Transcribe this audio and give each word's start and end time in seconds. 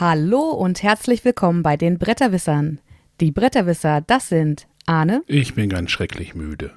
Hallo 0.00 0.48
und 0.52 0.82
herzlich 0.82 1.26
willkommen 1.26 1.62
bei 1.62 1.76
den 1.76 1.98
Bretterwissern. 1.98 2.80
Die 3.20 3.30
Bretterwisser, 3.32 4.00
das 4.00 4.30
sind 4.30 4.66
Arne, 4.86 5.22
Ich 5.26 5.54
bin 5.54 5.68
ganz 5.68 5.90
schrecklich 5.90 6.34
müde. 6.34 6.72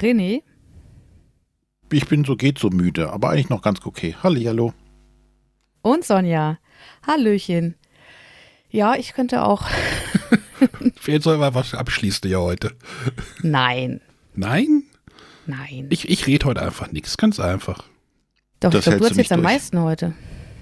René 0.00 0.42
Ich 1.92 2.08
bin 2.08 2.24
so 2.24 2.34
geht 2.34 2.58
so 2.58 2.70
müde, 2.70 3.12
aber 3.12 3.30
eigentlich 3.30 3.48
noch 3.48 3.62
ganz 3.62 3.78
okay. 3.84 4.16
Hallihallo. 4.20 4.74
und 5.82 6.04
Sonja. 6.04 6.58
Hallöchen. 7.06 7.76
Ja, 8.70 8.96
ich 8.96 9.12
könnte 9.14 9.44
auch. 9.44 9.64
Jetzt 11.06 11.22
soll 11.22 11.38
mal 11.38 11.54
was 11.54 11.74
abschließen 11.74 12.28
ja 12.28 12.38
heute. 12.38 12.72
Nein, 13.42 14.00
Nein? 14.34 14.82
nein. 15.46 15.86
Ich, 15.90 16.08
ich 16.08 16.26
rede 16.26 16.46
heute 16.46 16.60
einfach 16.62 16.90
nichts. 16.90 17.16
Ganz 17.16 17.38
einfach. 17.38 17.84
Doch, 18.58 18.70
das 18.70 18.80
ich 18.80 18.82
glaube, 18.82 18.82
du 18.82 18.90
hältst 18.90 18.90
du 18.90 19.04
erzählst 19.04 19.16
nicht 19.18 19.32
am 19.32 19.40
durch. 19.42 19.52
meisten 19.52 19.78
heute. 19.80 20.14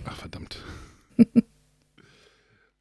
Ach, 0.04 0.16
verdammt. 0.16 0.62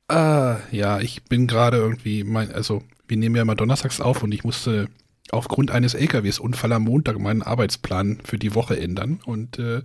Ah, 0.07 0.57
ja, 0.71 0.99
ich 0.99 1.23
bin 1.23 1.47
gerade 1.47 1.77
irgendwie, 1.77 2.23
mein, 2.23 2.51
also 2.51 2.83
wir 3.07 3.17
nehmen 3.17 3.35
ja 3.35 3.41
immer 3.41 3.55
donnerstags 3.55 4.01
auf 4.01 4.23
und 4.23 4.33
ich 4.33 4.43
musste 4.43 4.87
aufgrund 5.31 5.71
eines 5.71 5.93
LKWs-Unfall 5.93 6.73
am 6.73 6.83
Montag 6.83 7.19
meinen 7.19 7.41
Arbeitsplan 7.41 8.19
für 8.23 8.37
die 8.37 8.55
Woche 8.55 8.79
ändern. 8.79 9.19
Und 9.25 9.59
äh, 9.59 9.81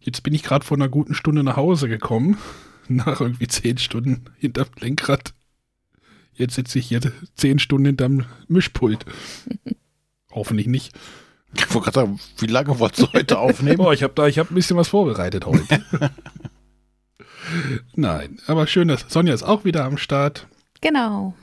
jetzt 0.00 0.22
bin 0.22 0.34
ich 0.34 0.42
gerade 0.42 0.64
vor 0.64 0.76
einer 0.76 0.88
guten 0.88 1.14
Stunde 1.14 1.42
nach 1.42 1.56
Hause 1.56 1.88
gekommen, 1.88 2.38
nach 2.88 3.20
irgendwie 3.20 3.48
zehn 3.48 3.78
Stunden 3.78 4.24
hinterm 4.38 4.68
Lenkrad. 4.78 5.34
Jetzt 6.32 6.54
sitze 6.54 6.78
ich 6.78 6.86
hier 6.88 7.00
zehn 7.34 7.58
Stunden 7.58 7.86
hinterm 7.86 8.24
Mischpult. 8.48 9.04
Hoffentlich 10.30 10.66
nicht. 10.66 10.94
Ich 11.54 11.62
wollte 11.74 11.90
gerade 11.90 12.06
sagen, 12.06 12.20
wie 12.38 12.46
lange 12.46 12.78
wolltest 12.78 13.02
du 13.02 13.12
heute 13.12 13.38
aufnehmen? 13.38 13.78
Boah, 13.78 13.92
ich 13.92 14.04
habe 14.04 14.14
da, 14.14 14.28
ich 14.28 14.38
habe 14.38 14.52
ein 14.52 14.54
bisschen 14.54 14.76
was 14.76 14.88
vorbereitet 14.88 15.46
heute. 15.46 15.82
Nein, 17.94 18.40
aber 18.46 18.66
schön, 18.66 18.88
dass 18.88 19.06
Sonja 19.08 19.34
ist 19.34 19.42
auch 19.42 19.64
wieder 19.64 19.84
am 19.84 19.98
Start. 19.98 20.46
Genau. 20.80 21.34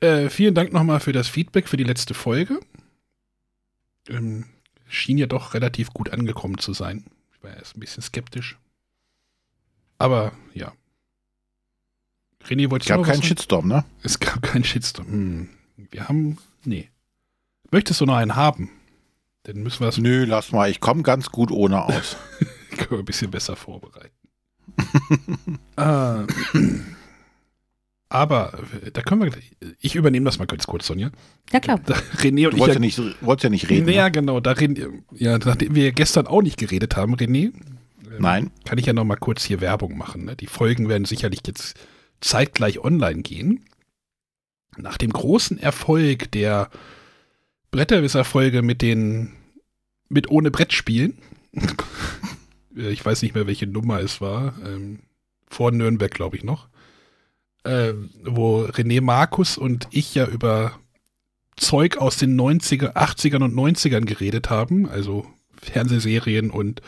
Äh, 0.00 0.30
vielen 0.30 0.54
Dank 0.54 0.72
nochmal 0.72 1.00
für 1.00 1.12
das 1.12 1.28
Feedback 1.28 1.68
für 1.68 1.76
die 1.76 1.84
letzte 1.84 2.14
Folge. 2.14 2.60
Ähm, 4.08 4.46
schien 4.88 5.18
ja 5.18 5.26
doch 5.26 5.54
relativ 5.54 5.90
gut 5.90 6.10
angekommen 6.10 6.58
zu 6.58 6.72
sein. 6.72 7.04
Ich 7.34 7.42
war 7.42 7.56
erst 7.56 7.76
ein 7.76 7.80
bisschen 7.80 8.02
skeptisch. 8.02 8.58
Aber 9.98 10.32
ja. 10.54 10.72
René, 12.44 12.70
wolltest 12.70 12.90
Es 12.90 12.96
gab 12.96 13.06
keinen? 13.06 13.22
Shitstorm, 13.22 13.68
ne? 13.68 13.84
Es 14.02 14.18
gab 14.18 14.42
keinen 14.42 14.64
Shitstorm. 14.64 15.06
Hm. 15.06 15.48
Wir 15.76 16.08
haben. 16.08 16.38
Nee. 16.64 16.90
Möchtest 17.70 18.00
du 18.00 18.06
noch 18.06 18.16
einen 18.16 18.34
haben? 18.34 18.70
Dann 19.44 19.62
müssen 19.62 19.80
wir 19.80 19.86
das 19.86 19.98
Nö, 19.98 20.24
lass 20.24 20.52
mal. 20.52 20.68
Ich 20.68 20.80
komme 20.80 21.02
ganz 21.02 21.30
gut 21.30 21.50
ohne 21.50 21.84
aus. 21.84 22.16
können 22.70 22.90
wir 22.90 22.98
ein 22.98 23.04
bisschen 23.04 23.30
besser 23.30 23.56
vorbereiten. 23.56 24.21
äh, 25.76 26.26
aber 28.08 28.52
äh, 28.84 28.90
da 28.92 29.02
können 29.02 29.22
wir. 29.22 29.32
Ich 29.80 29.94
übernehme 29.94 30.24
das 30.26 30.38
mal 30.38 30.46
ganz 30.46 30.66
kurz, 30.66 30.86
Sonja. 30.86 31.10
Ja, 31.52 31.60
klar. 31.60 31.80
Da, 31.84 31.94
René 32.18 32.46
und 32.46 32.52
Du 32.52 32.56
ich. 32.56 32.58
wolltest 32.60 32.74
ja 32.74 32.80
nicht, 32.80 33.22
wolltest 33.22 33.44
ja 33.44 33.50
nicht 33.50 33.70
reden. 33.70 33.88
ja, 33.88 34.04
Ne? 34.04 34.12
genau. 34.12 34.40
Da 34.40 34.54
ja, 35.14 35.38
nachdem 35.38 35.74
wir 35.74 35.92
gestern 35.92 36.26
auch 36.26 36.42
nicht 36.42 36.58
geredet 36.58 36.96
haben, 36.96 37.14
René, 37.16 37.44
ähm, 37.46 37.52
Nein. 38.18 38.50
kann 38.64 38.78
ich 38.78 38.86
ja 38.86 38.92
noch 38.92 39.04
mal 39.04 39.16
kurz 39.16 39.44
hier 39.44 39.60
Werbung 39.60 39.96
machen. 39.96 40.24
Ne? 40.26 40.36
Die 40.36 40.46
Folgen 40.46 40.88
werden 40.88 41.04
sicherlich 41.06 41.40
jetzt 41.46 41.74
zeitgleich 42.20 42.78
online 42.80 43.22
gehen. 43.22 43.64
Nach 44.76 44.96
dem 44.98 45.10
großen 45.12 45.58
Erfolg 45.58 46.30
der 46.32 46.70
Bretterwisser-Folge 47.70 48.62
mit 48.62 48.82
den 48.82 49.32
mit 50.08 50.30
ohne 50.30 50.50
Brettspielen, 50.50 51.16
ich 52.76 53.04
weiß 53.04 53.22
nicht 53.22 53.34
mehr, 53.34 53.46
welche 53.46 53.66
Nummer 53.66 54.00
es 54.00 54.20
war, 54.20 54.54
ähm, 54.66 55.00
vor 55.48 55.70
Nürnberg, 55.70 56.10
glaube 56.12 56.36
ich 56.36 56.44
noch, 56.44 56.68
ähm, 57.64 58.10
wo 58.24 58.62
René 58.64 59.00
Markus 59.00 59.58
und 59.58 59.86
ich 59.90 60.14
ja 60.14 60.26
über 60.26 60.72
Zeug 61.56 61.98
aus 61.98 62.16
den 62.16 62.40
90er, 62.40 62.94
80ern 62.96 63.44
und 63.44 63.54
90ern 63.54 64.04
geredet 64.04 64.48
haben, 64.50 64.88
also 64.88 65.26
Fernsehserien 65.60 66.50
und 66.50 66.80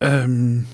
ähm, 0.00 0.66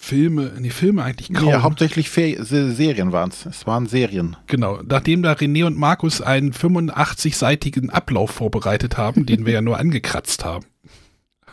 Filme, 0.00 0.52
nee, 0.58 0.70
Filme 0.70 1.02
eigentlich 1.02 1.32
kaum. 1.32 1.48
Ja, 1.48 1.62
hauptsächlich 1.62 2.08
Fer 2.10 2.44
Se- 2.44 2.72
Serien 2.72 3.12
waren 3.12 3.30
es. 3.30 3.46
Es 3.46 3.66
waren 3.66 3.86
Serien. 3.86 4.36
Genau, 4.46 4.80
nachdem 4.86 5.22
da 5.22 5.32
René 5.32 5.64
und 5.64 5.76
Markus 5.76 6.20
einen 6.20 6.52
85-seitigen 6.52 7.90
Ablauf 7.90 8.30
vorbereitet 8.30 8.96
haben, 8.96 9.26
den 9.26 9.44
wir 9.46 9.54
ja 9.54 9.60
nur 9.62 9.78
angekratzt 9.78 10.44
haben, 10.44 10.64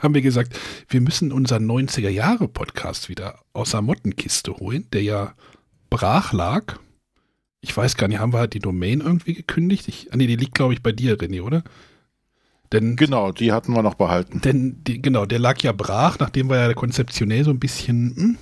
haben 0.02 0.14
wir 0.14 0.22
gesagt, 0.22 0.58
wir 0.90 1.02
müssen 1.02 1.32
unseren 1.32 1.70
90er-Jahre-Podcast 1.70 3.10
wieder 3.10 3.40
aus 3.54 3.72
der 3.72 3.82
Mottenkiste 3.82 4.54
holen, 4.54 4.88
der 4.94 5.04
ja 5.04 5.34
brach 5.90 6.34
lag. 6.34 6.78
Ich 7.62 7.76
weiß 7.76 7.96
gar 7.96 8.08
nicht, 8.08 8.20
haben 8.20 8.34
wir 8.34 8.48
die 8.48 8.60
Domain 8.60 9.02
irgendwie 9.02 9.34
gekündigt? 9.34 9.88
Ich, 9.88 10.14
ah, 10.14 10.18
nee, 10.18 10.28
die 10.28 10.36
liegt, 10.36 10.56
glaube 10.56 10.74
ich, 10.74 10.84
bei 10.84 10.92
dir, 10.92 11.18
René, 11.18 11.42
oder? 11.42 11.64
Denn, 12.72 12.96
Genau, 12.96 13.32
die 13.32 13.52
hatten 13.52 13.74
wir 13.74 13.84
noch 13.84 13.96
behalten. 13.96 14.42
denn 14.42 14.84
die, 14.84 15.02
genau, 15.02 15.26
der 15.26 15.40
lag 15.40 15.60
ja 15.62 15.72
brach, 15.72 16.20
nachdem 16.20 16.50
wir 16.50 16.58
ja 16.58 16.74
konzeptionell 16.74 17.44
so 17.44 17.52
ein 17.52 17.60
bisschen 17.60 18.16
hm, 18.16 18.38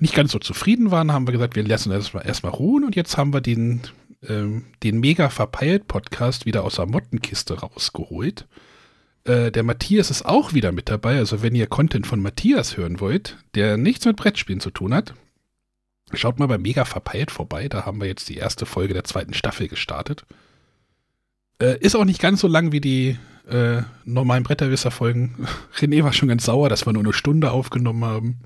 nicht 0.00 0.14
ganz 0.14 0.32
so 0.32 0.38
zufrieden 0.38 0.90
waren, 0.90 1.12
haben 1.12 1.26
wir 1.26 1.32
gesagt, 1.32 1.56
wir 1.56 1.66
lassen 1.66 1.90
das 1.90 2.14
mal 2.14 2.20
erstmal 2.20 2.52
ruhen 2.52 2.84
und 2.84 2.96
jetzt 2.96 3.16
haben 3.16 3.32
wir 3.32 3.40
den, 3.40 3.80
ähm, 4.22 4.66
den 4.82 5.00
mega 5.00 5.28
verpeilt 5.28 5.88
Podcast 5.88 6.46
wieder 6.46 6.64
aus 6.64 6.76
der 6.76 6.86
Mottenkiste 6.86 7.60
rausgeholt. 7.60 8.46
Äh, 9.24 9.50
der 9.50 9.62
Matthias 9.62 10.10
ist 10.10 10.24
auch 10.24 10.54
wieder 10.54 10.72
mit 10.72 10.88
dabei, 10.88 11.18
also 11.18 11.42
wenn 11.42 11.54
ihr 11.54 11.66
Content 11.66 12.06
von 12.06 12.20
Matthias 12.20 12.76
hören 12.76 13.00
wollt, 13.00 13.36
der 13.54 13.76
nichts 13.76 14.04
mit 14.04 14.16
Brettspielen 14.16 14.60
zu 14.60 14.70
tun 14.70 14.94
hat, 14.94 15.14
schaut 16.12 16.38
mal 16.38 16.46
bei 16.46 16.58
mega 16.58 16.84
verpeilt 16.84 17.30
vorbei, 17.30 17.68
da 17.68 17.84
haben 17.84 18.00
wir 18.00 18.08
jetzt 18.08 18.28
die 18.28 18.36
erste 18.36 18.66
Folge 18.66 18.94
der 18.94 19.04
zweiten 19.04 19.34
Staffel 19.34 19.68
gestartet. 19.68 20.24
Äh, 21.60 21.78
ist 21.80 21.96
auch 21.96 22.04
nicht 22.04 22.20
ganz 22.20 22.40
so 22.40 22.48
lang 22.48 22.72
wie 22.72 22.80
die 22.80 23.18
äh, 23.48 23.82
normalen 24.04 24.44
Bretterwisser-Folgen. 24.44 25.46
René 25.76 26.04
war 26.04 26.12
schon 26.12 26.28
ganz 26.28 26.44
sauer, 26.44 26.68
dass 26.68 26.86
wir 26.86 26.92
nur 26.92 27.02
eine 27.02 27.12
Stunde 27.12 27.50
aufgenommen 27.50 28.04
haben. 28.04 28.38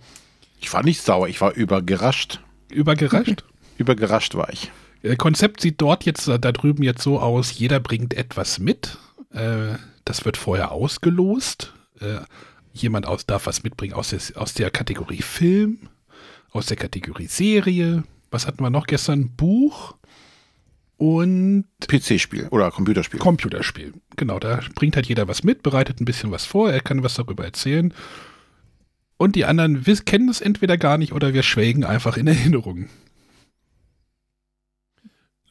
Ich 0.61 0.72
war 0.72 0.82
nicht 0.82 1.03
sauer, 1.03 1.28
ich 1.28 1.41
war 1.41 1.53
übergerascht. 1.55 2.41
Übergerascht. 2.71 3.44
Übergerascht 3.78 4.34
war 4.34 4.53
ich. 4.53 4.71
Äh, 5.03 5.16
Konzept 5.16 5.61
sieht 5.61 5.81
dort 5.81 6.05
jetzt 6.05 6.28
äh, 6.28 6.38
da 6.38 6.53
drüben 6.53 6.82
jetzt 6.82 7.03
so 7.03 7.21
aus, 7.21 7.59
jeder 7.59 7.81
bringt 7.81 8.15
etwas 8.15 8.59
mit. 8.59 8.97
Äh, 9.32 9.75
das 10.05 10.25
wird 10.25 10.37
vorher 10.37 10.73
ausgelost. 10.73 11.73
Äh, 12.01 12.19
jemand 12.73 13.07
aus, 13.07 13.27
darf 13.27 13.47
was 13.47 13.63
mitbringen 13.63 13.95
aus 13.95 14.11
der, 14.11 14.21
aus 14.41 14.55
der 14.55 14.71
Kategorie 14.71 15.23
Film, 15.23 15.89
aus 16.51 16.67
der 16.67 16.77
Kategorie 16.77 17.27
Serie. 17.27 18.05
Was 18.31 18.47
hatten 18.47 18.62
wir 18.62 18.71
noch 18.71 18.87
gestern? 18.87 19.31
Buch 19.37 19.95
und 20.97 21.65
PC-Spiel 21.87 22.49
oder 22.51 22.71
Computerspiel. 22.71 23.19
Computerspiel. 23.21 23.93
Genau, 24.17 24.39
da 24.39 24.61
bringt 24.75 24.97
halt 24.97 25.07
jeder 25.07 25.29
was 25.29 25.43
mit, 25.43 25.62
bereitet 25.62 26.01
ein 26.01 26.05
bisschen 26.05 26.31
was 26.31 26.45
vor, 26.47 26.71
er 26.71 26.81
kann 26.81 27.03
was 27.03 27.15
darüber 27.15 27.45
erzählen. 27.45 27.93
Und 29.17 29.37
die 29.37 29.45
anderen 29.45 29.87
wiss- 29.87 30.05
kennen 30.05 30.29
es 30.29 30.41
entweder 30.41 30.77
gar 30.79 30.99
nicht 30.99 31.12
oder 31.12 31.35
wir 31.35 31.43
schwelgen 31.43 31.85
einfach 31.85 32.17
in 32.17 32.27
Erinnerungen. 32.27 32.89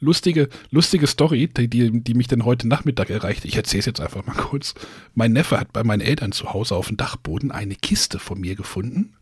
Lustige, 0.02 0.48
lustige 0.70 1.06
Story, 1.06 1.46
die, 1.46 1.68
die, 1.68 2.02
die 2.02 2.14
mich 2.14 2.26
dann 2.26 2.44
heute 2.44 2.66
Nachmittag 2.66 3.08
erreicht. 3.08 3.44
Ich 3.44 3.56
erzähle 3.56 3.80
es 3.80 3.86
jetzt 3.86 4.00
einfach 4.00 4.26
mal 4.26 4.34
kurz. 4.34 4.74
Mein 5.14 5.32
Neffe 5.32 5.60
hat 5.60 5.72
bei 5.72 5.84
meinen 5.84 6.00
Eltern 6.00 6.32
zu 6.32 6.52
Hause 6.52 6.74
auf 6.74 6.88
dem 6.88 6.96
Dachboden 6.96 7.52
eine 7.52 7.76
Kiste 7.76 8.18
von 8.18 8.40
mir 8.40 8.56
gefunden. 8.56 9.14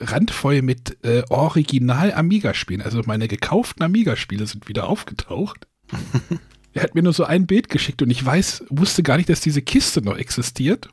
Randvoll 0.00 0.62
mit 0.62 0.96
äh, 1.04 1.24
Original 1.28 2.14
Amiga-Spielen. 2.14 2.80
Also 2.80 3.02
meine 3.04 3.28
gekauften 3.28 3.82
Amiga-Spiele 3.82 4.46
sind 4.46 4.66
wieder 4.66 4.88
aufgetaucht. 4.88 5.66
Er 6.74 6.82
hat 6.84 6.94
mir 6.94 7.02
nur 7.02 7.14
so 7.14 7.24
ein 7.24 7.46
Bild 7.46 7.70
geschickt 7.70 8.02
und 8.02 8.10
ich 8.10 8.24
weiß, 8.24 8.66
wusste 8.68 9.02
gar 9.02 9.16
nicht, 9.16 9.28
dass 9.28 9.40
diese 9.40 9.62
Kiste 9.62 10.00
noch 10.00 10.16
existiert. 10.16 10.90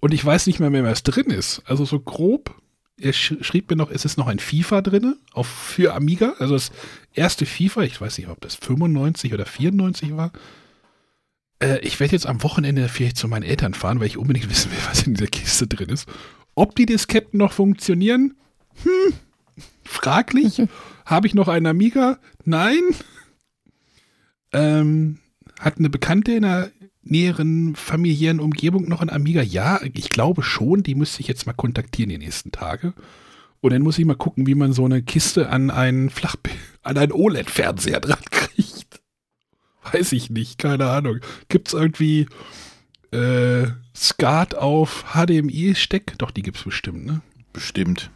Und 0.00 0.14
ich 0.14 0.24
weiß 0.24 0.46
nicht 0.46 0.58
mehr, 0.58 0.70
mehr, 0.70 0.82
was 0.82 1.02
drin 1.02 1.26
ist. 1.26 1.62
Also 1.66 1.84
so 1.84 2.00
grob. 2.00 2.60
Er 3.00 3.12
sch 3.12 3.34
schrieb 3.40 3.70
mir 3.70 3.76
noch, 3.76 3.90
es 3.90 4.04
ist 4.04 4.18
noch 4.18 4.26
ein 4.26 4.38
FIFA 4.38 4.82
drin, 4.82 5.16
auf 5.32 5.46
für 5.46 5.94
Amiga. 5.94 6.34
Also 6.38 6.54
das 6.54 6.70
erste 7.14 7.46
FIFA, 7.46 7.82
ich 7.82 8.00
weiß 8.00 8.18
nicht, 8.18 8.28
ob 8.28 8.40
das 8.40 8.56
95 8.56 9.32
oder 9.34 9.46
94 9.46 10.16
war. 10.16 10.32
Äh, 11.62 11.78
ich 11.80 12.00
werde 12.00 12.12
jetzt 12.12 12.26
am 12.26 12.42
Wochenende 12.42 12.88
vielleicht 12.88 13.16
zu 13.16 13.28
meinen 13.28 13.42
Eltern 13.42 13.74
fahren, 13.74 14.00
weil 14.00 14.06
ich 14.06 14.18
unbedingt 14.18 14.50
wissen 14.50 14.70
will, 14.70 14.78
was 14.88 15.06
in 15.06 15.14
dieser 15.14 15.28
Kiste 15.28 15.66
drin 15.66 15.88
ist. 15.88 16.08
Ob 16.54 16.74
die 16.76 16.86
Disketten 16.86 17.38
noch 17.38 17.52
funktionieren? 17.52 18.36
Hm, 18.82 19.14
fraglich. 19.84 20.62
Habe 21.06 21.26
ich 21.26 21.34
noch 21.34 21.48
einen 21.48 21.66
Amiga? 21.66 22.18
Nein. 22.44 22.82
Ähm, 24.52 25.18
hat 25.58 25.78
eine 25.78 25.90
Bekannte 25.90 26.32
in 26.32 26.44
einer 26.44 26.70
näheren 27.02 27.74
familiären 27.76 28.40
Umgebung 28.40 28.88
noch 28.88 29.00
ein 29.00 29.10
Amiga? 29.10 29.42
Ja, 29.42 29.80
ich 29.94 30.10
glaube 30.10 30.42
schon. 30.42 30.82
Die 30.82 30.94
müsste 30.94 31.20
ich 31.20 31.28
jetzt 31.28 31.46
mal 31.46 31.52
kontaktieren 31.52 32.10
die 32.10 32.18
nächsten 32.18 32.52
Tage. 32.52 32.94
Und 33.60 33.72
dann 33.72 33.82
muss 33.82 33.98
ich 33.98 34.04
mal 34.04 34.14
gucken, 34.14 34.46
wie 34.46 34.54
man 34.54 34.72
so 34.72 34.84
eine 34.84 35.02
Kiste 35.02 35.50
an 35.50 35.70
einen 35.70 36.10
Flach 36.10 36.36
an 36.82 36.96
einen 36.96 37.12
OLED-Fernseher 37.12 38.00
dran 38.00 38.22
kriegt. 38.30 39.00
Weiß 39.92 40.12
ich 40.12 40.30
nicht, 40.30 40.58
keine 40.58 40.88
Ahnung. 40.88 41.20
Gibt 41.48 41.68
es 41.68 41.74
irgendwie 41.74 42.26
äh, 43.12 43.66
SCART 43.94 44.54
auf 44.54 45.04
HDMI-Steck? 45.14 46.14
Doch, 46.18 46.30
die 46.30 46.42
gibt 46.42 46.58
es 46.58 46.64
bestimmt, 46.64 47.06
ne? 47.06 47.22
Bestimmt. 47.52 48.10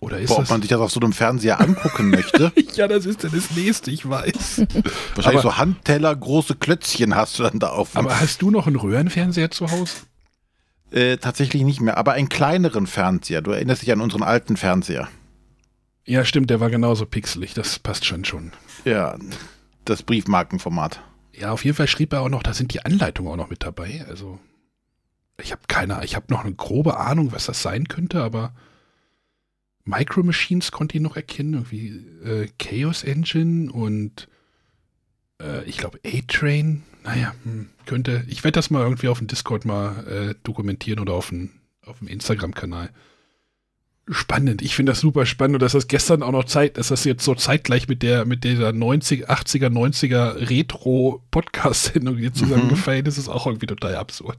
Oder 0.00 0.18
ist 0.18 0.28
Boah, 0.28 0.40
ob 0.40 0.50
man 0.50 0.60
sich 0.60 0.68
das 0.68 0.80
auf 0.80 0.90
so 0.92 1.00
einem 1.00 1.12
Fernseher 1.12 1.60
angucken 1.60 2.10
möchte. 2.10 2.52
ja, 2.74 2.86
das 2.86 3.06
ist 3.06 3.22
ja 3.22 3.30
das 3.30 3.50
nächste, 3.52 3.90
ich 3.90 4.08
weiß. 4.08 4.66
Wahrscheinlich 5.14 5.26
Aber- 5.26 5.40
so 5.40 5.56
Handteller, 5.56 6.14
große 6.14 6.56
Klötzchen 6.56 7.14
hast 7.16 7.38
du 7.38 7.44
dann 7.44 7.58
da 7.58 7.68
auf. 7.70 7.96
Aber 7.96 8.20
hast 8.20 8.42
du 8.42 8.50
noch 8.50 8.66
einen 8.66 8.76
Röhrenfernseher 8.76 9.50
zu 9.50 9.70
Hause? 9.70 9.94
äh, 10.90 11.16
tatsächlich 11.16 11.62
nicht 11.64 11.80
mehr, 11.80 11.96
aber 11.96 12.12
einen 12.12 12.28
kleineren 12.28 12.86
Fernseher. 12.86 13.42
Du 13.42 13.50
erinnerst 13.50 13.82
dich 13.82 13.90
an 13.92 14.00
unseren 14.00 14.22
alten 14.22 14.56
Fernseher. 14.56 15.08
Ja, 16.04 16.24
stimmt, 16.24 16.50
der 16.50 16.60
war 16.60 16.70
genauso 16.70 17.06
pixelig, 17.06 17.54
das 17.54 17.80
passt 17.80 18.04
schon 18.04 18.24
schon. 18.24 18.52
Ja, 18.84 19.16
das 19.84 20.04
Briefmarkenformat. 20.04 21.00
Ja, 21.34 21.50
auf 21.50 21.64
jeden 21.64 21.76
Fall 21.76 21.88
schrieb 21.88 22.12
er 22.12 22.20
auch 22.22 22.28
noch, 22.28 22.42
da 22.44 22.54
sind 22.54 22.72
die 22.72 22.84
Anleitungen 22.84 23.32
auch 23.32 23.36
noch 23.36 23.50
mit 23.50 23.64
dabei. 23.64 24.04
Also, 24.08 24.38
ich 25.42 25.50
habe 25.50 25.62
keine, 25.66 26.04
ich 26.04 26.14
habe 26.14 26.26
noch 26.30 26.44
eine 26.44 26.54
grobe 26.54 26.96
Ahnung, 26.98 27.32
was 27.32 27.46
das 27.46 27.60
sein 27.62 27.88
könnte, 27.88 28.22
aber 28.22 28.54
Micro 29.86 30.24
Machines 30.24 30.72
konnte 30.72 30.96
ich 30.96 31.02
noch 31.02 31.16
erkennen, 31.16 31.54
irgendwie 31.54 32.04
äh, 32.24 32.48
Chaos 32.58 33.04
Engine 33.04 33.72
und 33.72 34.28
äh, 35.40 35.64
ich 35.64 35.78
glaube 35.78 36.00
A-Train. 36.04 36.82
Naja, 37.04 37.34
hm, 37.44 37.68
könnte, 37.86 38.24
ich 38.26 38.42
werde 38.42 38.56
das 38.56 38.68
mal 38.68 38.82
irgendwie 38.82 39.06
auf 39.06 39.18
dem 39.18 39.28
Discord 39.28 39.64
mal 39.64 40.06
äh, 40.06 40.34
dokumentieren 40.42 40.98
oder 40.98 41.14
auf 41.14 41.28
dem, 41.28 41.50
auf 41.84 42.00
dem 42.00 42.08
Instagram-Kanal. 42.08 42.90
Spannend, 44.08 44.60
ich 44.60 44.74
finde 44.74 44.90
das 44.90 45.00
super 45.00 45.24
spannend 45.24 45.54
und 45.54 45.62
dass 45.62 45.72
das 45.72 45.86
gestern 45.86 46.24
auch 46.24 46.32
noch 46.32 46.44
Zeit, 46.44 46.78
dass 46.78 46.88
das 46.88 47.04
jetzt 47.04 47.24
so 47.24 47.36
zeitgleich 47.36 47.86
mit 47.86 48.02
der, 48.02 48.24
mit 48.24 48.42
dieser 48.42 48.72
90, 48.72 49.30
80er, 49.30 49.68
90er 49.68 50.48
Retro-Podcast-Sendung 50.48 52.16
hier 52.16 52.32
zusammengefallen 52.32 53.06
ist, 53.06 53.18
ist 53.18 53.28
auch 53.28 53.46
irgendwie 53.46 53.66
total 53.66 53.94
absurd. 53.94 54.38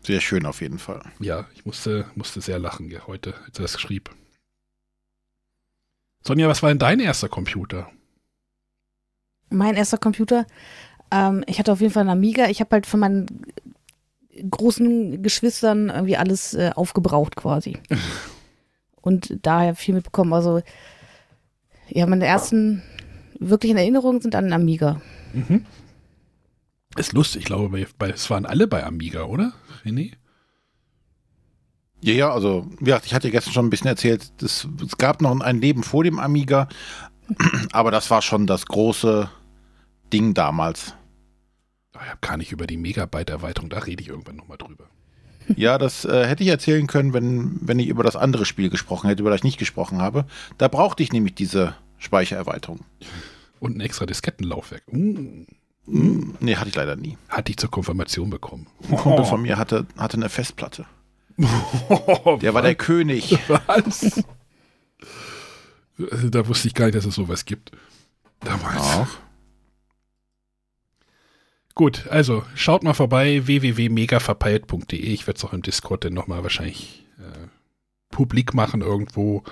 Sehr 0.00 0.20
schön 0.20 0.46
auf 0.46 0.60
jeden 0.60 0.78
Fall. 0.78 1.02
Ja, 1.20 1.46
ich 1.54 1.64
musste, 1.64 2.06
musste 2.16 2.40
sehr 2.40 2.58
lachen 2.58 2.90
ja, 2.90 3.06
heute, 3.06 3.34
als 3.46 3.58
er 3.58 3.62
das 3.62 3.80
schrieb. 3.80 4.10
Sonja, 6.26 6.48
was 6.48 6.62
war 6.62 6.70
denn 6.70 6.78
dein 6.78 7.00
erster 7.00 7.28
Computer? 7.28 7.90
Mein 9.50 9.76
erster 9.76 9.98
Computer, 9.98 10.46
ähm, 11.10 11.44
ich 11.46 11.58
hatte 11.58 11.72
auf 11.72 11.80
jeden 11.80 11.92
Fall 11.92 12.02
einen 12.02 12.10
Amiga. 12.10 12.48
Ich 12.48 12.60
habe 12.60 12.70
halt 12.72 12.86
von 12.86 13.00
meinen 13.00 13.26
großen 14.50 15.22
Geschwistern 15.22 15.90
irgendwie 15.90 16.16
alles 16.16 16.54
äh, 16.54 16.70
aufgebraucht 16.74 17.36
quasi. 17.36 17.78
Und 19.02 19.38
daher 19.42 19.74
viel 19.74 19.94
mitbekommen. 19.94 20.32
Also, 20.32 20.62
ja, 21.88 22.06
meine 22.06 22.24
ersten 22.24 22.82
wirklichen 23.38 23.76
Erinnerungen 23.76 24.22
sind 24.22 24.34
an 24.34 24.44
den 24.44 24.54
Amiga. 24.54 25.02
Mhm. 25.34 25.66
Ist 26.96 27.12
lustig, 27.12 27.40
ich 27.42 27.46
glaube, 27.46 27.86
es 28.14 28.30
waren 28.30 28.46
alle 28.46 28.66
bei 28.66 28.84
Amiga, 28.84 29.24
oder? 29.24 29.52
René? 29.84 30.12
Ja, 32.04 32.12
ja, 32.12 32.30
also, 32.30 32.66
wie 32.80 32.84
gesagt, 32.84 33.06
ich 33.06 33.14
hatte 33.14 33.30
gestern 33.30 33.54
schon 33.54 33.64
ein 33.66 33.70
bisschen 33.70 33.86
erzählt, 33.86 34.30
das, 34.42 34.68
es 34.84 34.98
gab 34.98 35.22
noch 35.22 35.40
ein 35.40 35.58
Leben 35.58 35.82
vor 35.82 36.04
dem 36.04 36.18
Amiga, 36.18 36.68
aber 37.72 37.90
das 37.90 38.10
war 38.10 38.20
schon 38.20 38.46
das 38.46 38.66
große 38.66 39.30
Ding 40.12 40.34
damals. 40.34 40.94
Oh, 41.94 42.00
Ich 42.02 42.10
habe 42.10 42.18
gar 42.20 42.36
nicht 42.36 42.52
über 42.52 42.66
die 42.66 42.76
Megabyte-Erweiterung, 42.76 43.70
da 43.70 43.78
rede 43.78 44.02
ich 44.02 44.10
irgendwann 44.10 44.36
nochmal 44.36 44.58
drüber. 44.58 44.84
Ja, 45.56 45.76
das 45.76 46.04
äh, 46.06 46.26
hätte 46.26 46.42
ich 46.42 46.48
erzählen 46.48 46.86
können, 46.86 47.12
wenn, 47.12 47.58
wenn 47.60 47.78
ich 47.78 47.88
über 47.88 48.02
das 48.02 48.16
andere 48.16 48.46
Spiel 48.46 48.70
gesprochen 48.70 49.08
hätte, 49.08 49.20
über 49.20 49.28
das 49.30 49.40
ich 49.40 49.44
nicht 49.44 49.58
gesprochen 49.58 50.00
habe. 50.00 50.24
Da 50.56 50.68
brauchte 50.68 51.02
ich 51.02 51.12
nämlich 51.12 51.34
diese 51.34 51.74
Speichererweiterung. 51.98 52.80
Und 53.60 53.76
ein 53.76 53.80
extra 53.80 54.06
Diskettenlaufwerk. 54.06 54.84
Uh, 54.90 55.44
Hm, 55.86 56.34
nee, 56.40 56.56
hatte 56.56 56.68
ich 56.68 56.74
leider 56.74 56.96
nie. 56.96 57.18
hatte 57.28 57.50
ich 57.50 57.58
zur 57.58 57.70
Konfirmation 57.70 58.30
bekommen. 58.30 58.66
Ein 58.88 58.96
Kumpel 58.96 59.26
von 59.26 59.42
mir 59.42 59.58
hatte, 59.58 59.86
hatte 59.98 60.16
eine 60.16 60.30
Festplatte. 60.30 60.86
Der 61.36 62.54
war 62.54 62.62
der 62.62 62.74
König. 62.74 63.38
Was? 63.48 64.24
Da 65.96 66.46
wusste 66.48 66.68
ich 66.68 66.74
gar 66.74 66.86
nicht, 66.86 66.96
dass 66.96 67.04
es 67.04 67.14
sowas 67.14 67.44
gibt. 67.44 67.72
Damals. 68.40 68.80
Auch. 68.80 69.08
Gut, 71.74 72.06
also 72.06 72.44
schaut 72.54 72.84
mal 72.84 72.94
vorbei, 72.94 73.46
www.megaverpeilt.de. 73.46 74.96
Ich 74.96 75.26
werde 75.26 75.38
es 75.38 75.44
auch 75.44 75.52
im 75.52 75.62
Discord 75.62 76.04
dann 76.04 76.14
nochmal 76.14 76.44
wahrscheinlich 76.44 77.04
äh, 77.18 77.48
publik 78.10 78.54
machen 78.54 78.80
irgendwo. 78.80 79.42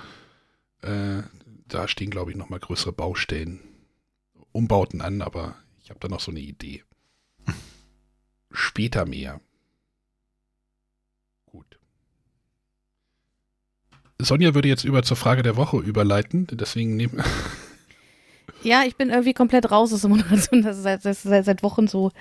Äh, 0.81 1.23
da 1.67 1.87
stehen, 1.87 2.11
glaube 2.11 2.31
ich, 2.31 2.37
nochmal 2.37 2.59
größere 2.59 2.93
Baustellen, 2.93 3.59
Umbauten 4.53 5.01
an, 5.01 5.21
aber 5.21 5.55
ich 5.83 5.89
habe 5.89 5.99
da 5.99 6.07
noch 6.07 6.21
so 6.21 6.31
eine 6.31 6.39
Idee. 6.39 6.83
Später 8.51 9.05
mehr. 9.05 9.41
Gut. 11.45 11.77
Sonja 14.19 14.53
würde 14.53 14.67
jetzt 14.67 14.85
über 14.85 15.03
zur 15.03 15.17
Frage 15.17 15.43
der 15.43 15.57
Woche 15.57 15.77
überleiten, 15.77 16.47
deswegen 16.51 16.95
nehmen 16.95 17.21
Ja, 18.63 18.83
ich 18.85 18.95
bin 18.95 19.09
irgendwie 19.09 19.33
komplett 19.33 19.71
raus 19.71 19.93
aus 19.93 20.01
der 20.01 20.09
Moderation. 20.09 20.61
Das 20.61 20.77
ist 20.77 20.83
seit, 20.83 21.05
das 21.05 21.17
ist 21.17 21.23
seit, 21.23 21.45
seit 21.45 21.63
Wochen 21.63 21.87
so. 21.87 22.11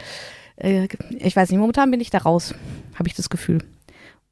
Äh, 0.56 0.88
ich 1.18 1.36
weiß 1.36 1.50
nicht, 1.50 1.58
momentan 1.58 1.90
bin 1.90 2.00
ich 2.00 2.10
da 2.10 2.18
raus, 2.18 2.54
habe 2.94 3.08
ich 3.08 3.14
das 3.14 3.30
Gefühl. 3.30 3.58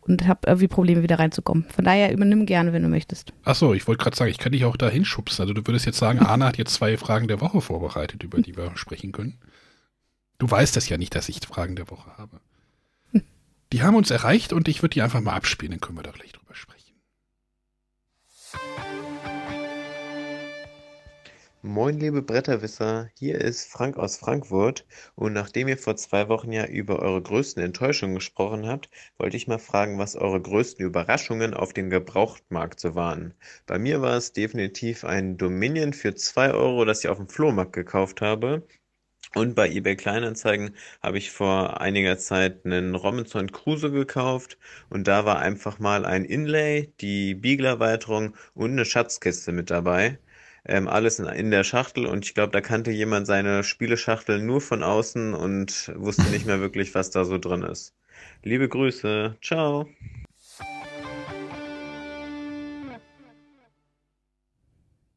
Und 0.01 0.27
habe 0.27 0.41
irgendwie 0.47 0.67
Probleme, 0.67 1.03
wieder 1.03 1.19
reinzukommen. 1.19 1.67
Von 1.73 1.85
daher 1.85 2.13
übernimm 2.13 2.47
gerne, 2.47 2.73
wenn 2.73 2.83
du 2.83 2.89
möchtest. 2.89 3.33
Achso, 3.45 3.75
ich 3.75 3.87
wollte 3.87 4.03
gerade 4.03 4.17
sagen, 4.17 4.31
ich 4.31 4.39
kann 4.39 4.53
dich 4.53 4.65
auch 4.65 4.77
da 4.77 4.89
hinschubsen. 4.89 5.43
Also 5.43 5.55
du 5.55 5.65
würdest 5.67 5.87
jetzt 5.87 5.99
sagen, 5.99 6.19
Arne 6.27 6.47
hat 6.47 6.59
jetzt 6.59 6.75
zwei 6.75 6.97
Fragen 6.97 7.29
der 7.29 7.41
Woche 7.41 7.61
vorbereitet, 7.61 8.23
über 8.23 8.41
die 8.41 8.57
wir 8.57 8.77
sprechen 8.77 9.13
können. 9.13 9.39
Du 10.39 10.51
weißt 10.51 10.75
das 10.75 10.89
ja 10.89 10.97
nicht, 10.97 11.15
dass 11.15 11.29
ich 11.29 11.41
Fragen 11.47 11.77
der 11.77 11.91
Woche 11.91 12.17
habe. 12.17 12.41
Die 13.73 13.83
haben 13.83 13.95
uns 13.95 14.11
erreicht 14.11 14.53
und 14.53 14.69
ich 14.69 14.83
würde 14.83 14.95
die 14.95 15.03
einfach 15.03 15.21
mal 15.21 15.35
abspielen, 15.35 15.73
dann 15.73 15.81
können 15.81 15.99
wir 15.99 16.03
da 16.03 16.13
gleich 16.13 16.33
drüber 16.33 16.40
Moin, 21.63 21.99
liebe 21.99 22.21
Bretterwisser, 22.23 23.11
hier 23.19 23.41
ist 23.41 23.71
Frank 23.71 23.97
aus 23.97 24.17
Frankfurt 24.19 24.87
und 25.15 25.33
nachdem 25.33 25.69
ihr 25.69 25.79
vor 25.79 25.97
zwei 25.97 26.29
Wochen 26.29 26.53
ja 26.53 26.67
über 26.67 26.99
eure 27.01 27.23
größten 27.23 27.63
Enttäuschungen 27.63 28.15
gesprochen 28.15 28.67
habt, 28.67 28.91
wollte 29.19 29.37
ich 29.39 29.47
mal 29.49 29.59
fragen, 29.59 29.99
was 29.99 30.17
eure 30.17 30.41
größten 30.41 30.85
Überraschungen 30.85 31.55
auf 31.55 31.73
dem 31.73 31.89
Gebrauchtmarkt 31.91 32.79
so 32.81 32.95
waren. 32.95 33.35
Bei 33.67 33.79
mir 33.79 34.03
war 34.03 34.17
es 34.17 34.33
definitiv 34.33 35.05
ein 35.05 35.37
Dominion 35.39 35.93
für 35.95 36.15
2 36.15 36.53
Euro, 36.53 36.85
das 36.85 37.05
ich 37.05 37.09
auf 37.09 37.19
dem 37.19 37.29
Flohmarkt 37.29 37.73
gekauft 37.73 38.21
habe. 38.21 38.67
Und 39.35 39.55
bei 39.55 39.69
eBay 39.71 39.97
Kleinanzeigen 39.97 40.77
habe 41.03 41.19
ich 41.19 41.31
vor 41.33 41.81
einiger 41.81 42.19
Zeit 42.19 42.65
einen 42.67 42.95
Robinson 42.95 43.53
Crusoe 43.53 43.91
gekauft 43.93 44.59
und 44.91 45.09
da 45.09 45.25
war 45.27 45.41
einfach 45.41 45.79
mal 45.81 46.05
ein 46.07 46.25
Inlay, 46.25 46.93
die 47.01 47.35
Biegelerweiterung 47.35 48.37
und 48.55 48.73
eine 48.73 48.85
Schatzkiste 48.85 49.53
mit 49.53 49.71
dabei. 49.71 50.19
Ähm, 50.65 50.89
alles 50.89 51.19
in, 51.19 51.27
in 51.27 51.51
der 51.51 51.65
Schachtel 51.65 52.07
und 52.07 52.25
ich 52.25 52.35
glaube, 52.35 52.53
da 52.53 52.61
kannte 52.61 52.91
jemand 52.91 53.27
seine 53.27 53.65
Spieleschachtel 53.65 54.43
nur 54.43 54.61
von 54.61 54.83
außen 54.83 55.35
und 55.35 55.93
wusste 55.97 56.25
nicht 56.31 56.47
mehr 56.47 56.61
wirklich, 56.61 56.95
was 56.95 57.11
da 57.11 57.25
so 57.25 57.39
drin 57.39 57.63
ist. 57.63 57.95
Liebe 58.43 58.69
Grüße, 58.69 59.37
ciao. 59.43 59.89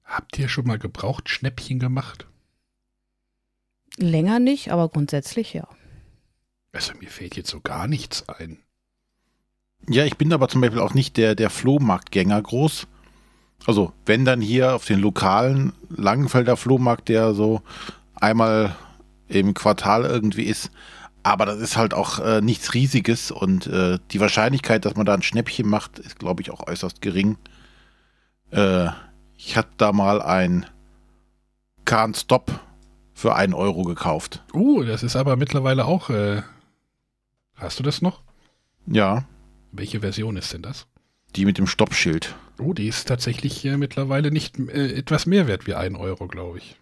Habt 0.04 0.38
ihr 0.38 0.48
schon 0.48 0.68
mal 0.68 0.78
gebraucht 0.78 1.30
Schnäppchen 1.30 1.80
gemacht? 1.80 2.28
Länger 3.98 4.40
nicht, 4.40 4.72
aber 4.72 4.90
grundsätzlich 4.90 5.54
ja. 5.54 5.68
Also 6.72 6.94
mir 7.00 7.10
fällt 7.10 7.36
jetzt 7.36 7.50
so 7.50 7.62
gar 7.62 7.88
nichts 7.88 8.28
ein. 8.30 8.60
Ja, 9.88 10.06
ich 10.06 10.18
bin 10.18 10.32
aber 10.32 10.48
zum 10.48 10.62
Beispiel 10.62 10.80
auch 10.80 10.94
nicht 10.94 11.18
der, 11.18 11.36
der 11.36 11.50
Flohmarktgänger 11.50 12.42
groß. 12.42 12.88
Also, 13.66 13.94
wenn 14.06 14.26
dann 14.26 14.42
hier 14.42 14.76
auf 14.76 14.86
den 14.86 15.00
lokalen 15.00 15.74
Langenfelder 15.90 16.58
Flohmarkt, 16.58 17.10
der 17.10 17.34
so 17.34 17.62
einmal 18.16 18.76
im 19.28 19.54
Quartal 19.54 20.04
irgendwie 20.04 20.44
ist. 20.44 20.70
Aber 21.24 21.46
das 21.46 21.60
ist 21.60 21.78
halt 21.78 21.94
auch 21.94 22.20
äh, 22.20 22.42
nichts 22.42 22.74
Riesiges 22.74 23.32
und 23.32 23.68
äh, 23.68 23.98
die 24.12 24.20
Wahrscheinlichkeit, 24.20 24.84
dass 24.84 24.96
man 24.96 25.06
da 25.06 25.14
ein 25.14 25.22
Schnäppchen 25.22 25.70
macht, 25.70 26.00
ist, 26.00 26.20
glaube 26.20 26.42
ich, 26.42 26.52
auch 26.52 26.68
äußerst 26.68 27.02
gering. 27.02 27.38
Äh, 28.52 28.88
ich 29.38 29.56
hatte 29.56 29.70
da 29.78 29.94
mal 29.94 30.22
ein 30.22 30.66
Kahn 31.86 32.14
Stop 32.14 32.60
für 33.14 33.36
einen 33.36 33.54
Euro 33.54 33.84
gekauft. 33.84 34.44
Uh, 34.54 34.84
das 34.84 35.04
ist 35.04 35.16
aber 35.16 35.38
mittlerweile 35.38 35.86
auch. 35.86 36.10
Äh, 36.10 36.42
hast 37.56 37.80
du 37.80 37.84
das 37.84 38.02
noch? 38.02 38.22
Ja, 38.86 39.24
Welche 39.72 40.02
Version 40.02 40.36
ist 40.36 40.52
denn 40.52 40.62
das? 40.62 40.88
die 41.36 41.46
mit 41.46 41.58
dem 41.58 41.68
Stoppschild. 41.68 42.36
Oh, 42.60 42.74
die 42.74 42.88
ist 42.88 43.08
tatsächlich 43.08 43.66
äh, 43.66 43.78
mittlerweile 43.78 44.32
nicht 44.32 44.60
äh, 44.60 44.94
etwas 44.94 45.26
mehr 45.26 45.48
wert 45.48 45.68
wie 45.68 45.74
ein 45.74 45.96
Euro, 45.96 46.28
glaube 46.28 46.60
ich. 46.60 46.76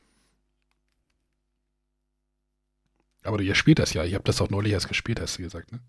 Aber 3.24 3.38
du, 3.38 3.44
ihr 3.44 3.56
spielt 3.56 3.80
das 3.80 3.94
ja. 3.94 4.04
Ich 4.04 4.14
habe 4.14 4.24
das 4.24 4.42
auch 4.42 4.50
neulich 4.50 4.74
erst 4.74 4.88
gespielt, 4.88 5.22
hast 5.22 5.38
du 5.38 5.44
gesagt, 5.44 5.72
ne? 5.72 5.80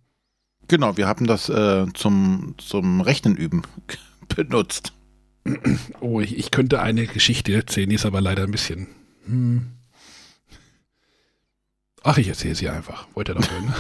Genau, 0.69 0.97
wir 0.97 1.09
haben 1.09 1.27
das 1.27 1.49
äh, 1.49 1.87
zum, 1.95 2.55
zum 2.59 3.01
Rechnen 3.01 3.37
üben 3.37 3.63
benutzt. 4.29 4.93
Oh, 6.01 6.21
ich, 6.21 6.39
ich 6.39 6.53
könnte 6.53 6.81
eine 6.81 7.07
Geschichte 7.07 7.53
erzählen, 7.53 7.89
die 7.89 7.97
ist 7.97 8.07
aber 8.07 8.21
leider 8.21 8.45
ein 8.45 8.53
bisschen. 8.53 8.87
Hm. 9.27 9.73
Ach, 12.05 12.19
ich 12.19 12.29
erzähle 12.29 12.55
sie 12.55 12.69
einfach. 12.69 13.09
Wollt 13.15 13.29
ihr 13.29 13.35
doch 13.35 13.51
hören? 13.51 13.75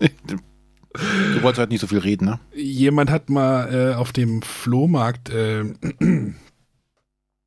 Du 0.94 1.42
wolltest 1.42 1.58
halt 1.58 1.70
nicht 1.70 1.80
so 1.80 1.88
viel 1.88 1.98
reden, 1.98 2.26
ne? 2.26 2.38
Jemand 2.54 3.10
hat 3.10 3.28
mal 3.28 3.74
äh, 3.74 3.94
auf 3.94 4.12
dem 4.12 4.42
Flohmarkt 4.42 5.30
äh, 5.30 5.64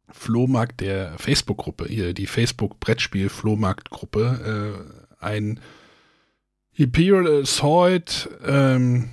Flohmarkt 0.10 0.82
der 0.82 1.18
Facebook-Gruppe, 1.18 1.86
hier 1.88 2.14
die 2.14 2.28
Facebook-Brettspiel-Flohmarkt-Gruppe, 2.28 4.84
äh, 5.22 5.24
ein 5.24 5.62
Imperial 6.74 7.42
Assault, 7.42 8.30
ähm, 8.46 9.10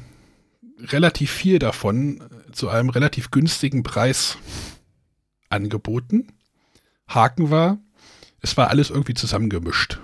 relativ 0.79 1.31
viel 1.31 1.59
davon 1.59 2.23
zu 2.53 2.69
einem 2.69 2.91
relativ 2.91 3.31
günstigen 3.31 3.83
Preis 3.83 4.37
angeboten. 5.49 6.29
Haken 7.09 7.51
war, 7.51 7.79
es 8.41 8.57
war 8.57 8.71
alles 8.71 8.91
irgendwie 8.91 9.15
zusammengemischt. 9.15 9.99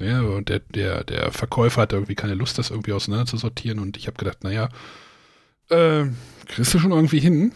Ja, 0.00 0.22
und 0.22 0.48
der, 0.48 0.60
der, 0.60 1.04
der 1.04 1.32
Verkäufer 1.32 1.82
hatte 1.82 1.96
irgendwie 1.96 2.14
keine 2.14 2.34
Lust, 2.34 2.58
das 2.58 2.70
irgendwie 2.70 2.92
auseinander 2.92 3.26
zu 3.26 3.36
sortieren 3.36 3.80
und 3.80 3.96
ich 3.96 4.06
habe 4.06 4.16
gedacht, 4.16 4.44
naja, 4.44 4.68
äh, 5.70 6.04
kriegst 6.46 6.72
du 6.74 6.78
schon 6.78 6.92
irgendwie 6.92 7.20
hin. 7.20 7.52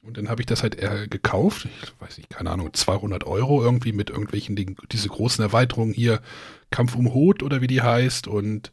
Und 0.00 0.16
dann 0.16 0.28
habe 0.30 0.40
ich 0.40 0.46
das 0.46 0.62
halt 0.62 0.78
äh, 0.78 1.06
gekauft, 1.08 1.66
ich 1.82 1.92
weiß 2.00 2.16
nicht, 2.16 2.30
keine 2.30 2.50
Ahnung, 2.50 2.72
200 2.72 3.24
Euro 3.24 3.62
irgendwie 3.62 3.92
mit 3.92 4.08
irgendwelchen 4.08 4.56
Dingen, 4.56 4.76
diese 4.90 5.08
großen 5.08 5.42
Erweiterungen 5.42 5.92
hier, 5.92 6.20
Kampf 6.70 6.94
um 6.94 7.12
Hot 7.12 7.42
oder 7.42 7.60
wie 7.60 7.66
die 7.66 7.82
heißt 7.82 8.26
und 8.28 8.70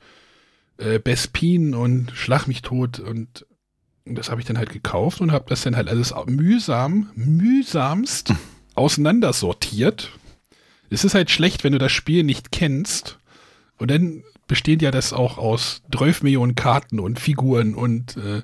äh, 0.77 0.99
Bespin 0.99 1.73
und 1.73 2.11
Schlag 2.11 2.47
mich 2.47 2.61
tot 2.61 2.99
und 2.99 3.45
das 4.05 4.29
habe 4.29 4.39
ich 4.39 4.47
dann 4.47 4.57
halt 4.57 4.71
gekauft 4.71 5.19
und 5.19 5.31
habe 5.31 5.45
das 5.49 5.63
dann 5.63 5.75
halt 5.75 5.89
alles 5.89 6.13
mühsam, 6.27 7.09
mühsamst 7.15 8.33
auseinandersortiert. 8.75 10.11
Es 10.89 11.03
ist 11.03 11.15
halt 11.15 11.31
schlecht, 11.31 11.63
wenn 11.63 11.73
du 11.73 11.79
das 11.79 11.91
Spiel 11.91 12.23
nicht 12.23 12.51
kennst. 12.51 13.19
Und 13.77 13.91
dann 13.91 14.23
besteht 14.47 14.81
ja 14.81 14.91
das 14.91 15.13
auch 15.13 15.37
aus 15.37 15.81
12 15.93 16.23
Millionen 16.23 16.55
Karten 16.55 16.99
und 16.99 17.19
Figuren 17.19 17.73
und 17.73 18.17
äh, 18.17 18.41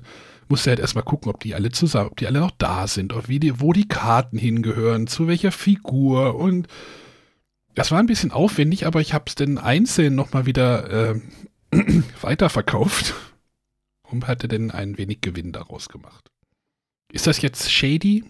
musst 0.48 0.66
du 0.66 0.70
halt 0.70 0.80
erstmal 0.80 1.04
gucken, 1.04 1.30
ob 1.30 1.40
die 1.40 1.54
alle 1.54 1.70
zusammen, 1.70 2.10
ob 2.10 2.16
die 2.16 2.26
alle 2.26 2.40
noch 2.40 2.50
da 2.50 2.86
sind, 2.86 3.12
ob 3.12 3.28
wie 3.28 3.40
die, 3.40 3.60
wo 3.60 3.72
die 3.72 3.88
Karten 3.88 4.36
hingehören, 4.36 5.06
zu 5.06 5.28
welcher 5.28 5.52
Figur 5.52 6.34
und 6.34 6.66
das 7.74 7.90
war 7.90 7.98
ein 7.98 8.06
bisschen 8.06 8.32
aufwendig, 8.32 8.86
aber 8.86 9.00
ich 9.00 9.14
habe 9.14 9.24
es 9.28 9.34
dann 9.34 9.56
einzeln 9.56 10.14
nochmal 10.14 10.44
wieder 10.44 11.14
äh, 11.14 11.20
weiterverkauft 12.20 13.14
und 14.02 14.26
hatte 14.26 14.48
dann 14.48 14.70
ein 14.70 14.98
wenig 14.98 15.22
Gewinn 15.22 15.52
daraus 15.52 15.88
gemacht. 15.88 16.30
Ist 17.10 17.26
das 17.26 17.40
jetzt 17.40 17.72
shady? 17.72 18.24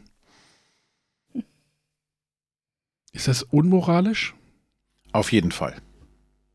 Ist 3.12 3.28
das 3.28 3.42
unmoralisch? 3.42 4.34
Auf 5.12 5.32
jeden 5.32 5.52
Fall. 5.52 5.76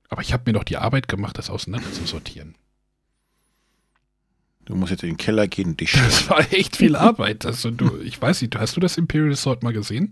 Aber 0.09 0.21
ich 0.21 0.33
habe 0.33 0.43
mir 0.47 0.53
doch 0.53 0.63
die 0.63 0.77
Arbeit 0.77 1.07
gemacht, 1.07 1.37
das 1.37 1.49
auseinander 1.49 1.91
zu 1.91 2.05
sortieren. 2.05 2.55
Du 4.65 4.75
musst 4.75 4.91
jetzt 4.91 5.03
in 5.03 5.09
den 5.11 5.17
Keller 5.17 5.47
gehen 5.47 5.69
und 5.69 5.79
dich 5.81 5.93
Das 5.93 6.29
war 6.29 6.39
echt 6.51 6.75
viel 6.75 6.95
Arbeit. 6.95 7.45
Also 7.45 7.71
du, 7.71 7.99
ich 8.01 8.21
weiß 8.21 8.41
nicht, 8.41 8.55
hast 8.57 8.75
du 8.75 8.79
das 8.81 8.97
Imperial 8.97 9.35
Sword 9.35 9.63
mal 9.63 9.71
gesehen? 9.73 10.11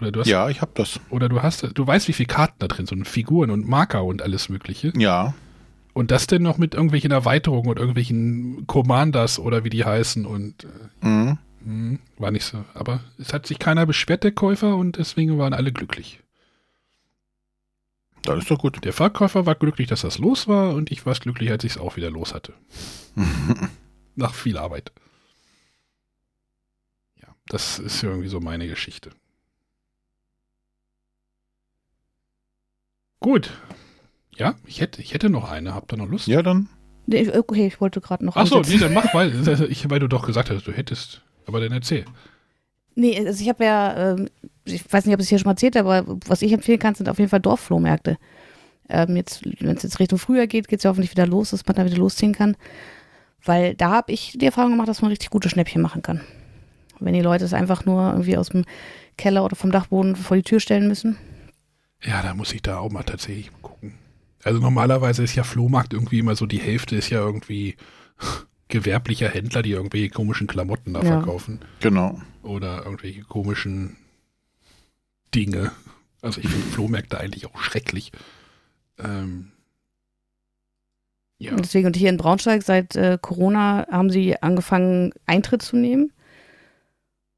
Oder 0.00 0.12
du 0.12 0.20
hast, 0.20 0.28
Ja, 0.28 0.48
ich 0.48 0.60
habe 0.60 0.70
das. 0.74 1.00
Oder 1.10 1.28
du 1.28 1.42
hast, 1.42 1.66
du 1.74 1.86
weißt, 1.86 2.08
wie 2.08 2.12
viele 2.12 2.28
Karten 2.28 2.54
da 2.58 2.68
drin 2.68 2.86
sind, 2.86 3.06
Figuren 3.06 3.50
und 3.50 3.68
Marker 3.68 4.04
und 4.04 4.22
alles 4.22 4.48
Mögliche. 4.48 4.92
Ja. 4.96 5.34
Und 5.92 6.10
das 6.10 6.26
denn 6.28 6.42
noch 6.42 6.56
mit 6.58 6.74
irgendwelchen 6.74 7.10
Erweiterungen 7.10 7.68
und 7.68 7.78
irgendwelchen 7.78 8.66
Commanders 8.66 9.38
oder 9.38 9.64
wie 9.64 9.70
die 9.70 9.84
heißen 9.84 10.24
und 10.24 10.64
äh, 10.64 11.06
Mhm. 11.06 11.38
Hm, 11.68 11.98
war 12.16 12.30
nicht 12.30 12.46
so. 12.46 12.64
Aber 12.72 13.00
es 13.18 13.34
hat 13.34 13.46
sich 13.46 13.58
keiner 13.58 13.84
beschwert, 13.84 14.24
der 14.24 14.32
Käufer, 14.32 14.74
und 14.74 14.96
deswegen 14.96 15.36
waren 15.36 15.52
alle 15.52 15.70
glücklich. 15.70 16.20
Dann 18.22 18.38
ist 18.38 18.50
doch 18.50 18.58
gut. 18.58 18.82
Der 18.86 18.94
Verkäufer 18.94 19.44
war 19.44 19.54
glücklich, 19.54 19.86
dass 19.86 20.00
das 20.00 20.16
los 20.16 20.48
war 20.48 20.74
und 20.74 20.90
ich 20.90 21.04
war 21.04 21.14
glücklich, 21.14 21.50
als 21.50 21.64
ich 21.64 21.72
es 21.72 21.78
auch 21.78 21.96
wieder 21.96 22.10
los 22.10 22.32
hatte. 22.32 22.54
Nach 24.16 24.32
viel 24.32 24.56
Arbeit. 24.56 24.92
Ja, 27.20 27.28
das 27.48 27.78
ist 27.78 28.02
irgendwie 28.02 28.28
so 28.28 28.40
meine 28.40 28.66
Geschichte. 28.66 29.10
Gut. 33.20 33.50
Ja, 34.34 34.54
ich 34.64 34.80
hätte, 34.80 35.02
ich 35.02 35.12
hätte 35.12 35.28
noch 35.28 35.50
eine. 35.50 35.74
Habt 35.74 35.92
ihr 35.92 35.98
noch 35.98 36.08
Lust? 36.08 36.28
ja, 36.28 36.42
dann. 36.42 36.70
Nee, 37.04 37.30
Okay, 37.30 37.66
ich 37.66 37.78
wollte 37.80 38.00
gerade 38.00 38.24
noch. 38.24 38.36
Achso, 38.36 38.62
nee, 38.62 38.78
dann 38.78 38.94
mach, 38.94 39.12
weil, 39.12 39.46
weil 39.46 40.00
du 40.00 40.08
doch 40.08 40.26
gesagt 40.26 40.48
hast, 40.48 40.66
du 40.66 40.72
hättest. 40.72 41.22
Aber 41.48 41.60
dann 41.60 41.72
erzähl. 41.72 42.04
Nee, 42.94 43.18
also 43.18 43.42
ich 43.42 43.48
habe 43.48 43.64
ja, 43.64 44.12
ähm, 44.12 44.28
ich 44.64 44.92
weiß 44.92 45.06
nicht, 45.06 45.14
ob 45.14 45.20
ich 45.20 45.24
es 45.24 45.28
hier 45.30 45.38
schon 45.38 45.46
mal 45.46 45.52
erzählt 45.52 45.76
habe, 45.76 45.92
aber 45.92 46.18
was 46.26 46.42
ich 46.42 46.52
empfehlen 46.52 46.78
kann, 46.78 46.94
sind 46.94 47.08
auf 47.08 47.18
jeden 47.18 47.30
Fall 47.30 47.40
Dorfflohmärkte. 47.40 48.18
Ähm, 48.88 49.16
jetzt, 49.16 49.44
wenn 49.44 49.76
es 49.76 49.82
jetzt 49.82 49.98
Richtung 49.98 50.18
Frühjahr 50.18 50.46
geht, 50.46 50.68
geht 50.68 50.80
es 50.80 50.84
ja 50.84 50.90
hoffentlich 50.90 51.10
wieder 51.10 51.26
los, 51.26 51.50
dass 51.50 51.66
man 51.66 51.76
da 51.76 51.84
wieder 51.84 51.96
losziehen 51.96 52.32
kann. 52.34 52.56
Weil 53.44 53.74
da 53.74 53.90
habe 53.90 54.12
ich 54.12 54.36
die 54.36 54.46
Erfahrung 54.46 54.72
gemacht, 54.72 54.88
dass 54.88 55.02
man 55.02 55.10
richtig 55.10 55.30
gute 55.30 55.48
Schnäppchen 55.48 55.80
machen 55.80 56.02
kann. 56.02 56.20
Wenn 57.00 57.14
die 57.14 57.20
Leute 57.20 57.44
es 57.44 57.54
einfach 57.54 57.84
nur 57.84 58.10
irgendwie 58.10 58.36
aus 58.36 58.48
dem 58.48 58.64
Keller 59.16 59.44
oder 59.44 59.56
vom 59.56 59.70
Dachboden 59.70 60.16
vor 60.16 60.36
die 60.36 60.42
Tür 60.42 60.60
stellen 60.60 60.88
müssen. 60.88 61.16
Ja, 62.02 62.22
da 62.22 62.34
muss 62.34 62.52
ich 62.52 62.62
da 62.62 62.78
auch 62.78 62.90
mal 62.90 63.02
tatsächlich 63.04 63.50
gucken. 63.62 63.94
Also 64.42 64.60
normalerweise 64.60 65.22
ist 65.22 65.34
ja 65.34 65.44
Flohmarkt 65.44 65.92
irgendwie 65.92 66.18
immer 66.18 66.36
so, 66.36 66.46
die 66.46 66.60
Hälfte 66.60 66.96
ist 66.96 67.10
ja 67.10 67.20
irgendwie 67.20 67.76
gewerblicher 68.68 69.28
Händler, 69.28 69.62
die 69.62 69.70
irgendwelche 69.72 70.10
komischen 70.10 70.46
Klamotten 70.46 70.94
da 70.94 71.00
Ja. 71.00 71.06
verkaufen. 71.06 71.60
Genau. 71.80 72.20
Oder 72.42 72.84
irgendwelche 72.84 73.22
komischen 73.22 73.96
Dinge. 75.34 75.72
Also 76.22 76.40
ich 76.40 76.48
finde 76.48 76.66
Flohmärkte 76.66 77.18
eigentlich 77.18 77.46
auch 77.46 77.58
schrecklich. 77.60 78.12
Ähm, 78.98 79.52
ja. 81.38 81.52
Und 81.52 81.60
deswegen, 81.64 81.86
und 81.86 81.96
hier 81.96 82.10
in 82.10 82.16
Braunschweig 82.16 82.62
seit 82.62 82.96
äh, 82.96 83.18
Corona 83.20 83.86
haben 83.90 84.10
sie 84.10 84.40
angefangen, 84.42 85.12
Eintritt 85.26 85.62
zu 85.62 85.76
nehmen. 85.76 86.12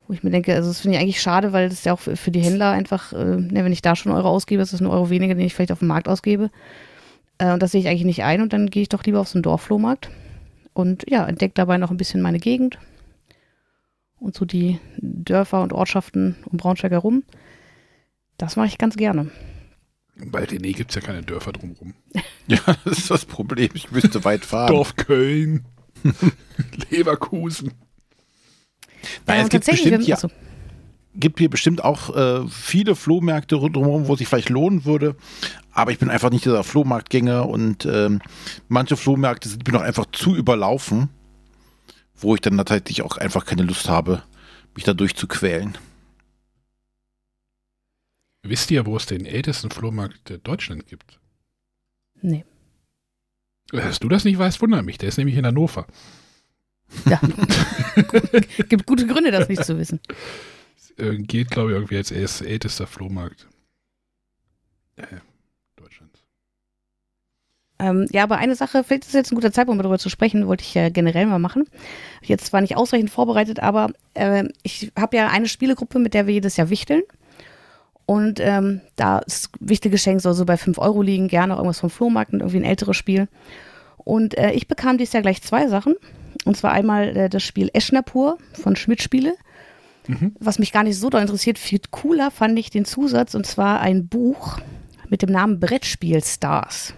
Wo 0.07 0.15
ich 0.15 0.23
mir 0.25 0.31
denke, 0.31 0.55
also 0.55 0.69
das 0.71 0.81
finde 0.81 0.97
ich 0.97 1.03
eigentlich 1.03 1.21
schade, 1.21 1.53
weil 1.53 1.69
das 1.69 1.85
ja 1.85 1.93
auch 1.93 2.01
für, 2.01 2.17
für 2.17 2.31
die 2.31 2.41
Händler 2.41 2.71
einfach, 2.71 3.13
äh, 3.13 3.37
ne, 3.37 3.63
wenn 3.65 3.73
ich 3.73 3.83
da 3.83 3.95
schon 3.95 4.11
einen 4.11 4.19
Euro 4.19 4.31
ausgebe, 4.31 4.63
ist 4.63 4.73
das 4.73 4.81
ein 4.81 4.87
Euro 4.87 5.11
weniger, 5.11 5.35
den 5.35 5.45
ich 5.45 5.55
vielleicht 5.55 5.71
auf 5.73 5.79
dem 5.81 5.89
Markt 5.89 6.09
ausgebe. 6.09 6.51
Äh, 7.39 7.53
und 7.53 7.63
das 7.63 7.73
sehe 7.73 7.81
ich 7.81 7.89
eigentlich 7.89 8.05
nicht 8.05 8.25
ein 8.25 8.41
und 8.41 8.53
dann 8.53 8.71
gehe 8.71 8.83
ich 8.83 8.89
doch 8.89 9.05
lieber 9.05 9.21
auf 9.21 9.29
so 9.29 9.37
einen 9.37 9.43
Dorfflohmarkt 9.43 10.11
und 10.73 11.05
ja, 11.09 11.27
entdecke 11.27 11.55
dabei 11.55 11.79
noch 11.79 11.91
ein 11.91 11.97
bisschen 11.97 12.23
meine 12.23 12.39
Gegend 12.39 12.79
und 14.19 14.37
so 14.37 14.45
die 14.45 14.79
Dörfer 14.99 15.63
und 15.63 15.73
Ortschaften 15.73 16.37
um 16.47 16.59
Braunschweig 16.59 16.93
herum. 16.93 17.25
Das 18.37 18.57
mache 18.57 18.69
ich 18.69 18.79
ganz 18.79 18.97
gerne. 18.97 19.31
Bei 20.17 20.45
René 20.45 20.75
gibt 20.75 20.91
es 20.91 20.95
ja 20.97 21.01
keine 21.01 21.23
Dörfer 21.23 21.53
drumherum. 21.53 21.95
Ja, 22.47 22.59
das 22.85 22.99
ist 22.99 23.11
das 23.13 23.25
Problem. 23.27 23.71
Ich 23.75 23.93
müsste 23.93 24.25
weit 24.25 24.45
fahren. 24.45 24.73
Dorf 24.73 24.97
Köln, 24.97 25.67
Leverkusen. 26.91 27.75
Nein, 29.25 29.39
Ja, 29.39 29.45
es 29.45 29.51
gibt 29.51 29.67
bestimmt, 29.67 30.05
ja, 30.05 30.17
also, 30.17 30.31
gibt 31.15 31.39
hier 31.39 31.51
bestimmt 31.51 31.83
auch 31.83 32.15
äh, 32.15 32.47
viele 32.49 32.95
Flohmärkte 32.95 33.57
drumherum, 33.57 34.07
wo 34.07 34.13
es 34.15 34.19
sich 34.19 34.29
vielleicht 34.29 34.49
lohnen 34.49 34.85
würde. 34.85 35.17
Aber 35.73 35.93
ich 35.93 35.99
bin 35.99 36.11
einfach 36.11 36.31
nicht 36.31 36.45
dieser 36.45 36.65
Flohmarktgänger 36.65 37.49
und 37.49 37.87
ähm, 37.87 38.21
manche 38.69 38.97
Flohmärkte 38.97 39.49
sind 39.49 39.67
mir 39.67 39.73
noch 39.73 39.83
einfach 39.83 40.07
zu 40.13 40.37
überlaufen, 40.37 41.09
wo 42.17 42.35
ich 42.35 42.41
dann 42.41 42.57
tatsächlich 42.57 43.03
auch 43.03 43.17
einfach 43.17 43.45
keine 43.45 43.63
Lust 43.63 43.89
habe, 43.89 44.23
mich 44.75 44.85
da 44.85 44.95
durchzuquälen. 44.95 45.77
Wisst 48.43 48.71
ihr, 48.71 48.87
wo 48.87 48.97
es 48.97 49.07
den 49.07 49.27
ältesten 49.27 49.71
Flohmarkt 49.71 50.41
Deutschland 50.45 50.87
gibt? 50.87 51.19
nee. 52.23 52.45
Dass 53.73 54.01
du 54.01 54.09
das 54.09 54.25
nicht 54.25 54.37
weißt, 54.37 54.61
wundert 54.61 54.85
mich. 54.85 54.99
Der 54.99 55.09
ist 55.09 55.17
nämlich 55.17 55.37
in 55.37 55.47
Hannover. 55.47 55.87
Ja. 57.07 57.21
Gibt 58.69 58.85
gute 58.85 59.07
Gründe, 59.07 59.31
das 59.31 59.49
nicht 59.49 59.65
zu 59.65 59.79
wissen. 59.79 60.01
Äh, 61.01 61.17
gilt, 61.19 61.51
glaube 61.51 61.71
ich, 61.71 61.77
irgendwie 61.77 61.97
als 61.97 62.13
äl- 62.13 62.47
ältester 62.47 62.87
Flohmarkt 62.87 63.49
äh, 64.97 65.07
Deutschlands. 65.77 66.23
Ähm, 67.79 68.07
ja, 68.11 68.23
aber 68.25 68.37
eine 68.37 68.55
Sache, 68.55 68.85
vielleicht 68.85 69.07
ist 69.07 69.15
jetzt 69.15 69.33
ein 69.33 69.37
guter 69.37 69.53
Zeitpunkt, 69.53 69.83
darüber 69.83 69.99
zu 69.99 70.11
sprechen, 70.11 70.47
wollte 70.47 70.63
ich 70.63 70.75
ja 70.75 70.91
generell 70.91 71.27
mal 71.27 71.39
machen. 71.39 71.65
Jetzt 72.23 72.47
zwar 72.47 72.61
nicht 72.61 72.77
ausreichend 72.77 73.11
vorbereitet, 73.11 73.61
aber 73.61 73.91
äh, 74.15 74.45
ich 74.63 74.93
habe 74.99 75.17
ja 75.17 75.29
eine 75.29 75.49
Spielegruppe, 75.49 75.99
mit 75.99 76.13
der 76.13 76.27
wir 76.27 76.35
jedes 76.35 76.57
Jahr 76.57 76.69
wichteln. 76.69 77.03
Und 78.05 78.41
ähm, 78.41 78.81
da 78.97 79.21
ist 79.21 79.51
Wichtelgeschenk 79.61 80.21
soll 80.21 80.35
so 80.35 80.45
bei 80.45 80.57
5 80.57 80.79
Euro 80.79 81.01
liegen, 81.01 81.29
gerne 81.29 81.55
auch 81.55 81.59
irgendwas 81.59 81.81
vom 81.81 81.91
Flohmarkt 81.91 82.33
und 82.33 82.41
irgendwie 82.41 82.59
ein 82.59 82.65
älteres 82.65 82.97
Spiel. 82.97 83.29
Und 83.99 84.37
äh, 84.37 84.51
ich 84.53 84.67
bekam 84.67 84.99
dieses 84.99 85.13
Jahr 85.13 85.23
gleich 85.23 85.43
zwei 85.43 85.69
Sachen. 85.69 85.95
Und 86.45 86.57
zwar 86.57 86.73
einmal 86.73 87.17
äh, 87.17 87.29
das 87.29 87.43
Spiel 87.45 87.71
Eschnapur 87.73 88.39
von 88.53 88.75
Schmidt 88.77 89.01
Spiele. 89.01 89.35
Mhm. 90.07 90.35
Was 90.41 90.59
mich 90.59 90.73
gar 90.73 90.83
nicht 90.83 90.99
so 90.99 91.11
doll 91.11 91.21
interessiert, 91.21 91.59
viel 91.59 91.81
cooler 91.91 92.31
fand 92.31 92.59
ich 92.59 92.71
den 92.71 92.85
Zusatz, 92.85 93.35
und 93.35 93.47
zwar 93.47 93.81
ein 93.81 94.09
Buch 94.09 94.59
mit 95.09 95.23
dem 95.23 95.31
Namen 95.31 95.61
Brettspiel 95.61 96.23
Stars. 96.23 96.95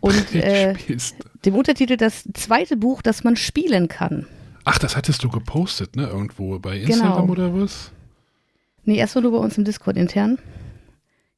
Und 0.00 0.34
äh, 0.34 0.74
dem 1.44 1.54
Untertitel 1.56 1.96
das 1.96 2.24
zweite 2.34 2.76
Buch, 2.76 3.02
das 3.02 3.24
man 3.24 3.36
spielen 3.36 3.88
kann. 3.88 4.26
Ach, 4.64 4.78
das 4.78 4.96
hattest 4.96 5.24
du 5.24 5.28
gepostet, 5.28 5.96
ne? 5.96 6.06
Irgendwo 6.06 6.58
bei 6.58 6.78
Instagram 6.78 7.26
Genau. 7.26 7.32
oder 7.32 7.54
was? 7.60 7.90
Nee, 8.84 8.96
erst 8.96 9.16
nur 9.16 9.32
bei 9.32 9.38
uns 9.38 9.58
im 9.58 9.64
Discord 9.64 9.96
intern. 9.96 10.38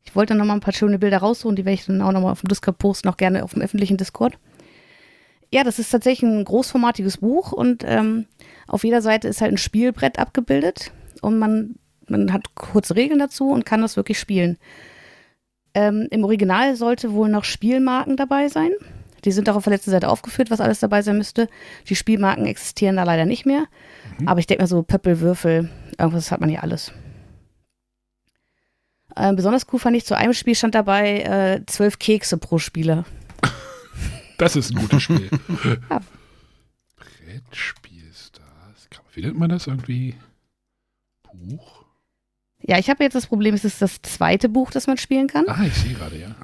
Ich 0.04 0.14
wollte 0.14 0.34
noch 0.34 0.44
mal 0.44 0.54
ein 0.54 0.60
paar 0.60 0.74
schöne 0.74 0.98
Bilder 0.98 1.18
raussuchen, 1.18 1.56
die 1.56 1.64
werde 1.64 1.74
ich 1.74 1.86
dann 1.86 2.02
auch 2.02 2.12
noch 2.12 2.20
mal 2.20 2.30
auf 2.30 2.40
dem 2.40 2.48
Discord 2.48 2.78
posten, 2.78 3.08
auch 3.08 3.16
gerne 3.16 3.42
auf 3.42 3.54
dem 3.54 3.62
öffentlichen 3.62 3.96
Discord. 3.96 4.38
Ja, 5.52 5.64
das 5.64 5.78
ist 5.78 5.90
tatsächlich 5.90 6.28
ein 6.28 6.44
großformatiges 6.44 7.18
Buch 7.18 7.52
und 7.52 7.84
ähm, 7.86 8.26
auf 8.66 8.84
jeder 8.84 9.00
Seite 9.00 9.28
ist 9.28 9.40
halt 9.40 9.52
ein 9.52 9.58
Spielbrett 9.58 10.18
abgebildet 10.18 10.92
und 11.22 11.38
man, 11.38 11.76
man 12.08 12.32
hat 12.32 12.54
kurze 12.54 12.96
Regeln 12.96 13.18
dazu 13.18 13.50
und 13.50 13.64
kann 13.64 13.82
das 13.82 13.96
wirklich 13.96 14.18
spielen. 14.18 14.58
Ähm, 15.74 16.08
Im 16.10 16.24
Original 16.24 16.74
sollte 16.74 17.12
wohl 17.12 17.28
noch 17.28 17.44
Spielmarken 17.44 18.16
dabei 18.16 18.48
sein. 18.48 18.70
Die 19.24 19.32
sind 19.32 19.48
auch 19.48 19.56
auf 19.56 19.64
der 19.64 19.72
letzten 19.72 19.90
Seite 19.90 20.08
aufgeführt, 20.08 20.50
was 20.50 20.60
alles 20.60 20.80
dabei 20.80 21.02
sein 21.02 21.18
müsste. 21.18 21.48
Die 21.88 21.96
Spielmarken 21.96 22.46
existieren 22.46 22.96
da 22.96 23.02
leider 23.02 23.24
nicht 23.24 23.44
mehr. 23.44 23.64
Mhm. 24.18 24.28
Aber 24.28 24.40
ich 24.40 24.46
denke 24.46 24.62
mir 24.62 24.68
so, 24.68 24.82
Pöppel, 24.82 25.20
Würfel, 25.20 25.68
irgendwas 25.98 26.30
hat 26.30 26.40
man 26.40 26.48
hier 26.48 26.62
alles. 26.62 26.92
Äh, 29.16 29.32
besonders 29.34 29.66
cool 29.72 29.78
fand 29.78 29.96
ich, 29.96 30.06
zu 30.06 30.16
einem 30.16 30.32
Spiel 30.32 30.54
stand 30.54 30.74
dabei 30.74 31.20
äh, 31.20 31.66
zwölf 31.66 31.98
Kekse 31.98 32.38
pro 32.38 32.58
Spieler. 32.58 33.04
Das 34.38 34.56
ist 34.56 34.70
ein 34.70 34.78
gutes 34.78 35.02
Spiel. 35.02 35.30
ja. 35.90 36.00
Brettspielstars. 36.96 38.88
Wie 39.12 39.22
nennt 39.22 39.38
man 39.38 39.48
das 39.48 39.66
irgendwie? 39.66 40.14
Buch? 41.22 41.84
Ja, 42.62 42.78
ich 42.78 42.90
habe 42.90 43.04
jetzt 43.04 43.14
das 43.14 43.26
Problem, 43.26 43.54
es 43.54 43.64
ist 43.64 43.80
das 43.80 44.02
zweite 44.02 44.48
Buch, 44.48 44.70
das 44.70 44.86
man 44.86 44.98
spielen 44.98 45.28
kann. 45.28 45.44
Ah, 45.48 45.64
ich 45.64 45.74
sehe 45.74 45.94
gerade, 45.94 46.18
ja. 46.18 46.34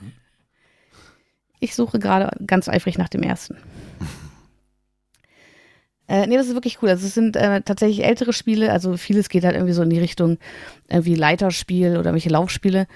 Ich 1.58 1.74
suche 1.74 1.98
gerade 1.98 2.30
ganz 2.46 2.68
eifrig 2.68 2.98
nach 2.98 3.08
dem 3.08 3.22
ersten. 3.22 3.56
Äh, 6.08 6.26
nee, 6.26 6.36
das 6.36 6.48
ist 6.48 6.54
wirklich 6.54 6.82
cool. 6.82 6.90
Also 6.90 7.06
es 7.06 7.14
sind 7.14 7.36
äh, 7.36 7.62
tatsächlich 7.62 8.04
ältere 8.04 8.32
Spiele, 8.34 8.72
also 8.72 8.96
vieles 8.98 9.28
geht 9.30 9.44
halt 9.44 9.54
irgendwie 9.54 9.72
so 9.72 9.82
in 9.82 9.88
die 9.88 10.00
Richtung 10.00 10.36
irgendwie 10.88 11.14
Leiterspiel 11.14 11.96
oder 11.96 12.12
welche 12.12 12.28
Laufspiele. 12.28 12.86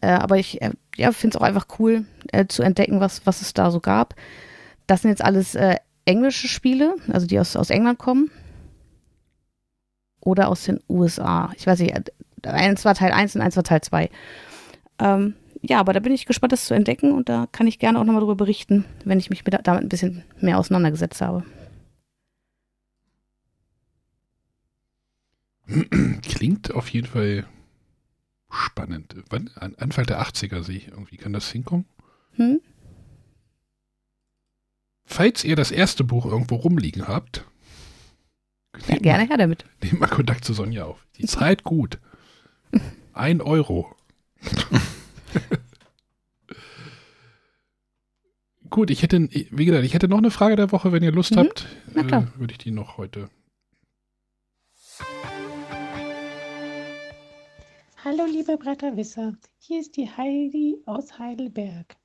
Äh, 0.00 0.08
aber 0.08 0.38
ich 0.38 0.60
äh, 0.60 0.70
ja, 0.96 1.12
finde 1.12 1.36
es 1.36 1.40
auch 1.40 1.46
einfach 1.46 1.66
cool 1.78 2.04
äh, 2.32 2.46
zu 2.46 2.62
entdecken, 2.62 3.00
was, 3.00 3.26
was 3.26 3.42
es 3.42 3.54
da 3.54 3.70
so 3.70 3.80
gab. 3.80 4.14
Das 4.86 5.02
sind 5.02 5.10
jetzt 5.10 5.24
alles 5.24 5.54
äh, 5.54 5.76
englische 6.04 6.48
Spiele, 6.48 6.96
also 7.12 7.26
die 7.26 7.38
aus, 7.38 7.56
aus 7.56 7.70
England 7.70 7.98
kommen. 7.98 8.30
Oder 10.20 10.48
aus 10.48 10.64
den 10.64 10.80
USA. 10.88 11.52
Ich 11.56 11.66
weiß 11.66 11.80
nicht, 11.80 11.94
eins 12.46 12.84
war 12.84 12.94
Teil 12.94 13.12
1 13.12 13.36
und 13.36 13.42
eins 13.42 13.56
war 13.56 13.64
Teil 13.64 13.82
2. 13.82 14.10
Ähm, 14.98 15.34
ja, 15.60 15.80
aber 15.80 15.92
da 15.92 16.00
bin 16.00 16.12
ich 16.12 16.26
gespannt, 16.26 16.52
das 16.52 16.66
zu 16.66 16.74
entdecken 16.74 17.12
und 17.12 17.28
da 17.28 17.46
kann 17.50 17.66
ich 17.66 17.78
gerne 17.78 17.98
auch 17.98 18.04
nochmal 18.04 18.20
darüber 18.20 18.36
berichten, 18.36 18.84
wenn 19.04 19.18
ich 19.18 19.30
mich 19.30 19.44
mit, 19.44 19.54
damit 19.66 19.82
ein 19.82 19.88
bisschen 19.88 20.22
mehr 20.40 20.58
auseinandergesetzt 20.58 21.20
habe. 21.20 21.44
Klingt 26.22 26.74
auf 26.74 26.88
jeden 26.90 27.06
Fall 27.06 27.46
spannend. 28.50 29.16
Wann? 29.30 29.50
Anfang 29.78 30.04
der 30.06 30.22
80er 30.22 30.62
sehe 30.62 30.76
ich 30.76 30.88
irgendwie. 30.88 31.16
Kann 31.16 31.32
das 31.32 31.50
hinkommen? 31.50 31.86
Hm? 32.32 32.60
Falls 35.04 35.44
ihr 35.44 35.56
das 35.56 35.70
erste 35.70 36.04
Buch 36.04 36.26
irgendwo 36.26 36.56
rumliegen 36.56 37.06
habt, 37.06 37.44
ja, 38.88 38.96
gerne 38.98 39.28
her 39.28 39.36
damit. 39.36 39.64
Nehmt 39.82 40.00
mal 40.00 40.08
Kontakt 40.08 40.44
zu 40.44 40.52
Sonja 40.52 40.84
auf. 40.84 41.06
Die 41.16 41.26
Zeit 41.26 41.62
gut. 41.64 41.98
Ein 43.12 43.40
Euro. 43.40 43.94
Gut, 48.70 48.90
ich 48.90 49.02
hätte, 49.02 49.28
wie 49.30 49.64
gesagt, 49.66 49.84
ich 49.84 49.94
hätte 49.94 50.08
noch 50.08 50.18
eine 50.18 50.32
Frage 50.32 50.56
der 50.56 50.72
Woche, 50.72 50.90
wenn 50.90 51.04
ihr 51.04 51.12
Lust 51.12 51.36
mhm. 51.36 51.38
habt. 51.38 51.68
Äh, 51.94 52.22
Würde 52.36 52.50
ich 52.50 52.58
die 52.58 52.72
noch 52.72 52.96
heute. 52.98 53.30
Hallo 58.04 58.26
liebe 58.26 58.56
Bretterwisser, 58.56 59.34
hier 59.58 59.78
ist 59.78 59.96
die 59.96 60.10
Heidi 60.10 60.82
aus 60.86 61.20
Heidelberg. 61.20 61.96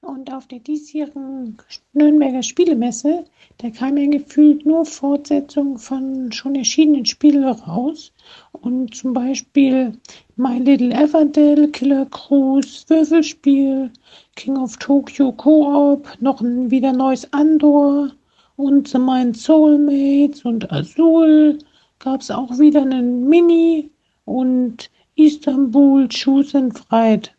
Und 0.00 0.32
auf 0.32 0.46
der 0.46 0.58
diesjährigen 0.58 1.56
Nürnberger 1.92 2.42
Spielemesse, 2.42 3.24
da 3.58 3.70
kam 3.70 3.96
ja 3.96 4.10
gefühlt 4.10 4.66
nur 4.66 4.84
Fortsetzung 4.84 5.78
von 5.78 6.30
schon 6.32 6.54
erschienenen 6.54 7.06
Spielen 7.06 7.44
raus. 7.44 8.12
Und 8.52 8.94
zum 8.94 9.12
Beispiel 9.12 9.92
My 10.36 10.58
Little 10.58 10.92
Everdell, 10.92 11.68
Killer 11.68 12.06
Cruise, 12.06 12.84
Würfelspiel, 12.88 13.90
King 14.36 14.56
of 14.56 14.76
Tokyo 14.76 15.32
Co-op, 15.32 16.08
noch 16.20 16.40
ein 16.40 16.70
wieder 16.70 16.92
neues 16.92 17.32
Andor 17.32 18.10
und 18.56 18.88
The 18.88 18.98
Mind 18.98 19.36
Soulmates 19.36 20.44
und 20.44 20.70
Azul 20.70 21.58
gab 21.98 22.20
es 22.20 22.30
auch 22.30 22.58
wieder 22.58 22.82
einen 22.82 23.28
Mini 23.28 23.90
und 24.24 24.90
Istanbul 25.16 26.08
Choose 26.08 26.56
and 26.58 26.78
Fright. 26.78 27.34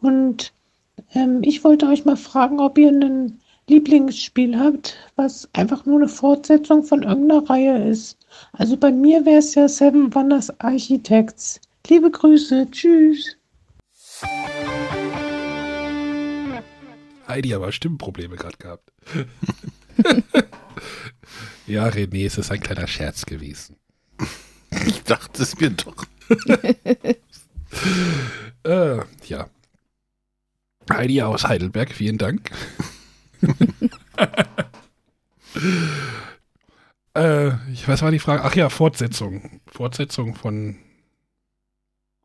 Und 0.00 0.52
ähm, 1.14 1.40
ich 1.42 1.64
wollte 1.64 1.86
euch 1.86 2.04
mal 2.04 2.16
fragen, 2.16 2.60
ob 2.60 2.78
ihr 2.78 2.90
ein 2.90 3.40
Lieblingsspiel 3.68 4.58
habt, 4.58 4.96
was 5.16 5.48
einfach 5.52 5.86
nur 5.86 5.98
eine 5.98 6.08
Fortsetzung 6.08 6.82
von 6.84 7.02
irgendeiner 7.02 7.48
Reihe 7.48 7.88
ist. 7.88 8.18
Also 8.52 8.76
bei 8.76 8.92
mir 8.92 9.24
wäre 9.24 9.38
es 9.38 9.54
ja 9.54 9.68
Seven 9.68 10.14
Wonders 10.14 10.60
Architects. 10.60 11.60
Liebe 11.88 12.10
Grüße, 12.10 12.68
tschüss. 12.70 13.36
Heidi 17.26 17.54
aber 17.54 17.72
Stimmprobleme 17.72 18.36
gerade 18.36 18.56
gehabt. 18.58 18.92
ja, 21.66 21.86
René, 21.88 22.26
es 22.26 22.38
ist 22.38 22.50
ein 22.50 22.60
kleiner 22.60 22.86
Scherz 22.86 23.24
gewesen. 23.24 23.76
Ich 24.86 25.02
dachte 25.04 25.42
es 25.42 25.58
mir 25.58 25.70
doch. 25.70 26.04
äh, 28.64 28.98
ja. 29.26 29.48
Heidi 30.92 31.22
aus 31.22 31.44
Heidelberg, 31.44 31.92
vielen 31.92 32.18
Dank. 32.18 32.50
äh, 37.14 37.52
was 37.86 38.02
war 38.02 38.10
die 38.10 38.18
Frage? 38.18 38.44
Ach 38.44 38.54
ja, 38.54 38.68
Fortsetzung. 38.68 39.60
Fortsetzung 39.66 40.34
von 40.34 40.76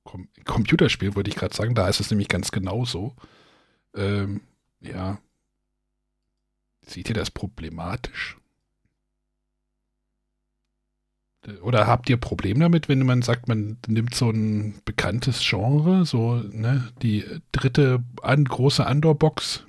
Com 0.04 0.28
Computerspiel, 0.46 1.16
würde 1.16 1.30
ich 1.30 1.36
gerade 1.36 1.56
sagen. 1.56 1.76
Da 1.76 1.88
ist 1.88 2.00
es 2.00 2.10
nämlich 2.10 2.28
ganz 2.28 2.52
genauso. 2.52 3.16
Ähm, 3.96 4.42
ja. 4.82 5.20
Seht 6.86 7.10
ihr 7.10 7.16
das 7.16 7.30
problematisch? 7.30 8.39
Oder 11.62 11.88
habt 11.88 12.10
ihr 12.10 12.18
Probleme 12.18 12.60
damit, 12.60 12.90
wenn 12.90 13.06
man 13.06 13.22
sagt, 13.22 13.48
man 13.48 13.78
nimmt 13.88 14.14
so 14.14 14.30
ein 14.30 14.76
bekanntes 14.84 15.40
Genre, 15.42 16.06
so 16.06 16.36
ne, 16.36 16.92
die 17.02 17.24
dritte 17.54 18.04
an, 18.22 18.44
große 18.44 18.86
Andor-Box 18.86 19.64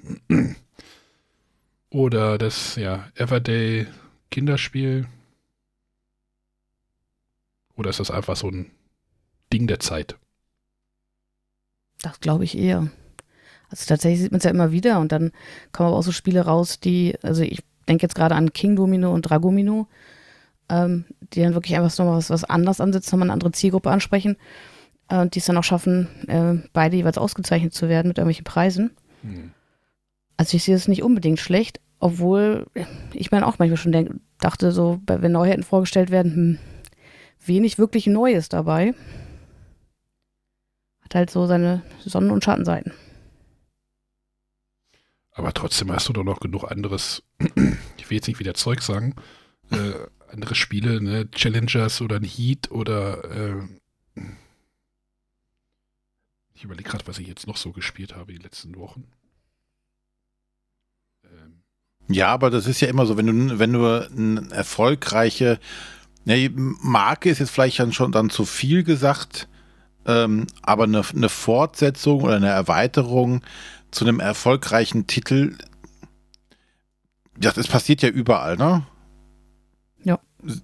oder 1.90 2.38
das 2.38 2.74
ja 2.74 3.08
Everyday 3.14 3.86
Kinderspiel? 4.30 5.06
Oder 7.76 7.90
ist 7.90 8.00
das 8.00 8.10
einfach 8.10 8.36
so 8.36 8.48
ein 8.48 8.72
Ding 9.52 9.68
der 9.68 9.80
Zeit? 9.80 10.16
Das 12.02 12.18
glaube 12.18 12.44
ich 12.44 12.58
eher. 12.58 12.90
Also 13.70 13.86
tatsächlich 13.86 14.20
sieht 14.20 14.32
man 14.32 14.38
es 14.38 14.44
ja 14.44 14.50
immer 14.50 14.72
wieder 14.72 14.98
und 14.98 15.12
dann 15.12 15.30
kommen 15.70 15.88
aber 15.88 15.98
auch 15.98 16.02
so 16.02 16.12
Spiele 16.12 16.40
raus, 16.40 16.80
die, 16.80 17.16
also 17.22 17.42
ich 17.42 17.62
denke 17.88 18.02
jetzt 18.02 18.16
gerade 18.16 18.34
an 18.34 18.52
King 18.52 18.74
Domino 18.74 19.14
und 19.14 19.22
Dragomino 19.22 19.86
ähm, 20.70 21.04
die 21.34 21.42
dann 21.42 21.54
wirklich 21.54 21.76
einfach 21.76 21.90
so 21.90 22.06
was, 22.06 22.30
was 22.30 22.44
anders 22.44 22.80
ansetzen, 22.80 23.10
nochmal 23.12 23.26
eine 23.26 23.34
andere 23.34 23.52
Zielgruppe 23.52 23.90
ansprechen 23.90 24.36
äh, 25.08 25.18
und 25.18 25.34
die 25.34 25.40
es 25.40 25.46
dann 25.46 25.56
auch 25.56 25.64
schaffen, 25.64 26.08
äh, 26.28 26.66
beide 26.72 26.96
jeweils 26.96 27.18
ausgezeichnet 27.18 27.74
zu 27.74 27.88
werden 27.88 28.08
mit 28.08 28.18
irgendwelchen 28.18 28.44
Preisen. 28.44 28.90
Mhm. 29.22 29.50
Also 30.36 30.56
ich 30.56 30.64
sehe 30.64 30.76
es 30.76 30.88
nicht 30.88 31.02
unbedingt 31.02 31.38
schlecht, 31.38 31.80
obwohl 31.98 32.66
ich 33.12 33.30
mir 33.30 33.46
auch 33.46 33.58
manchmal 33.58 33.76
schon 33.76 33.92
denk, 33.92 34.12
dachte, 34.38 34.72
so, 34.72 35.00
wenn 35.06 35.32
Neuheiten 35.32 35.62
vorgestellt 35.62 36.10
werden, 36.10 36.34
hm, 36.34 36.58
wenig 37.44 37.78
wirklich 37.78 38.06
Neues 38.06 38.48
dabei. 38.48 38.94
Hat 41.02 41.14
halt 41.14 41.30
so 41.30 41.46
seine 41.46 41.82
Sonnen- 42.04 42.30
und 42.30 42.42
Schattenseiten. 42.42 42.92
Aber 45.32 45.52
trotzdem 45.52 45.92
hast 45.92 46.08
du 46.08 46.12
doch 46.12 46.24
noch 46.24 46.40
genug 46.40 46.70
anderes, 46.70 47.22
ich 47.96 48.10
will 48.10 48.16
jetzt 48.16 48.28
nicht 48.28 48.40
wieder 48.40 48.54
Zeug 48.54 48.82
sagen, 48.82 49.14
äh, 49.70 49.92
andere 50.30 50.54
Spiele, 50.54 51.00
ne, 51.00 51.30
Challengers 51.30 52.00
oder 52.00 52.16
ein 52.16 52.24
Heat 52.24 52.70
oder 52.70 53.24
äh, 53.24 54.22
ich 56.54 56.64
überlege 56.64 56.90
gerade, 56.90 57.06
was 57.06 57.18
ich 57.18 57.26
jetzt 57.26 57.46
noch 57.46 57.56
so 57.56 57.72
gespielt 57.72 58.14
habe 58.14 58.32
die 58.32 58.38
letzten 58.38 58.76
Wochen. 58.76 59.04
Ähm. 61.24 61.62
Ja, 62.08 62.28
aber 62.28 62.50
das 62.50 62.66
ist 62.66 62.80
ja 62.80 62.88
immer 62.88 63.06
so, 63.06 63.16
wenn 63.16 63.26
du, 63.26 63.58
wenn 63.58 63.72
du 63.72 63.86
eine 63.86 64.50
erfolgreiche 64.50 65.58
ne, 66.24 66.50
Marke 66.54 67.30
ist 67.30 67.38
jetzt 67.38 67.50
vielleicht 67.50 67.78
dann 67.78 67.92
schon 67.92 68.12
dann 68.12 68.30
zu 68.30 68.44
viel 68.44 68.84
gesagt, 68.84 69.48
ähm, 70.06 70.46
aber 70.62 70.84
eine, 70.84 71.02
eine 71.14 71.28
Fortsetzung 71.28 72.22
oder 72.22 72.36
eine 72.36 72.48
Erweiterung 72.48 73.42
zu 73.90 74.04
einem 74.04 74.20
erfolgreichen 74.20 75.06
Titel, 75.06 75.56
ja, 77.42 77.52
das 77.52 77.68
passiert 77.68 78.02
ja 78.02 78.10
überall, 78.10 78.56
ne? 78.56 78.86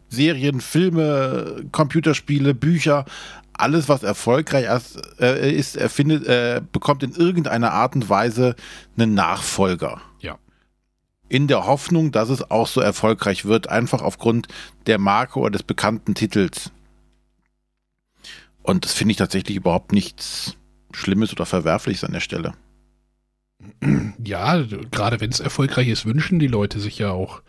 Serien, 0.09 0.61
Filme, 0.61 1.65
Computerspiele, 1.73 2.55
Bücher, 2.55 3.05
alles, 3.53 3.89
was 3.89 4.03
erfolgreich 4.03 4.67
äh, 5.21 5.55
ist, 5.55 5.77
erfindet, 5.77 6.27
äh, 6.27 6.61
bekommt 6.73 7.03
in 7.03 7.13
irgendeiner 7.13 7.73
Art 7.73 7.95
und 7.95 8.09
Weise 8.09 8.55
einen 8.97 9.15
Nachfolger. 9.15 10.01
Ja. 10.21 10.39
in 11.29 11.49
der 11.49 11.67
Hoffnung, 11.67 12.13
dass 12.13 12.29
es 12.29 12.51
auch 12.51 12.67
so 12.67 12.81
erfolgreich 12.81 13.45
wird, 13.45 13.69
einfach 13.69 14.03
aufgrund 14.03 14.49
der 14.87 14.99
Marke 14.99 15.41
oder 15.41 15.51
des 15.51 15.63
bekannten 15.63 16.15
Titels. 16.15 16.71
Und 18.63 18.85
das 18.85 18.93
finde 18.93 19.13
ich 19.13 19.17
tatsächlich 19.17 19.57
überhaupt 19.57 19.93
nichts 19.93 20.57
Schlimmes 20.93 21.33
oder 21.33 21.47
Verwerfliches 21.47 22.05
an 22.05 22.13
der 22.13 22.21
Stelle. 22.21 22.55
Ja, 24.23 24.63
gerade 24.91 25.21
wenn 25.21 25.31
es 25.31 25.41
erfolgreich 25.41 25.89
ist, 25.89 26.05
wünschen 26.05 26.39
die 26.39 26.47
Leute 26.47 26.81
sich 26.81 26.99
ja 26.99 27.11
auch, 27.11 27.43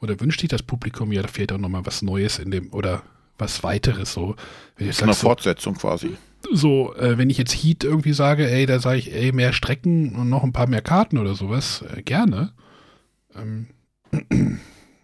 oder 0.00 0.20
wünscht 0.20 0.40
sich 0.40 0.48
das 0.48 0.62
Publikum 0.62 1.12
ja, 1.12 1.22
da 1.22 1.28
fehlt 1.28 1.52
auch 1.52 1.58
nochmal 1.58 1.86
was 1.86 2.02
Neues 2.02 2.38
in 2.38 2.50
dem, 2.50 2.72
oder 2.72 3.02
was 3.38 3.62
weiteres 3.62 4.12
so. 4.12 4.36
Wenn 4.76 4.88
ich 4.88 5.02
Eine 5.02 5.14
so, 5.14 5.26
Fortsetzung 5.26 5.74
quasi. 5.74 6.16
So, 6.52 6.94
äh, 6.94 7.18
wenn 7.18 7.30
ich 7.30 7.38
jetzt 7.38 7.52
Heat 7.52 7.84
irgendwie 7.84 8.12
sage, 8.12 8.48
ey, 8.48 8.66
da 8.66 8.78
sage 8.78 8.98
ich, 8.98 9.12
ey, 9.12 9.32
mehr 9.32 9.52
Strecken 9.52 10.14
und 10.14 10.28
noch 10.28 10.44
ein 10.44 10.52
paar 10.52 10.68
mehr 10.68 10.82
Karten 10.82 11.18
oder 11.18 11.34
sowas, 11.34 11.84
äh, 11.94 12.02
gerne. 12.02 12.52
Ähm, 13.34 13.68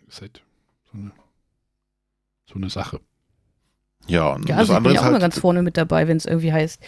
ist 0.09 0.21
halt 0.21 0.43
so 0.91 0.99
eine, 0.99 1.13
so 2.47 2.55
eine 2.55 2.71
Sache. 2.71 3.01
Ja, 4.07 4.33
und 4.33 4.49
ja 4.49 4.57
also 4.57 4.73
das 4.73 4.77
andere 4.77 4.95
ich 4.95 4.99
bin 4.99 5.01
auch 5.01 5.05
halt 5.05 5.13
immer 5.13 5.21
ganz 5.21 5.39
vorne 5.39 5.63
mit 5.63 5.77
dabei, 5.77 6.09
wenn 6.09 6.17
es 6.17 6.27
irgendwie 6.27 6.53
heißt, 6.53 6.81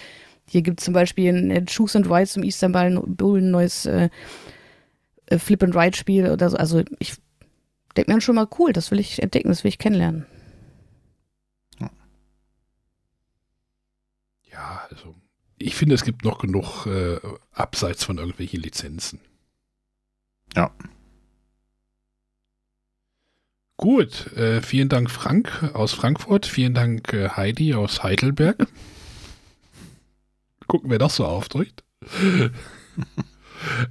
hier 0.47 0.63
gibt 0.63 0.81
es 0.81 0.85
zum 0.85 0.95
Beispiel 0.95 1.33
ein 1.33 1.67
Choose 1.67 1.99
and 1.99 2.11
Ride 2.11 2.27
zum 2.27 2.43
Istanbul 2.43 3.39
ein 3.39 3.51
neues 3.51 3.87
äh, 3.87 4.11
äh, 5.27 5.39
Flip 5.39 5.63
and 5.63 5.75
Ride 5.75 5.97
Spiel 5.97 6.31
oder 6.31 6.51
so. 6.51 6.57
Also 6.57 6.83
ich 6.99 7.15
denke 7.95 8.13
mir 8.13 8.21
schon 8.21 8.35
mal 8.35 8.49
cool, 8.59 8.73
das 8.73 8.91
will 8.91 9.01
ich 9.01 9.23
entdecken, 9.23 9.49
das 9.49 9.65
will 9.65 9.69
ich 9.71 9.79
kennenlernen. 9.79 10.27
Ja, 14.55 14.87
also 14.89 15.15
ich 15.59 15.75
finde, 15.75 15.97
es 15.97 16.05
gibt 16.05 16.25
noch 16.25 16.39
genug 16.39 16.87
äh, 16.87 17.19
abseits 17.53 18.05
von 18.05 18.19
irgendwelchen 18.19 18.63
Lizenzen. 18.63 19.21
Ja. 20.55 20.71
Gut, 23.77 24.33
äh, 24.37 24.63
vielen 24.63 24.89
Dank 24.89 25.11
Frank 25.11 25.71
aus 25.75 25.93
Frankfurt, 25.93 26.47
vielen 26.47 26.75
Dank 26.75 27.13
äh, 27.13 27.31
Heidi 27.31 27.75
aus 27.75 28.05
Heidelberg. 28.05 28.69
Gucken, 30.69 30.91
wer 30.91 30.99
das 30.99 31.17
so 31.17 31.27
aufdrückt. 31.27 31.83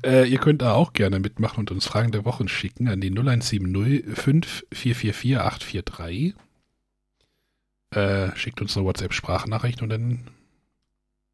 äh, 0.06 0.28
ihr 0.28 0.40
könnt 0.40 0.62
da 0.62 0.74
auch 0.74 0.94
gerne 0.94 1.20
mitmachen 1.20 1.60
und 1.60 1.72
uns 1.72 1.86
Fragen 1.86 2.12
der 2.12 2.26
Wochen 2.26 2.48
schicken 2.48 2.88
an 2.88 3.02
die 3.02 3.10
0170 3.10 4.06
5444 4.16 5.38
843. 5.40 6.36
Äh, 7.92 8.36
schickt 8.36 8.62
uns 8.62 8.76
eine 8.76 8.86
WhatsApp-Sprachnachricht 8.86 9.82
und 9.82 9.90
dann 9.90 10.30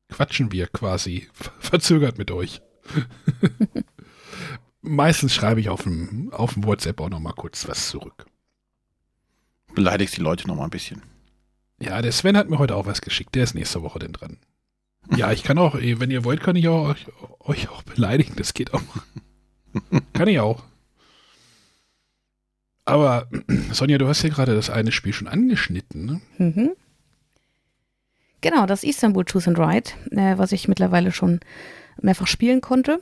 quatschen 0.09 0.51
wir 0.51 0.67
quasi 0.67 1.29
verzögert 1.59 2.17
mit 2.17 2.31
euch. 2.31 2.61
Meistens 4.81 5.33
schreibe 5.33 5.59
ich 5.59 5.69
auf 5.69 5.83
dem, 5.83 6.31
auf 6.33 6.53
dem 6.53 6.65
WhatsApp 6.65 6.99
auch 7.01 7.09
noch 7.09 7.19
mal 7.19 7.33
kurz 7.33 7.67
was 7.67 7.89
zurück. 7.89 8.25
Beleidigst 9.73 10.17
die 10.17 10.21
Leute 10.21 10.47
noch 10.47 10.55
mal 10.55 10.65
ein 10.65 10.69
bisschen. 10.69 11.03
Ja, 11.81 12.01
der 12.01 12.11
Sven 12.11 12.35
hat 12.35 12.49
mir 12.49 12.59
heute 12.59 12.75
auch 12.75 12.85
was 12.85 13.01
geschickt. 13.01 13.35
Der 13.35 13.43
ist 13.43 13.55
nächste 13.55 13.81
Woche 13.81 13.99
denn 13.99 14.13
dran. 14.13 14.37
Ja, 15.15 15.31
ich 15.31 15.43
kann 15.43 15.57
auch, 15.57 15.75
wenn 15.75 16.11
ihr 16.11 16.23
wollt, 16.23 16.41
kann 16.41 16.55
ich 16.55 16.67
auch, 16.67 16.89
euch, 16.89 17.05
euch 17.39 17.69
auch 17.69 17.83
beleidigen. 17.83 18.33
Das 18.35 18.53
geht 18.53 18.73
auch. 18.73 18.81
kann 20.13 20.27
ich 20.27 20.39
auch. 20.39 20.63
Aber 22.85 23.27
Sonja, 23.71 23.97
du 23.97 24.07
hast 24.07 24.23
ja 24.23 24.29
gerade 24.29 24.55
das 24.55 24.69
eine 24.69 24.91
Spiel 24.91 25.13
schon 25.13 25.27
angeschnitten, 25.27 26.05
ne? 26.05 26.21
Mhm. 26.37 26.71
Genau, 28.41 28.65
das 28.65 28.83
Istanbul 28.83 29.25
Choose 29.25 29.49
and 29.49 29.59
Ride, 29.59 29.91
äh, 30.11 30.37
was 30.37 30.51
ich 30.51 30.67
mittlerweile 30.67 31.11
schon 31.11 31.39
mehrfach 32.01 32.27
spielen 32.27 32.61
konnte. 32.61 32.99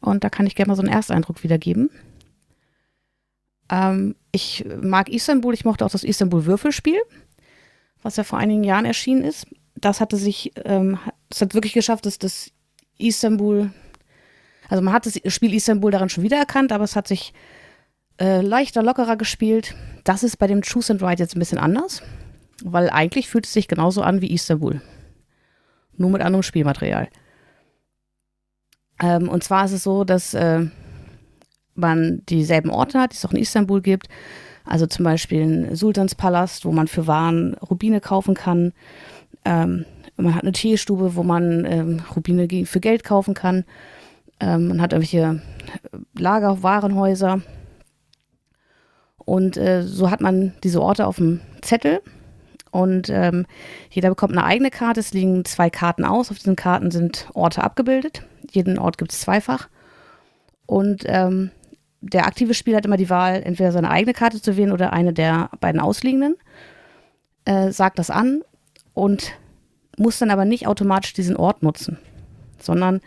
Und 0.00 0.24
da 0.24 0.30
kann 0.30 0.46
ich 0.46 0.56
gerne 0.56 0.68
mal 0.68 0.74
so 0.74 0.82
einen 0.82 0.92
Ersteindruck 0.92 1.44
wiedergeben. 1.44 1.88
Ähm, 3.70 4.16
ich 4.32 4.64
mag 4.82 5.08
Istanbul, 5.08 5.54
ich 5.54 5.64
mochte 5.64 5.86
auch 5.86 5.90
das 5.90 6.04
Istanbul 6.04 6.44
Würfelspiel, 6.44 7.00
was 8.02 8.16
ja 8.16 8.24
vor 8.24 8.38
einigen 8.38 8.64
Jahren 8.64 8.84
erschienen 8.84 9.24
ist. 9.24 9.46
Das 9.76 10.00
hatte 10.00 10.16
sich, 10.16 10.52
ähm, 10.64 10.98
das 11.32 11.40
hat 11.40 11.54
wirklich 11.54 11.72
geschafft, 11.72 12.04
dass 12.04 12.18
das 12.18 12.50
Istanbul, 12.98 13.70
also 14.68 14.82
man 14.82 14.92
hat 14.92 15.06
das 15.06 15.18
Spiel 15.32 15.54
Istanbul 15.54 15.90
daran 15.90 16.10
schon 16.10 16.24
wiedererkannt, 16.24 16.72
aber 16.72 16.84
es 16.84 16.94
hat 16.94 17.08
sich 17.08 17.32
äh, 18.20 18.42
leichter, 18.42 18.82
lockerer 18.82 19.16
gespielt. 19.16 19.74
Das 20.04 20.22
ist 20.22 20.36
bei 20.36 20.46
dem 20.46 20.60
Choose 20.60 20.92
and 20.92 21.02
Ride 21.02 21.22
jetzt 21.22 21.34
ein 21.34 21.38
bisschen 21.38 21.58
anders, 21.58 22.02
weil 22.62 22.90
eigentlich 22.90 23.30
fühlt 23.30 23.46
es 23.46 23.52
sich 23.54 23.66
genauso 23.66 24.02
an 24.02 24.20
wie 24.20 24.30
Istanbul. 24.32 24.82
Nur 25.96 26.10
mit 26.10 26.20
anderem 26.20 26.42
Spielmaterial. 26.42 27.08
Ähm, 29.00 29.30
und 29.30 29.42
zwar 29.42 29.64
ist 29.64 29.72
es 29.72 29.84
so, 29.84 30.04
dass 30.04 30.34
äh, 30.34 30.66
man 31.74 32.22
dieselben 32.28 32.70
Orte 32.70 33.00
hat, 33.00 33.12
die 33.12 33.16
es 33.16 33.24
auch 33.24 33.32
in 33.32 33.40
Istanbul 33.40 33.80
gibt. 33.80 34.08
Also 34.66 34.86
zum 34.86 35.06
Beispiel 35.06 35.42
ein 35.42 35.76
Sultanspalast, 35.76 36.66
wo 36.66 36.72
man 36.72 36.88
für 36.88 37.06
Waren 37.06 37.54
Rubine 37.54 38.02
kaufen 38.02 38.34
kann. 38.34 38.74
Ähm, 39.46 39.86
man 40.16 40.34
hat 40.34 40.42
eine 40.42 40.52
Teestube, 40.52 41.16
wo 41.16 41.22
man 41.22 41.64
ähm, 41.64 42.02
Rubine 42.14 42.66
für 42.66 42.80
Geld 42.80 43.04
kaufen 43.04 43.34
kann. 43.34 43.64
Ähm, 44.40 44.68
man 44.68 44.82
hat 44.82 44.92
irgendwelche 44.92 45.40
Lager, 46.14 46.62
Warenhäuser. 46.62 47.42
Und 49.18 49.56
äh, 49.56 49.82
so 49.82 50.10
hat 50.10 50.20
man 50.20 50.52
diese 50.64 50.82
Orte 50.82 51.06
auf 51.06 51.16
dem 51.16 51.40
Zettel. 51.60 52.00
Und 52.70 53.10
ähm, 53.10 53.46
jeder 53.90 54.08
bekommt 54.08 54.32
eine 54.32 54.44
eigene 54.44 54.70
Karte. 54.70 55.00
Es 55.00 55.12
liegen 55.12 55.44
zwei 55.44 55.70
Karten 55.70 56.04
aus. 56.04 56.30
Auf 56.30 56.38
diesen 56.38 56.56
Karten 56.56 56.90
sind 56.90 57.28
Orte 57.34 57.62
abgebildet. 57.62 58.24
Jeden 58.50 58.78
Ort 58.78 58.98
gibt 58.98 59.12
es 59.12 59.20
zweifach. 59.20 59.68
Und 60.66 61.04
ähm, 61.06 61.50
der 62.00 62.26
aktive 62.26 62.54
Spieler 62.54 62.78
hat 62.78 62.86
immer 62.86 62.96
die 62.96 63.10
Wahl, 63.10 63.42
entweder 63.42 63.72
seine 63.72 63.90
eigene 63.90 64.12
Karte 64.12 64.42
zu 64.42 64.56
wählen 64.56 64.72
oder 64.72 64.92
eine 64.92 65.12
der 65.12 65.50
beiden 65.60 65.80
ausliegenden. 65.80 66.36
Äh, 67.44 67.70
sagt 67.70 67.98
das 67.98 68.10
an 68.10 68.42
und 68.94 69.32
muss 69.96 70.18
dann 70.18 70.30
aber 70.30 70.44
nicht 70.44 70.66
automatisch 70.66 71.12
diesen 71.12 71.36
Ort 71.36 71.62
nutzen, 71.62 71.98
sondern 72.58 73.00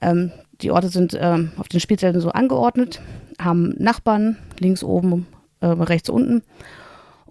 ähm, 0.00 0.32
die 0.60 0.70
Orte 0.70 0.88
sind 0.88 1.16
ähm, 1.18 1.52
auf 1.56 1.68
den 1.68 1.80
Spielfeldern 1.80 2.22
so 2.22 2.30
angeordnet, 2.30 3.00
haben 3.40 3.74
Nachbarn 3.78 4.38
links 4.58 4.84
oben, 4.84 5.26
äh, 5.60 5.66
rechts 5.66 6.08
unten. 6.08 6.42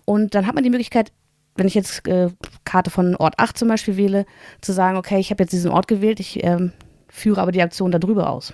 Und 0.05 0.35
dann 0.35 0.47
hat 0.47 0.55
man 0.55 0.63
die 0.63 0.69
Möglichkeit, 0.69 1.11
wenn 1.55 1.67
ich 1.67 1.75
jetzt 1.75 2.07
äh, 2.07 2.29
Karte 2.65 2.89
von 2.89 3.15
Ort 3.15 3.35
8 3.37 3.57
zum 3.57 3.67
Beispiel 3.67 3.97
wähle, 3.97 4.25
zu 4.61 4.73
sagen, 4.73 4.97
okay, 4.97 5.19
ich 5.19 5.31
habe 5.31 5.43
jetzt 5.43 5.53
diesen 5.53 5.71
Ort 5.71 5.87
gewählt, 5.87 6.19
ich 6.19 6.43
ähm, 6.43 6.71
führe 7.07 7.41
aber 7.41 7.51
die 7.51 7.61
Aktion 7.61 7.91
darüber 7.91 8.29
aus. 8.29 8.53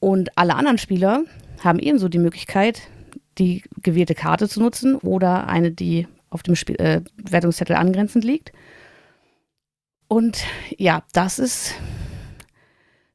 Und 0.00 0.36
alle 0.36 0.54
anderen 0.54 0.78
Spieler 0.78 1.24
haben 1.62 1.78
ebenso 1.78 2.08
die 2.08 2.18
Möglichkeit, 2.18 2.82
die 3.38 3.62
gewählte 3.82 4.14
Karte 4.14 4.48
zu 4.48 4.60
nutzen 4.60 4.96
oder 4.96 5.48
eine, 5.48 5.70
die 5.70 6.06
auf 6.34 6.42
dem 6.42 6.56
Spiel, 6.56 6.76
äh, 6.76 7.00
Wertungszettel 7.16 7.76
angrenzend 7.76 8.24
liegt. 8.24 8.52
Und 10.08 10.44
ja, 10.76 11.04
das 11.12 11.38
ist 11.38 11.74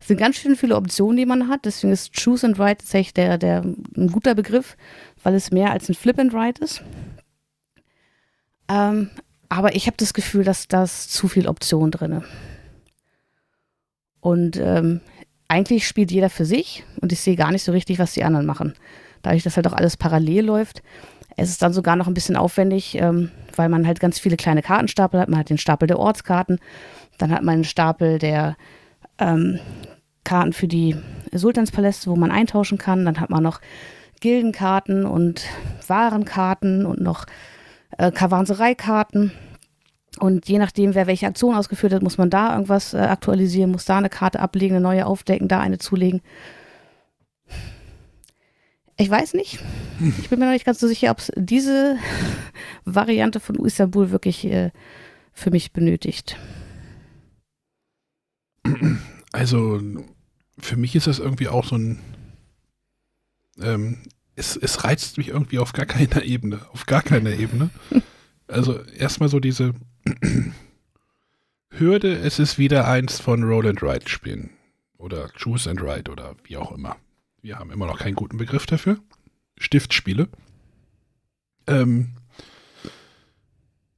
sind 0.09 0.17
ganz 0.17 0.37
schön 0.37 0.55
viele 0.55 0.75
Optionen, 0.75 1.17
die 1.17 1.25
man 1.25 1.47
hat. 1.49 1.65
Deswegen 1.65 1.93
ist 1.93 2.13
Choose 2.13 2.45
and 2.45 2.57
Write 2.57 2.79
tatsächlich 2.79 3.13
der, 3.13 3.37
der, 3.37 3.61
ein 3.61 4.11
guter 4.11 4.33
Begriff, 4.33 4.75
weil 5.21 5.35
es 5.35 5.51
mehr 5.51 5.71
als 5.71 5.87
ein 5.87 5.93
Flip 5.93 6.17
and 6.17 6.33
Write 6.33 6.63
ist. 6.63 6.83
Ähm, 8.67 9.09
aber 9.49 9.75
ich 9.75 9.87
habe 9.87 9.97
das 9.97 10.13
Gefühl, 10.13 10.43
dass 10.43 10.67
das 10.67 11.09
zu 11.09 11.27
viel 11.27 11.47
Optionen 11.47 11.91
drin. 11.91 12.23
Und 14.19 14.57
ähm, 14.57 15.01
eigentlich 15.47 15.87
spielt 15.87 16.11
jeder 16.11 16.29
für 16.29 16.45
sich 16.45 16.83
und 17.01 17.11
ich 17.11 17.19
sehe 17.19 17.35
gar 17.35 17.51
nicht 17.51 17.63
so 17.63 17.71
richtig, 17.71 17.99
was 17.99 18.13
die 18.13 18.23
anderen 18.23 18.45
machen. 18.45 18.73
Dadurch, 19.21 19.43
dass 19.43 19.57
halt 19.57 19.67
auch 19.67 19.73
alles 19.73 19.97
parallel 19.97 20.45
läuft, 20.45 20.81
es 21.39 21.49
ist 21.49 21.61
dann 21.61 21.73
sogar 21.73 21.95
noch 21.95 22.07
ein 22.07 22.13
bisschen 22.13 22.35
aufwendig, 22.35 22.95
ähm, 22.95 23.31
weil 23.55 23.69
man 23.69 23.87
halt 23.87 23.99
ganz 23.99 24.19
viele 24.19 24.37
kleine 24.37 24.61
Kartenstapel 24.61 25.19
hat. 25.19 25.29
Man 25.29 25.39
hat 25.39 25.49
den 25.49 25.57
Stapel 25.57 25.87
der 25.87 25.99
Ortskarten, 25.99 26.59
dann 27.17 27.31
hat 27.31 27.43
man 27.43 27.55
einen 27.55 27.63
Stapel 27.63 28.19
der 28.19 28.55
ähm, 29.17 29.59
Karten 30.23 30.53
für 30.53 30.67
die 30.67 30.95
Sultanspaläste, 31.31 32.09
wo 32.09 32.15
man 32.15 32.31
eintauschen 32.31 32.77
kann. 32.77 33.05
Dann 33.05 33.19
hat 33.19 33.29
man 33.29 33.43
noch 33.43 33.61
Gildenkarten 34.21 35.05
und 35.05 35.45
Warenkarten 35.87 36.85
und 36.85 37.01
noch 37.01 37.25
äh, 37.97 38.11
Kavansereikarten. 38.11 39.31
Und 40.19 40.47
je 40.49 40.57
nachdem, 40.57 40.95
wer 40.95 41.07
welche 41.07 41.27
Aktion 41.27 41.55
ausgeführt 41.55 41.93
hat, 41.93 42.01
muss 42.01 42.17
man 42.17 42.29
da 42.29 42.53
irgendwas 42.53 42.93
äh, 42.93 42.97
aktualisieren, 42.97 43.71
muss 43.71 43.85
da 43.85 43.97
eine 43.97 44.09
Karte 44.09 44.39
ablegen, 44.39 44.75
eine 44.75 44.83
neue 44.83 45.05
aufdecken, 45.05 45.47
da 45.47 45.59
eine 45.59 45.77
zulegen. 45.77 46.21
Ich 48.99 49.09
weiß 49.09 49.33
nicht. 49.33 49.59
Ich 50.19 50.29
bin 50.29 50.39
mir 50.39 50.45
noch 50.45 50.51
nicht 50.51 50.65
ganz 50.65 50.81
so 50.81 50.87
sicher, 50.87 51.11
ob 51.11 51.19
es 51.19 51.31
diese 51.37 51.97
Variante 52.85 53.39
von 53.39 53.55
Istanbul 53.55 54.11
wirklich 54.11 54.43
äh, 54.45 54.71
für 55.31 55.51
mich 55.51 55.71
benötigt. 55.71 56.37
Also, 59.31 59.81
für 60.59 60.75
mich 60.75 60.97
ist 60.97 61.07
das 61.07 61.19
irgendwie 61.19 61.47
auch 61.47 61.63
so 61.63 61.77
ein. 61.77 61.99
Ähm, 63.61 63.99
es, 64.35 64.57
es 64.57 64.83
reizt 64.83 65.17
mich 65.17 65.29
irgendwie 65.29 65.59
auf 65.59 65.71
gar 65.71 65.85
keiner 65.85 66.23
Ebene. 66.23 66.59
Auf 66.73 66.85
gar 66.85 67.01
keiner 67.01 67.31
Ebene. 67.31 67.71
Also, 68.51 68.83
erstmal 68.83 69.29
so 69.29 69.39
diese 69.39 69.75
Hürde, 71.69 72.17
es 72.17 72.39
ist 72.39 72.57
wieder 72.57 72.87
eins 72.87 73.19
von 73.19 73.43
Roll 73.43 73.67
and 73.67 73.83
Ride 73.83 74.09
spielen. 74.09 74.49
Oder 74.97 75.29
Choose 75.37 75.69
and 75.69 75.79
Ride 75.79 76.09
oder 76.09 76.35
wie 76.45 76.57
auch 76.57 76.71
immer. 76.71 76.97
Wir 77.41 77.57
haben 77.57 77.71
immer 77.71 77.87
noch 77.87 77.99
keinen 77.99 78.15
guten 78.15 78.37
Begriff 78.37 78.65
dafür. 78.65 78.99
Stiftspiele. 79.57 80.27
Ähm, 81.67 82.09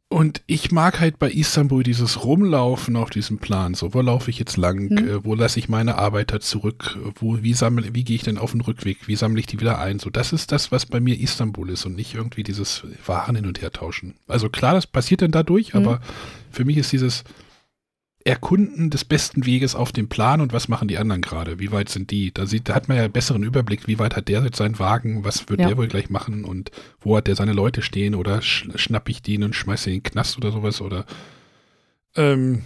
und 0.10 0.42
ich 0.46 0.74
mag 0.74 1.00
halt 1.00 1.20
bei 1.20 1.32
Istanbul 1.32 1.84
dieses 1.84 2.26
Rumlaufen 2.26 2.98
auf 2.98 3.10
diesem 3.10 3.38
Plan. 3.38 3.74
So, 3.76 3.94
wo 3.94 4.02
laufe 4.02 4.30
ich 4.30 4.40
jetzt 4.40 4.58
lang? 4.58 4.90
Hm. 4.90 5.08
Äh, 5.08 5.24
wo 5.24 5.36
lasse 5.36 5.58
ich 5.58 5.70
meine 5.70 5.98
Arbeiter 5.98 6.42
zurück? 6.42 6.98
Wo, 7.16 7.42
wie 7.42 7.54
sammle, 7.54 7.96
wie 7.96 8.04
gehe 8.04 8.18
ich 8.18 8.24
denn 8.24 8.38
auf 8.38 8.52
den 8.52 8.60
Rückweg? 8.60 9.08
Wie 9.08 9.16
sammle 9.16 9.40
ich 9.40 9.46
die 9.48 9.60
wieder 9.62 9.80
ein? 9.80 10.00
So, 10.00 10.10
das 10.10 10.34
ist 10.34 10.52
das, 10.52 10.70
was 10.72 10.86
bei 10.86 11.00
mir 11.00 11.18
Istanbul 11.18 11.70
ist 11.70 11.86
und 11.86 11.96
nicht 11.96 12.14
irgendwie 12.14 12.44
dieses 12.44 12.84
Waren 13.06 13.38
hin 13.38 13.46
und 13.46 13.62
her 13.62 13.72
tauschen. 13.72 14.16
Also 14.28 14.50
klar, 14.50 14.74
das 14.74 14.86
passiert 14.86 15.22
dann 15.22 15.32
dadurch, 15.32 15.74
Hm. 15.74 15.82
aber 15.88 16.02
für 16.52 16.66
mich 16.66 16.76
ist 16.76 16.92
dieses 16.92 17.24
Erkunden 18.24 18.90
des 18.90 19.04
besten 19.06 19.46
Weges 19.46 19.74
auf 19.76 19.92
dem 19.92 20.08
Plan 20.10 20.42
und 20.42 20.54
was 20.54 20.68
machen 20.68 20.88
die 20.88 20.98
anderen 20.98 21.22
gerade? 21.22 21.60
Wie 21.60 21.72
weit 21.72 21.90
sind 21.90 22.12
die? 22.12 22.32
Da, 22.34 22.46
sieht, 22.46 22.70
da 22.70 22.76
hat 22.76 22.88
man 22.88 22.98
ja 22.98 23.04
einen 23.04 23.14
besseren 23.14 23.44
Überblick, 23.44 23.88
wie 23.88 23.98
weit 24.00 24.16
hat 24.16 24.28
der 24.28 24.44
jetzt 24.44 24.58
seinen 24.58 24.78
Wagen, 24.80 25.24
was 25.24 25.50
wird 25.50 25.60
Ja. 25.62 25.68
der 25.70 25.78
wohl 25.78 25.88
gleich 25.88 26.10
machen 26.10 26.44
und 26.46 26.72
wo 27.00 27.18
hat 27.18 27.28
der 27.28 27.36
seine 27.36 27.54
Leute 27.54 27.82
stehen 27.82 28.14
oder 28.16 28.42
sch 28.42 28.68
schnapp 28.76 29.10
ich 29.10 29.22
den 29.22 29.44
und 29.44 29.56
schmeiße 29.56 29.86
den 29.86 29.96
in 29.96 30.04
den 30.04 30.12
Knast 30.12 30.38
oder 30.38 30.52
sowas 30.52 30.82
oder 30.82 31.06
ähm, 32.16 32.64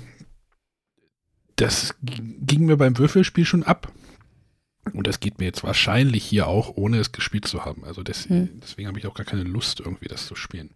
das 1.56 1.96
ging 2.02 2.66
mir 2.66 2.76
beim 2.78 2.98
Würfelspiel 2.98 3.46
schon 3.46 3.64
ab. 3.64 3.92
Und 4.94 5.08
das 5.08 5.20
geht 5.20 5.40
mir 5.40 5.46
jetzt 5.46 5.64
wahrscheinlich 5.64 6.24
hier 6.24 6.48
auch, 6.48 6.76
ohne 6.76 7.00
es 7.00 7.12
gespielt 7.12 7.48
zu 7.48 7.66
haben. 7.66 7.84
Also 7.86 8.04
des, 8.04 8.28
Hm. 8.30 8.60
deswegen 8.62 8.88
habe 8.88 9.00
ich 9.00 9.08
auch 9.08 9.16
gar 9.16 9.26
keine 9.26 9.44
Lust, 9.44 9.80
irgendwie 9.80 10.08
das 10.08 10.28
zu 10.28 10.36
spielen. 10.36 10.70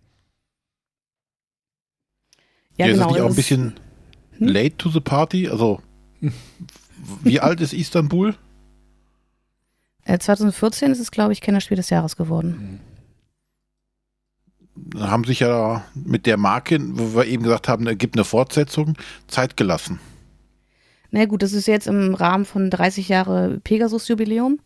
Ja, 2.77 2.85
ist 2.87 2.93
genau. 2.93 3.03
das 3.05 3.13
nicht 3.13 3.21
auch 3.21 3.25
ein 3.25 3.29
ist- 3.31 3.35
bisschen 3.35 3.79
Hm? 4.39 4.47
late 4.47 4.77
to 4.77 4.89
the 4.89 4.99
party? 4.99 5.47
Also, 5.47 5.81
wie 7.23 7.39
alt 7.41 7.61
ist 7.61 7.73
Istanbul? 7.73 8.35
Äh, 10.05 10.17
2014 10.17 10.91
ist 10.91 10.99
es, 10.99 11.11
glaube 11.11 11.33
ich, 11.33 11.41
Kennerspiel 11.41 11.77
des 11.77 11.89
Jahres 11.89 12.15
geworden. 12.15 12.79
Haben 14.97 15.25
sich 15.25 15.41
ja 15.41 15.83
mit 15.93 16.25
der 16.25 16.37
Marke, 16.37 16.79
wo 16.81 17.15
wir 17.15 17.25
eben 17.25 17.43
gesagt 17.43 17.67
haben, 17.67 17.85
gibt 17.97 18.15
eine 18.15 18.23
Fortsetzung, 18.23 18.97
Zeit 19.27 19.57
gelassen. 19.57 19.99
Na 21.11 21.25
gut, 21.25 21.43
das 21.43 21.53
ist 21.53 21.67
jetzt 21.67 21.87
im 21.87 22.13
Rahmen 22.13 22.45
von 22.45 22.69
30 22.69 23.09
Jahre 23.09 23.59
Pegasus-Jubiläum. 23.63 24.59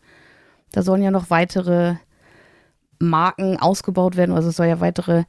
Da 0.71 0.81
sollen 0.81 1.01
ja 1.01 1.11
noch 1.11 1.29
weitere 1.29 1.95
Marken 3.09 3.57
ausgebaut 3.57 4.15
werden. 4.15 4.33
Also 4.33 4.49
es 4.49 4.55
soll 4.55 4.67
ja 4.67 4.79
weitere 4.79 5.23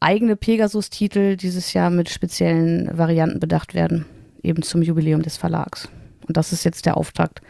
eigene 0.00 0.36
Pegasus-Titel 0.36 1.36
dieses 1.36 1.72
Jahr 1.72 1.90
mit 1.90 2.10
speziellen 2.10 2.96
Varianten 2.96 3.40
bedacht 3.40 3.74
werden. 3.74 4.06
Eben 4.42 4.62
zum 4.62 4.82
Jubiläum 4.82 5.22
des 5.22 5.36
Verlags. 5.36 5.88
Und 6.26 6.36
das 6.36 6.52
ist 6.52 6.64
jetzt 6.64 6.86
der 6.86 6.96
Auftakt. 6.96 7.40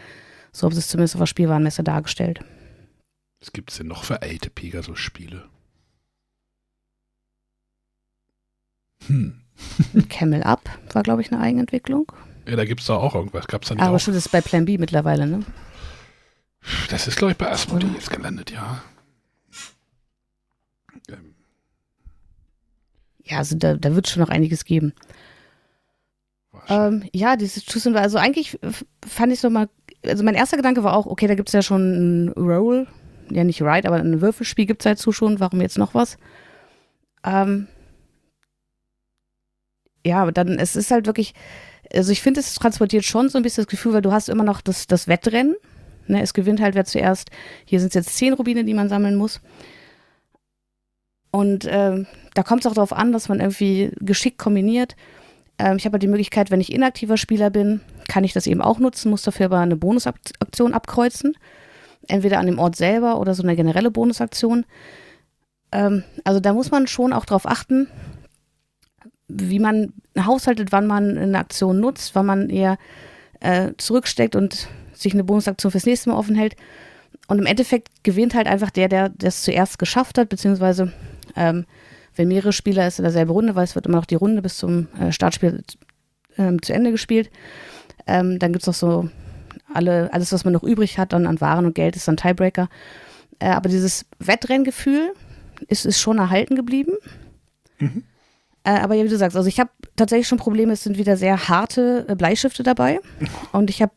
So 0.53 0.67
haben 0.67 0.75
sie 0.75 0.79
es 0.79 0.89
zumindest 0.89 1.17
auf 1.17 1.21
der 1.21 1.27
Spielwarenmesse 1.27 1.83
dargestellt. 1.83 2.41
Was 3.41 3.53
gibt 3.53 3.71
es 3.73 3.79
denn 3.79 3.89
noch 3.89 4.05
für 4.05 4.23
alte 4.23 4.51
Pegasus-Spiele? 4.51 5.45
Hm. 9.07 9.41
Camel 10.09 10.43
Up 10.43 10.69
war, 10.93 11.03
glaube 11.03 11.23
ich, 11.23 11.33
eine 11.33 11.41
Eigenentwicklung. 11.41 12.11
Ja, 12.47 12.57
da 12.57 12.65
gibt 12.65 12.81
es 12.81 12.87
da 12.87 12.95
auch 12.95 13.15
irgendwas. 13.15 13.47
Gab 13.47 13.63
es 13.63 13.69
da 13.69 13.75
nicht 13.75 13.85
Aber 13.85 13.97
auch? 13.97 14.01
schon 14.01 14.15
das 14.15 14.27
ist 14.27 14.33
bei 14.33 14.41
Plan 14.41 14.65
B 14.65 14.79
mittlerweile, 14.79 15.27
ne? 15.27 15.45
Das 16.89 17.07
ist, 17.07 17.17
glaube 17.17 17.33
ich, 17.33 17.39
bei 17.39 17.51
Asmodee 17.51 17.89
jetzt 17.95 18.11
gelandet, 18.11 18.51
ja. 18.51 18.83
Ähm, 21.09 21.35
Ja, 23.25 23.39
also 23.39 23.57
da, 23.57 23.75
da 23.75 23.95
wird 23.95 24.09
schon 24.09 24.23
noch 24.23 24.29
einiges 24.31 24.65
geben. 24.65 24.93
Ähm, 26.69 27.05
ja, 27.13 27.37
dieses 27.37 27.65
Choose 27.67 27.89
and 27.89 27.97
also 27.99 28.19
eigentlich 28.19 28.59
fand 29.07 29.33
ich 29.33 29.41
so 29.41 29.51
mal, 29.51 29.69
also 30.05 30.23
mein 30.25 30.35
erster 30.35 30.57
Gedanke 30.57 30.85
war 30.85 30.97
auch, 30.97 31.07
okay, 31.07 31.27
da 31.27 31.35
gibt 31.35 31.49
es 31.49 31.53
ja 31.53 31.63
schon 31.63 32.27
ein 32.27 32.29
Roll, 32.33 32.87
ja 33.31 33.45
nicht 33.45 33.61
Ride, 33.63 33.89
aber 33.89 33.97
ein 33.97 34.21
Würfelspiel 34.21 34.67
gibt 34.67 34.83
es 34.83 34.85
dazu 34.85 35.13
schon, 35.13 35.41
warum 35.41 35.61
jetzt 35.61 35.79
noch 35.79 35.95
was? 35.95 36.17
Ähm, 37.25 37.67
ja, 40.07 40.21
aber 40.23 40.33
dann, 40.33 40.59
es 40.59 40.77
ist 40.77 40.91
halt 40.91 41.07
wirklich, 41.07 41.35
also 41.93 42.13
ich 42.13 42.23
finde, 42.23 42.41
es 42.41 42.55
transportiert 42.55 43.05
schon 43.05 43.29
so 43.29 43.39
ein 43.39 43.43
bisschen 43.43 43.65
das 43.65 43.71
Gefühl, 43.71 43.95
weil 43.95 44.03
du 44.03 44.13
hast 44.13 44.29
immer 44.29 44.45
noch 44.45 44.61
das, 44.61 44.87
das 44.87 45.09
Wettrennen, 45.09 45.57
ne, 46.07 46.23
es 46.23 46.35
gewinnt 46.35 46.61
halt 46.61 46.75
wer 46.75 46.85
zuerst, 46.85 47.31
hier 47.65 47.81
sind 47.81 47.89
es 47.89 47.95
jetzt 47.95 48.17
zehn 48.17 48.33
Rubine, 48.35 48.65
die 48.65 48.75
man 48.75 48.89
sammeln 48.89 49.17
muss. 49.17 49.41
Und 51.35 51.67
ähm, 51.69 52.07
da 52.35 52.45
kommt 52.45 52.65
es 52.65 52.71
auch 52.71 52.77
darauf 52.77 52.93
an, 52.93 53.11
dass 53.11 53.29
man 53.29 53.41
irgendwie 53.41 53.91
geschickt 53.99 54.39
kombiniert. 54.39 54.95
Ähm, 55.59 55.79
ich 55.79 55.85
habe 55.85 55.95
halt 55.95 56.03
die 56.05 56.09
Möglichkeit, 56.09 56.53
wenn 56.53 56.61
ich 56.61 56.73
inaktiver 56.73 57.17
Spieler 57.17 57.51
bin, 57.51 57.81
kann 58.07 58.23
ich 58.23 58.33
das 58.33 58.47
eben 58.47 58.63
auch 58.63 58.79
nutzen, 58.79 59.11
muss 59.11 59.23
dafür 59.23 59.47
aber 59.47 59.59
eine 59.59 59.75
Bonusaktion 59.75 60.73
abkreuzen. 60.73 61.37
Entweder 62.07 62.39
an 62.39 62.47
dem 62.47 62.61
Ort 62.61 62.77
selber 62.77 63.19
oder 63.19 63.35
so 63.35 63.43
eine 63.43 63.57
generelle 63.57 63.91
Bonusaktion. 63.91 64.65
Ähm, 65.73 66.05
also 66.23 66.39
da 66.39 66.53
muss 66.53 66.71
man 66.71 66.87
schon 66.87 67.13
auch 67.13 67.25
darauf 67.25 67.47
achten, 67.47 67.89
wie 69.27 69.59
man 69.59 69.93
haushaltet, 70.17 70.71
wann 70.71 70.87
man 70.87 71.19
eine 71.19 71.39
Aktion 71.41 71.81
nutzt, 71.81 72.15
wann 72.15 72.27
man 72.27 72.49
eher 72.49 72.79
äh, 73.41 73.73
zurücksteckt 73.77 74.37
und 74.37 74.69
sich 74.93 75.15
eine 75.15 75.25
Bonusaktion 75.25 75.73
fürs 75.73 75.87
nächste 75.87 76.11
Mal 76.11 76.17
offen 76.17 76.37
hält. 76.37 76.55
Und 77.27 77.41
im 77.41 77.47
Endeffekt 77.47 78.05
gewinnt 78.05 78.35
halt 78.35 78.47
einfach 78.47 78.71
der, 78.71 78.89
der 78.89 79.09
das 79.09 79.43
zuerst 79.43 79.81
geschafft 79.81 80.17
hat, 80.17 80.29
beziehungsweise 80.29 80.93
ähm, 81.37 81.65
wenn 82.17 82.29
mehrere 82.29 82.53
Spieler 82.53 82.87
ist 82.87 82.99
in 82.99 83.05
derselben 83.05 83.31
Runde, 83.31 83.55
weil 83.55 83.65
es 83.65 83.75
wird 83.75 83.87
immer 83.87 83.99
noch 83.99 84.07
die 84.07 84.15
Runde 84.15 84.43
bis 84.43 84.59
zum 84.59 84.89
äh, 85.01 85.13
Startspiel 85.13 85.63
ähm, 86.39 86.63
zu 86.63 86.73
Ende 86.73 86.91
gespielt. 86.91 87.31
Ähm, 88.07 88.39
dann 88.39 88.53
gibt 88.53 88.63
es 88.63 88.67
noch 88.67 88.75
so 88.75 89.09
alle, 89.73 90.13
alles, 90.13 90.33
was 90.33 90.45
man 90.45 90.53
noch 90.53 90.63
übrig 90.63 90.99
hat, 90.99 91.13
dann 91.13 91.27
an 91.27 91.41
Waren 91.41 91.67
und 91.67 91.75
Geld 91.75 91.97
ist 91.97 92.07
dann 92.07 92.17
Tiebreaker. 92.17 92.69
Äh, 93.39 93.49
aber 93.49 93.69
dieses 93.69 94.07
Wettrenngefühl 94.19 95.13
ist, 95.69 95.87
ist 95.87 96.01
schon 96.01 96.19
erhalten 96.19 96.57
geblieben. 96.57 96.93
Mhm. 97.79 98.05
Äh, 98.65 98.79
aber 98.81 98.95
ja, 98.95 99.05
wie 99.05 99.09
du 99.09 99.19
sagst, 99.19 99.37
also 99.37 99.49
ich 99.49 99.61
habe 99.61 99.71
tatsächlich 99.97 100.29
schon 100.29 100.39
Probleme, 100.39 100.73
es 100.73 100.83
sind 100.83 100.99
wieder 100.99 101.17
sehr 101.17 101.49
harte 101.49 102.07
äh, 102.09 102.15
Bleistifte 102.15 102.63
dabei. 102.63 103.01
Und 103.53 103.71
ich 103.71 103.83
habe 103.83 103.93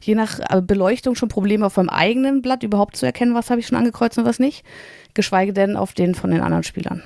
je 0.00 0.14
nach 0.14 0.40
äh, 0.40 0.60
Beleuchtung 0.62 1.14
schon 1.14 1.28
Probleme 1.28 1.66
auf 1.66 1.76
meinem 1.76 1.90
eigenen 1.90 2.42
Blatt 2.42 2.62
überhaupt 2.62 2.96
zu 2.96 3.06
erkennen, 3.06 3.34
was 3.34 3.50
habe 3.50 3.60
ich 3.60 3.66
schon 3.66 3.78
angekreuzt 3.78 4.18
und 4.18 4.24
was 4.24 4.38
nicht. 4.38 4.64
Geschweige 5.14 5.52
denn 5.52 5.76
auf 5.76 5.92
den 5.92 6.14
von 6.14 6.30
den 6.30 6.40
anderen 6.40 6.64
Spielern. 6.64 7.02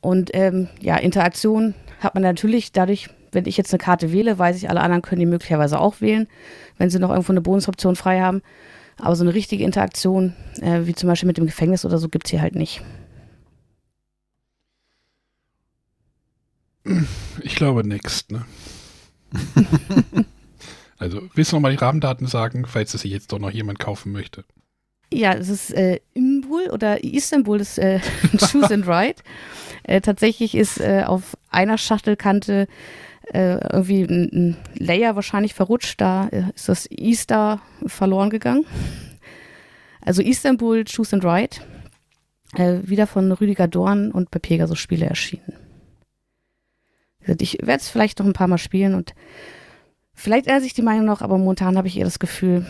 Und 0.00 0.30
ähm, 0.34 0.68
ja, 0.80 0.96
Interaktion 0.96 1.74
hat 2.00 2.14
man 2.14 2.22
natürlich 2.24 2.72
dadurch, 2.72 3.08
wenn 3.30 3.46
ich 3.46 3.56
jetzt 3.56 3.72
eine 3.72 3.78
Karte 3.78 4.12
wähle, 4.12 4.38
weiß 4.38 4.56
ich, 4.56 4.68
alle 4.68 4.80
anderen 4.80 5.02
können 5.02 5.20
die 5.20 5.26
möglicherweise 5.26 5.78
auch 5.78 6.00
wählen, 6.00 6.26
wenn 6.76 6.90
sie 6.90 6.98
noch 6.98 7.10
irgendwo 7.10 7.32
eine 7.32 7.40
Bonusoption 7.40 7.94
frei 7.94 8.20
haben. 8.20 8.42
Aber 8.98 9.16
so 9.16 9.24
eine 9.24 9.34
richtige 9.34 9.64
Interaktion, 9.64 10.34
äh, 10.60 10.86
wie 10.86 10.94
zum 10.94 11.08
Beispiel 11.08 11.28
mit 11.28 11.38
dem 11.38 11.46
Gefängnis 11.46 11.84
oder 11.84 11.98
so, 11.98 12.08
gibt 12.08 12.26
es 12.26 12.30
hier 12.32 12.42
halt 12.42 12.56
nicht. 12.56 12.82
Ich 17.42 17.54
glaube 17.54 17.86
next, 17.86 18.32
ne? 18.32 18.44
also, 20.98 21.22
willst 21.34 21.52
du 21.52 21.56
noch 21.56 21.60
mal 21.60 21.70
die 21.70 21.78
Rahmendaten 21.78 22.26
sagen, 22.26 22.66
falls 22.66 22.92
es 22.94 23.02
sich 23.02 23.12
jetzt 23.12 23.32
doch 23.32 23.38
noch 23.38 23.50
jemand 23.50 23.78
kaufen 23.78 24.10
möchte? 24.12 24.44
Ja, 25.12 25.34
es 25.34 25.50
ist 25.50 25.74
äh, 25.74 26.00
Imbul 26.14 26.70
oder 26.70 27.04
Istanbul 27.04 27.60
ist 27.60 27.78
äh, 27.78 28.00
Choose 28.38 28.72
and 28.72 28.88
Ride. 28.88 29.22
Äh, 29.82 30.00
tatsächlich 30.00 30.54
ist 30.54 30.80
äh, 30.80 31.04
auf 31.06 31.36
einer 31.50 31.76
Schachtelkante 31.76 32.66
äh, 33.32 33.58
irgendwie 33.72 34.02
ein, 34.04 34.30
ein 34.32 34.56
Layer 34.74 35.14
wahrscheinlich 35.14 35.52
verrutscht. 35.52 36.00
Da 36.00 36.28
äh, 36.28 36.44
ist 36.54 36.68
das 36.68 36.90
Easter 36.90 37.60
verloren 37.86 38.30
gegangen. 38.30 38.64
Also 40.00 40.22
Istanbul 40.22 40.84
Choose 40.84 41.14
and 41.14 41.24
Ride. 41.24 41.56
Äh, 42.56 42.88
wieder 42.88 43.06
von 43.06 43.30
Rüdiger 43.32 43.68
Dorn 43.68 44.12
und 44.12 44.30
bei 44.30 44.38
Pegasus 44.38 44.78
Spiele 44.78 45.06
erschienen. 45.06 45.54
Gesagt, 47.20 47.42
Ich 47.42 47.58
werde 47.60 47.80
es 47.80 47.88
vielleicht 47.88 48.18
noch 48.18 48.26
ein 48.26 48.32
paar 48.34 48.48
Mal 48.48 48.58
spielen 48.58 48.94
und 48.94 49.14
vielleicht 50.14 50.46
ändert 50.46 50.62
sich 50.62 50.74
die 50.74 50.82
Meinung 50.82 51.04
noch, 51.04 51.20
aber 51.20 51.38
momentan 51.38 51.76
habe 51.76 51.88
ich 51.88 51.98
eher 51.98 52.04
das 52.04 52.18
Gefühl, 52.18 52.66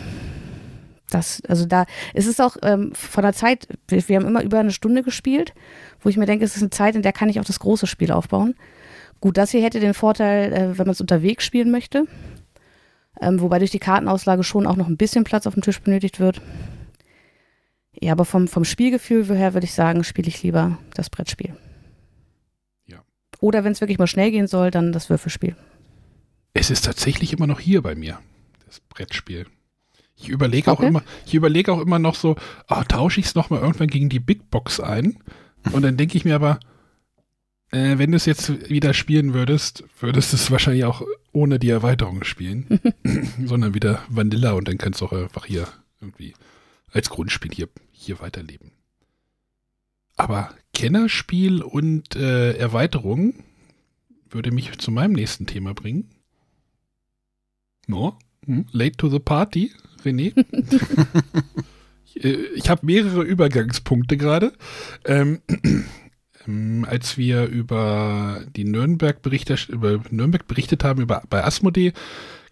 dass, 1.15 1.43
also 1.47 1.67
da, 1.67 1.87
es 2.15 2.27
ist 2.27 2.41
auch 2.41 2.57
ähm, 2.63 2.93
von 2.95 3.23
der 3.23 3.33
Zeit, 3.33 3.69
wir, 3.89 4.07
wir 4.09 4.17
haben 4.17 4.27
immer 4.27 4.43
über 4.43 4.61
eine 4.61 4.73
Stunde 4.73 5.03
gespielt, 5.03 5.55
wo 6.01 6.09
ich 6.09 6.17
mir 6.17 6.27
denke, 6.27 6.45
es 6.45 6.57
ist 6.57 6.63
eine 6.63 6.71
Zeit, 6.71 6.95
in 6.95 7.03
der 7.03 7.13
kann 7.13 7.29
ich 7.29 7.41
auch 7.41 7.45
das 7.45 7.61
große 7.61 7.87
Spiel 7.87 8.13
aufbauen. 8.13 8.55
Gut, 9.21 9.37
das 9.37 9.51
hier 9.51 9.63
hätte 9.63 9.81
den 9.81 9.95
Vorteil, 9.95 10.53
äh, 10.53 10.79
wenn 10.79 10.87
man 10.87 10.91
es 10.91 11.01
unterwegs 11.01 11.45
spielen 11.45 11.71
möchte, 11.71 12.07
ähm, 13.21 13.41
wobei 13.41 13.59
durch 13.59 13.71
die 13.71 13.79
Kartenauslage 13.79 14.43
schon 14.43 14.67
auch 14.67 14.77
noch 14.77 14.89
ein 14.89 14.97
bisschen 14.97 15.25
Platz 15.25 15.47
auf 15.47 15.55
dem 15.55 15.63
Tisch 15.63 15.81
benötigt 15.81 16.19
wird. 16.19 16.41
Ja, 18.01 18.13
aber 18.13 18.25
vom, 18.25 18.49
vom 18.49 18.65
Spielgefühl 18.65 19.25
her 19.37 19.55
würde 19.55 19.67
ich 19.67 19.75
sagen, 19.75 20.03
spiele 20.03 20.29
ich 20.29 20.43
lieber 20.43 20.79
das 20.95 21.11
Brettspiel. 21.11 21.55
Ja. 22.87 23.05
Oder 23.41 23.65
wenn 23.65 23.73
es 23.73 23.81
wirklich 23.81 23.99
mal 23.99 24.07
schnell 24.07 24.31
gehen 24.31 24.47
soll, 24.47 24.71
dann 24.71 24.93
das 24.93 25.11
Würfelspiel. 25.11 25.57
Es 26.55 26.71
ist 26.71 26.85
tatsächlich 26.85 27.33
immer 27.33 27.47
noch 27.47 27.61
hier 27.61 27.83
bei 27.83 27.95
mir, 27.95 28.19
das 28.67 28.81
Brettspiel. 28.81 29.47
Ich 30.17 30.29
überlege 30.29 30.71
auch 30.71 30.79
Okay. 30.79 30.89
immer, 30.89 31.03
ich 31.27 31.35
überlege 31.35 31.73
auch 31.73 31.81
immer 31.81 31.99
noch 31.99 32.15
so, 32.15 32.37
ah, 32.69 32.85
tausche 32.85 33.21
ich 33.21 33.27
es 33.27 33.35
nochmal 33.35 33.61
irgendwann 33.61 33.89
gegen 33.89 34.09
die 34.09 34.21
Big 34.21 34.51
Box 34.51 34.79
ein? 34.81 35.19
Und 35.73 35.83
dann 35.83 35.97
denke 35.97 36.17
ich 36.17 36.25
mir 36.25 36.35
aber, 36.35 36.61
Äh, 37.75 37.97
wenn 37.97 38.11
du 38.11 38.17
es 38.19 38.27
jetzt 38.27 38.69
wieder 38.69 38.93
spielen 38.93 39.33
würdest, 39.33 39.85
würdest 39.99 40.33
du 40.33 40.37
es 40.37 40.51
wahrscheinlich 40.51 40.85
auch 40.85 41.01
ohne 41.33 41.59
die 41.59 41.71
Erweiterung 41.71 42.23
spielen, 42.23 42.67
sondern 43.47 43.73
wieder 43.73 44.03
Vanilla 44.11 44.53
und 44.53 44.69
dann 44.69 44.77
kannst 44.77 45.01
du 45.01 45.07
auch 45.07 45.13
einfach 45.13 45.47
hier 45.47 45.67
irgendwie 45.99 46.35
als 46.93 47.09
Grundspiel 47.09 47.51
hier, 47.51 47.71
hier 47.91 48.21
weiterleben. 48.21 48.73
Aber 50.17 50.55
Kennerspiel 50.75 51.63
und 51.63 52.15
äh, 52.15 52.53
Erweiterung 52.59 53.43
würde 54.29 54.51
mich 54.51 54.77
zu 54.79 54.91
meinem 54.91 55.15
nächsten 55.15 55.47
Thema 55.47 55.73
bringen. 55.73 56.11
No? 57.87 58.19
Hm? 58.45 58.67
Late 58.73 58.97
to 58.99 59.09
the 59.09 59.19
party, 59.19 59.73
René? 60.05 60.33
ich, 62.05 62.25
äh, 62.25 62.47
ich 62.55 62.71
habe 62.71 62.87
mehrere 62.87 63.23
Übergangspunkte 63.23 64.17
gerade. 64.17 64.53
Ähm, 65.05 65.41
ähm, 66.47 66.87
als 66.89 67.17
wir 67.17 67.47
über 67.47 68.45
die 68.57 68.65
Nürnberg 68.65 69.23
berichtet, 69.23 69.69
über 69.69 70.01
Nürnberg 70.11 70.47
berichtet 70.47 70.85
haben, 70.85 71.03
über, 71.03 71.23
bei 71.29 71.45
Asmodee, 71.45 71.93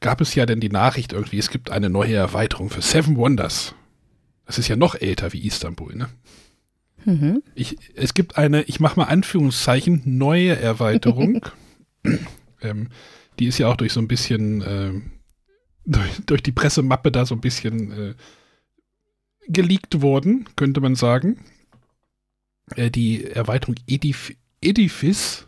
gab 0.00 0.20
es 0.20 0.34
ja 0.34 0.46
dann 0.46 0.60
die 0.60 0.70
Nachricht 0.70 1.12
irgendwie, 1.12 1.38
es 1.38 1.50
gibt 1.50 1.70
eine 1.70 1.90
neue 1.90 2.14
Erweiterung 2.14 2.70
für 2.70 2.82
Seven 2.82 3.16
Wonders. 3.16 3.74
Das 4.46 4.58
ist 4.58 4.68
ja 4.68 4.76
noch 4.76 4.94
älter 4.94 5.32
wie 5.32 5.46
Istanbul, 5.46 5.94
ne? 5.94 6.08
Mhm. 7.04 7.42
Ich, 7.54 7.76
es 7.94 8.14
gibt 8.14 8.36
eine, 8.36 8.62
ich 8.62 8.80
mache 8.80 8.98
mal 8.98 9.06
Anführungszeichen, 9.06 10.02
neue 10.04 10.58
Erweiterung. 10.58 11.46
ähm, 12.60 12.88
die 13.38 13.46
ist 13.46 13.58
ja 13.58 13.68
auch 13.68 13.76
durch 13.76 13.92
so 13.92 14.00
ein 14.00 14.08
bisschen, 14.08 14.60
äh, 14.60 14.92
durch, 15.90 16.11
durch, 16.26 16.42
die 16.42 16.53
Pressemappe 16.53 17.11
da 17.12 17.26
so 17.26 17.35
ein 17.35 17.40
bisschen 17.40 17.92
äh, 17.92 18.14
geleakt 19.48 20.03
worden, 20.03 20.48
könnte 20.57 20.81
man 20.81 20.94
sagen. 20.94 21.44
Äh, 22.76 22.90
die 22.90 23.24
Erweiterung 23.24 23.76
Edif 23.87 24.35
Edifice, 24.62 25.46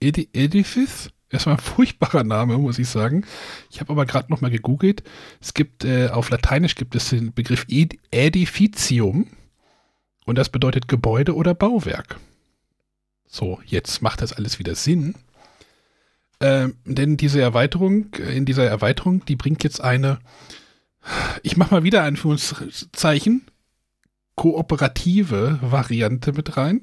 Edi 0.00 0.28
Edifice, 0.32 1.10
erstmal 1.30 1.56
ein 1.56 1.60
furchtbarer 1.60 2.24
Name, 2.24 2.58
muss 2.58 2.78
ich 2.78 2.88
sagen. 2.88 3.24
Ich 3.70 3.80
habe 3.80 3.92
aber 3.92 4.06
gerade 4.06 4.30
noch 4.30 4.40
mal 4.40 4.50
gegoogelt. 4.50 5.02
Es 5.40 5.54
gibt, 5.54 5.84
äh, 5.84 6.08
auf 6.08 6.30
Lateinisch 6.30 6.74
gibt 6.74 6.94
es 6.94 7.10
den 7.10 7.32
Begriff 7.32 7.66
Ed 7.68 7.98
Edificium 8.10 9.26
und 10.24 10.36
das 10.38 10.48
bedeutet 10.48 10.88
Gebäude 10.88 11.34
oder 11.34 11.54
Bauwerk. 11.54 12.18
So, 13.26 13.60
jetzt 13.66 14.02
macht 14.02 14.22
das 14.22 14.32
alles 14.32 14.58
wieder 14.58 14.74
Sinn. 14.74 15.14
Ähm, 16.40 16.76
denn 16.84 17.16
diese 17.16 17.40
Erweiterung, 17.40 18.14
in 18.14 18.44
dieser 18.44 18.66
Erweiterung, 18.66 19.24
die 19.24 19.36
bringt 19.36 19.64
jetzt 19.64 19.80
eine, 19.80 20.18
ich 21.42 21.56
mache 21.56 21.74
mal 21.74 21.82
wieder 21.82 22.02
Anführungszeichen, 22.02 23.46
kooperative 24.34 25.58
Variante 25.62 26.32
mit 26.32 26.56
rein. 26.56 26.82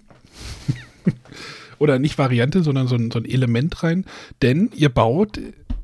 Oder 1.79 1.99
nicht 1.99 2.17
Variante, 2.17 2.63
sondern 2.63 2.87
so 2.87 2.95
ein, 2.95 3.11
so 3.11 3.19
ein, 3.19 3.25
Element 3.25 3.83
rein. 3.83 4.05
Denn 4.41 4.71
ihr 4.73 4.89
baut 4.89 5.39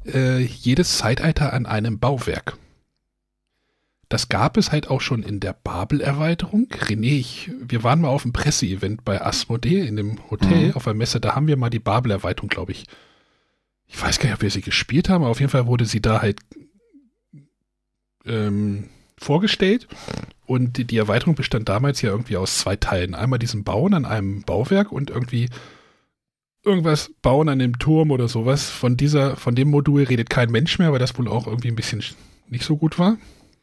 äh, 0.05 0.39
jedes 0.39 0.97
Zeitalter 0.97 1.53
an 1.53 1.65
einem 1.65 1.99
Bauwerk. 1.99 2.58
Das 4.08 4.29
gab 4.29 4.58
es 4.58 4.71
halt 4.71 4.89
auch 4.89 5.01
schon 5.01 5.21
in 5.21 5.39
der 5.39 5.53
Babel-Erweiterung. 5.53 6.67
René, 6.71 7.19
ich, 7.19 7.51
wir 7.62 7.84
waren 7.84 8.01
mal 8.01 8.08
auf 8.08 8.23
einem 8.23 8.34
Presseevent 8.34 9.05
bei 9.05 9.21
Asmodee 9.21 9.86
in 9.86 9.97
dem 9.97 10.32
Hotel 10.32 10.69
mhm. 10.69 10.73
auf 10.73 10.86
der 10.86 10.95
Messe. 10.95 11.19
Da 11.19 11.36
haben 11.36 11.47
wir 11.47 11.58
mal 11.58 11.69
die 11.69 11.79
Babel-Erweiterung, 11.79 12.49
glaube 12.49 12.71
ich. 12.71 12.86
Ich 13.89 14.02
weiß 14.02 14.19
gar 14.19 14.25
nicht, 14.30 14.36
ob 14.36 14.41
wir 14.41 14.52
sie 14.52 14.62
gespielt 14.62 15.10
haben, 15.10 15.23
aber 15.23 15.32
auf 15.32 15.39
jeden 15.39 15.52
Fall 15.52 15.67
wurde 15.67 15.86
sie 15.86 16.02
da 16.02 16.21
halt 16.21 16.39
ähm, 18.25 18.89
vorgestellt. 19.17 19.88
Und 20.45 20.78
die, 20.78 20.86
die, 20.86 20.97
Erweiterung 20.97 21.36
bestand 21.36 21.69
damals 21.69 22.02
ja 22.02 22.10
irgendwie 22.10 22.38
aus 22.38 22.60
zwei 22.60 22.75
Teilen. 22.75 23.13
Einmal 23.13 23.39
diesem 23.39 23.63
Bauen 23.63 23.93
an 23.93 24.06
einem 24.06 24.43
Bauwerk 24.43 24.91
und 24.91 25.10
irgendwie 25.10 25.49
irgendwas 26.63 27.12
bauen 27.21 27.49
an 27.49 27.60
dem 27.60 27.78
Turm 27.78 28.12
oder 28.12 28.28
sowas. 28.28 28.69
Von 28.69 28.95
dieser, 28.95 29.36
von 29.36 29.56
dem 29.56 29.69
Modul 29.69 30.04
redet 30.04 30.30
kein 30.30 30.52
Mensch 30.52 30.80
mehr, 30.80 30.91
weil 30.91 30.99
das 30.99 31.17
wohl 31.17 31.28
auch 31.28 31.45
irgendwie 31.45 31.69
ein 31.69 31.75
bisschen 31.75 32.04
nicht 32.47 32.63
so 32.63 32.78
gut 32.78 32.97
war 32.97 33.17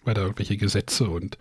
weil 0.07 0.15
da 0.15 0.23
irgendwelche 0.23 0.57
Gesetze 0.57 1.09
und 1.11 1.37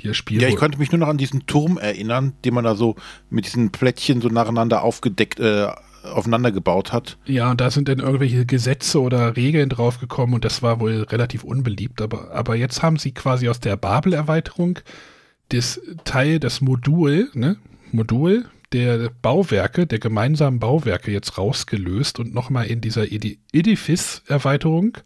die 0.00 0.08
das 0.08 0.16
Spiel. 0.16 0.42
Ja, 0.42 0.48
ich 0.48 0.56
konnte 0.56 0.78
mich 0.78 0.92
nur 0.92 0.98
noch 0.98 1.08
an 1.08 1.18
diesen 1.18 1.46
Turm 1.46 1.78
erinnern, 1.78 2.34
den 2.44 2.54
man 2.54 2.64
da 2.64 2.74
so 2.74 2.96
mit 3.30 3.46
diesen 3.46 3.70
Plättchen 3.70 4.20
so 4.20 4.28
nacheinander 4.28 4.82
aufgedeckt, 4.82 5.40
äh, 5.40 5.68
aufeinander 6.04 6.52
gebaut 6.52 6.92
hat. 6.92 7.18
Ja, 7.26 7.50
und 7.50 7.60
da 7.60 7.70
sind 7.70 7.88
dann 7.88 7.98
irgendwelche 7.98 8.46
Gesetze 8.46 9.00
oder 9.00 9.36
Regeln 9.36 9.68
draufgekommen 9.68 10.34
und 10.34 10.44
das 10.44 10.62
war 10.62 10.80
wohl 10.80 11.02
relativ 11.02 11.44
unbeliebt. 11.44 12.00
Aber, 12.00 12.30
aber 12.32 12.54
jetzt 12.56 12.82
haben 12.82 12.98
sie 12.98 13.12
quasi 13.12 13.48
aus 13.48 13.60
der 13.60 13.76
Babel-Erweiterung 13.76 14.80
das 15.48 15.80
Teil, 16.04 16.40
das 16.40 16.60
Modul, 16.60 17.30
ne, 17.34 17.56
Modul 17.92 18.46
der 18.72 19.10
Bauwerke, 19.22 19.86
der 19.86 20.00
gemeinsamen 20.00 20.58
Bauwerke 20.58 21.12
jetzt 21.12 21.38
rausgelöst 21.38 22.18
und 22.18 22.34
nochmal 22.34 22.66
in 22.66 22.80
dieser 22.80 23.06
Edifice-Erweiterung 23.12 24.98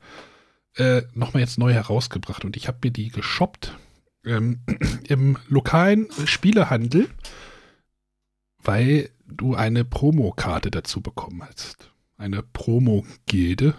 äh, 0.76 1.02
nochmal 1.12 1.42
jetzt 1.42 1.58
neu 1.58 1.72
herausgebracht 1.72 2.44
und 2.44 2.56
ich 2.56 2.66
habe 2.66 2.78
mir 2.84 2.90
die 2.90 3.08
geshoppt 3.08 3.76
ähm, 4.24 4.60
im 5.08 5.36
lokalen 5.48 6.08
Spielehandel, 6.24 7.08
weil 8.62 9.10
du 9.28 9.54
eine 9.54 9.84
Promokarte 9.84 10.70
dazu 10.70 11.00
bekommen 11.00 11.42
hast. 11.42 11.92
Eine 12.16 12.42
Promo-Gilde, 12.42 13.74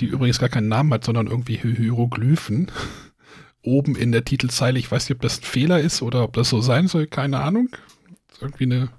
die 0.00 0.06
übrigens 0.06 0.38
gar 0.38 0.48
keinen 0.48 0.68
Namen 0.68 0.92
hat, 0.92 1.04
sondern 1.04 1.26
irgendwie 1.26 1.56
Hieroglyphen. 1.56 2.70
Oben 3.62 3.96
in 3.96 4.12
der 4.12 4.24
Titelzeile, 4.24 4.78
ich 4.78 4.90
weiß 4.90 5.08
nicht, 5.08 5.16
ob 5.16 5.22
das 5.22 5.40
ein 5.40 5.44
Fehler 5.44 5.80
ist 5.80 6.02
oder 6.02 6.22
ob 6.22 6.34
das 6.34 6.50
so 6.50 6.60
sein 6.60 6.86
soll, 6.86 7.06
keine 7.06 7.40
Ahnung. 7.40 7.70
Irgendwie 8.40 8.64
eine 8.64 8.90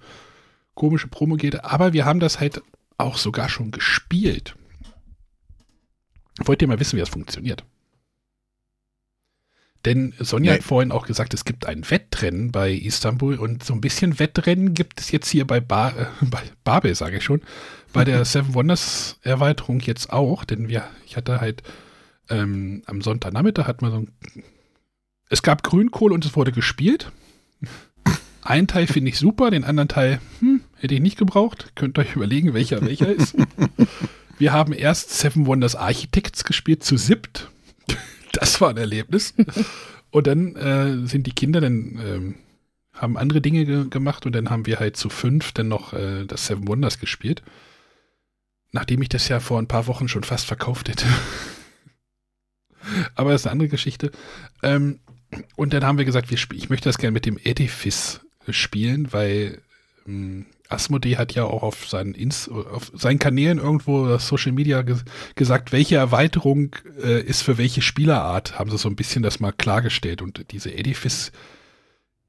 komische 0.73 1.07
Promo-Gilde, 1.07 1.63
aber 1.63 1.93
wir 1.93 2.05
haben 2.05 2.19
das 2.19 2.39
halt 2.39 2.61
auch 2.97 3.17
sogar 3.17 3.49
schon 3.49 3.71
gespielt. 3.71 4.55
Wollt 6.43 6.61
ihr 6.61 6.67
mal 6.67 6.79
wissen, 6.79 6.97
wie 6.97 7.01
das 7.01 7.09
funktioniert? 7.09 7.63
Denn 9.85 10.13
Sonja 10.19 10.51
nee. 10.51 10.57
hat 10.57 10.63
vorhin 10.63 10.91
auch 10.91 11.05
gesagt, 11.05 11.35
es 11.35 11.45
gibt 11.45 11.67
ein 11.67 11.89
Wettrennen 11.89 12.51
bei 12.51 12.71
Istanbul 12.71 13.35
und 13.35 13.63
so 13.63 13.73
ein 13.73 13.81
bisschen 13.81 14.17
Wettrennen 14.17 14.73
gibt 14.73 14.99
es 14.99 15.11
jetzt 15.11 15.29
hier 15.29 15.45
bei, 15.45 15.59
ba 15.59 15.89
äh, 15.89 16.05
bei 16.25 16.41
Babel, 16.63 16.95
sage 16.95 17.17
ich 17.17 17.23
schon, 17.23 17.41
bei 17.93 18.03
der 18.03 18.25
Seven 18.25 18.55
Wonders 18.55 19.19
Erweiterung 19.21 19.79
jetzt 19.81 20.11
auch, 20.11 20.43
denn 20.43 20.67
wir, 20.67 20.83
ich 21.05 21.15
hatte 21.15 21.39
halt 21.39 21.61
ähm, 22.29 22.81
am 22.87 23.01
Sonntagnachmittag 23.01 23.67
hat 23.67 23.83
man 23.83 23.91
so 23.91 23.97
ein, 23.97 24.11
es 25.29 25.43
gab 25.43 25.61
Grünkohl 25.61 26.11
und 26.11 26.25
es 26.25 26.35
wurde 26.35 26.51
gespielt. 26.51 27.11
Ein 28.41 28.67
Teil 28.67 28.85
finde 28.85 29.09
ich 29.09 29.17
super, 29.17 29.49
den 29.49 29.63
anderen 29.63 29.87
Teil 29.87 30.19
hm, 30.39 30.61
hätte 30.77 30.93
ich 30.93 31.01
nicht 31.01 31.17
gebraucht. 31.17 31.71
Könnt 31.75 31.97
ihr 31.97 32.01
euch 32.01 32.15
überlegen, 32.15 32.53
welcher 32.53 32.81
welcher 32.85 33.11
ist. 33.11 33.35
Wir 34.37 34.53
haben 34.53 34.71
erst 34.71 35.17
Seven 35.17 35.47
Wonders 35.47 35.75
Architects 35.75 36.43
gespielt 36.43 36.83
zu 36.83 36.95
siebt. 36.95 37.49
Das 38.35 38.61
war 38.61 38.69
ein 38.69 38.77
Erlebnis. 38.77 39.33
Und 40.11 40.27
dann 40.27 40.55
äh, 40.55 41.07
sind 41.07 41.27
die 41.27 41.33
Kinder 41.33 41.61
dann 41.61 41.99
ähm, 42.03 42.35
haben 42.93 43.17
andere 43.17 43.41
Dinge 43.41 43.65
ge 43.65 43.89
gemacht 43.89 44.25
und 44.25 44.33
dann 44.33 44.49
haben 44.49 44.65
wir 44.65 44.79
halt 44.79 44.97
zu 44.97 45.09
fünf 45.09 45.51
dann 45.51 45.67
noch 45.67 45.93
äh, 45.93 46.25
das 46.25 46.47
Seven 46.47 46.67
Wonders 46.67 46.99
gespielt. 46.99 47.43
Nachdem 48.71 49.01
ich 49.01 49.09
das 49.09 49.27
ja 49.27 49.39
vor 49.39 49.59
ein 49.59 49.67
paar 49.67 49.87
Wochen 49.87 50.07
schon 50.07 50.23
fast 50.23 50.45
verkauft 50.45 50.89
hätte. 50.89 51.05
Aber 53.15 53.31
das 53.31 53.41
ist 53.41 53.47
eine 53.47 53.53
andere 53.53 53.69
Geschichte. 53.69 54.11
Ähm, 54.63 54.99
und 55.55 55.73
dann 55.73 55.83
haben 55.83 55.97
wir 55.97 56.05
gesagt, 56.05 56.29
wir 56.29 56.37
ich 56.37 56.69
möchte 56.69 56.89
das 56.89 56.97
gerne 56.97 57.11
mit 57.11 57.25
dem 57.25 57.37
Edifice 57.43 58.21
spielen, 58.49 59.11
weil 59.11 59.61
ähm, 60.07 60.45
Asmodee 60.75 61.17
hat 61.17 61.33
ja 61.33 61.45
auch 61.45 61.63
auf 61.63 61.87
seinen, 61.87 62.13
Inst 62.13 62.49
auf 62.51 62.91
seinen 62.93 63.19
Kanälen 63.19 63.57
irgendwo 63.57 64.17
Social 64.17 64.51
Media 64.51 64.83
ge 64.83 64.97
gesagt, 65.35 65.71
welche 65.71 65.95
Erweiterung 65.95 66.75
äh, 67.01 67.21
ist 67.21 67.41
für 67.41 67.57
welche 67.57 67.81
Spielerart, 67.81 68.59
haben 68.59 68.69
sie 68.69 68.77
so 68.77 68.89
ein 68.89 68.95
bisschen 68.95 69.23
das 69.23 69.39
mal 69.39 69.51
klargestellt. 69.51 70.21
Und 70.21 70.51
diese 70.51 70.71
Edifice 70.73 71.31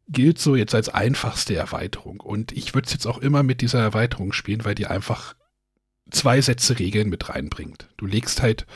gilt 0.09 0.39
so 0.39 0.57
jetzt 0.57 0.75
als 0.75 0.89
einfachste 0.89 1.55
Erweiterung. 1.55 2.21
Und 2.21 2.53
ich 2.53 2.75
würde 2.75 2.87
es 2.87 2.93
jetzt 2.93 3.07
auch 3.07 3.19
immer 3.19 3.43
mit 3.43 3.61
dieser 3.61 3.81
Erweiterung 3.81 4.33
spielen, 4.33 4.65
weil 4.65 4.75
die 4.75 4.87
einfach 4.87 5.35
zwei 6.11 6.41
Sätze 6.41 6.79
Regeln 6.79 7.09
mit 7.09 7.29
reinbringt. 7.29 7.89
Du 7.97 8.07
legst 8.07 8.43
halt 8.43 8.67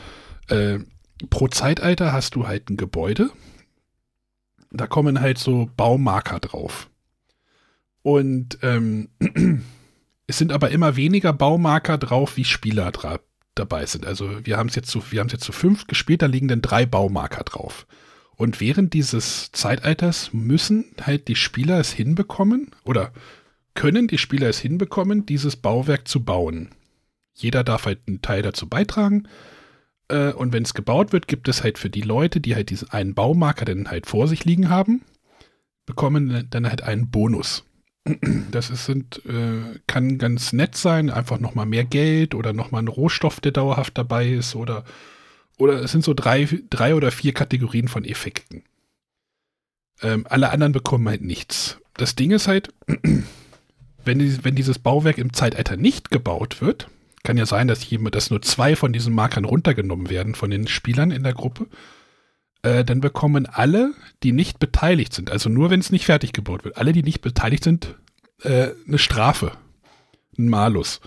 äh, 0.48 0.80
pro 1.28 1.48
Zeitalter 1.48 2.12
hast 2.12 2.34
du 2.34 2.46
halt 2.46 2.70
ein 2.70 2.76
Gebäude. 2.76 3.30
Da 4.72 4.86
kommen 4.86 5.20
halt 5.20 5.38
so 5.38 5.70
Baumarker 5.76 6.40
drauf. 6.40 6.89
Und 8.02 8.58
ähm, 8.62 9.08
es 10.26 10.38
sind 10.38 10.52
aber 10.52 10.70
immer 10.70 10.96
weniger 10.96 11.32
Baumarker 11.32 11.98
drauf, 11.98 12.36
wie 12.36 12.44
Spieler 12.44 12.92
dabei 13.54 13.86
sind. 13.86 14.06
Also 14.06 14.44
wir 14.44 14.56
haben 14.56 14.68
es 14.68 14.74
jetzt 14.74 14.90
zu, 14.90 15.02
wir 15.10 15.20
haben 15.20 15.26
es 15.26 15.32
jetzt 15.32 15.44
zu 15.44 15.52
fünf 15.52 15.86
gespielt, 15.86 16.22
da 16.22 16.26
liegen 16.26 16.48
dann 16.48 16.62
drei 16.62 16.86
Baumarker 16.86 17.44
drauf. 17.44 17.86
Und 18.36 18.60
während 18.60 18.94
dieses 18.94 19.52
Zeitalters 19.52 20.32
müssen 20.32 20.86
halt 21.02 21.28
die 21.28 21.36
Spieler 21.36 21.78
es 21.78 21.92
hinbekommen 21.92 22.70
oder 22.84 23.12
können 23.74 24.08
die 24.08 24.18
Spieler 24.18 24.48
es 24.48 24.58
hinbekommen, 24.58 25.26
dieses 25.26 25.56
Bauwerk 25.56 26.08
zu 26.08 26.24
bauen. 26.24 26.70
Jeder 27.34 27.64
darf 27.64 27.86
halt 27.86 28.00
einen 28.06 28.22
Teil 28.22 28.42
dazu 28.42 28.68
beitragen. 28.68 29.28
Äh, 30.08 30.32
und 30.32 30.52
wenn 30.52 30.62
es 30.62 30.74
gebaut 30.74 31.12
wird, 31.12 31.28
gibt 31.28 31.48
es 31.48 31.62
halt 31.62 31.78
für 31.78 31.90
die 31.90 32.00
Leute, 32.00 32.40
die 32.40 32.54
halt 32.54 32.70
diesen 32.70 32.90
einen 32.90 33.14
Baumarker 33.14 33.64
dann 33.64 33.90
halt 33.90 34.06
vor 34.06 34.26
sich 34.26 34.44
liegen 34.44 34.68
haben, 34.68 35.02
bekommen 35.86 36.46
dann 36.50 36.68
halt 36.68 36.82
einen 36.82 37.10
Bonus. 37.10 37.64
Das 38.50 38.70
ist, 38.70 38.86
sind, 38.86 39.24
äh, 39.26 39.78
kann 39.86 40.18
ganz 40.18 40.52
nett 40.52 40.76
sein, 40.76 41.10
einfach 41.10 41.38
nochmal 41.38 41.66
mehr 41.66 41.84
Geld 41.84 42.34
oder 42.34 42.52
nochmal 42.52 42.82
ein 42.82 42.88
Rohstoff, 42.88 43.40
der 43.40 43.52
dauerhaft 43.52 43.96
dabei 43.96 44.28
ist 44.28 44.54
oder, 44.54 44.84
oder 45.56 45.82
es 45.82 45.92
sind 45.92 46.04
so 46.04 46.14
drei, 46.14 46.48
drei 46.68 46.94
oder 46.94 47.10
vier 47.10 47.32
Kategorien 47.32 47.88
von 47.88 48.04
Effekten. 48.04 48.64
Ähm, 50.02 50.26
alle 50.28 50.50
anderen 50.50 50.72
bekommen 50.72 51.08
halt 51.08 51.22
nichts. 51.22 51.78
Das 51.94 52.16
Ding 52.16 52.30
ist 52.30 52.48
halt, 52.48 52.72
wenn, 54.04 54.44
wenn 54.44 54.54
dieses 54.54 54.78
Bauwerk 54.78 55.18
im 55.18 55.32
Zeitalter 55.32 55.76
nicht 55.76 56.10
gebaut 56.10 56.60
wird, 56.60 56.88
kann 57.22 57.36
ja 57.36 57.46
sein, 57.46 57.68
dass, 57.68 57.88
jemand, 57.88 58.14
dass 58.14 58.30
nur 58.30 58.40
zwei 58.42 58.76
von 58.76 58.92
diesen 58.92 59.14
Markern 59.14 59.44
runtergenommen 59.44 60.08
werden 60.08 60.34
von 60.34 60.50
den 60.50 60.66
Spielern 60.66 61.10
in 61.10 61.22
der 61.22 61.34
Gruppe. 61.34 61.66
Äh, 62.62 62.84
dann 62.84 63.00
bekommen 63.00 63.46
alle, 63.46 63.94
die 64.22 64.32
nicht 64.32 64.58
beteiligt 64.58 65.14
sind, 65.14 65.30
also 65.30 65.48
nur 65.48 65.70
wenn 65.70 65.80
es 65.80 65.90
nicht 65.90 66.06
fertig 66.06 66.32
gebaut 66.32 66.64
wird, 66.64 66.76
alle, 66.76 66.92
die 66.92 67.02
nicht 67.02 67.22
beteiligt 67.22 67.64
sind, 67.64 67.94
äh, 68.42 68.68
eine 68.86 68.98
Strafe, 68.98 69.52
ein 70.38 70.48
Malus. 70.48 71.00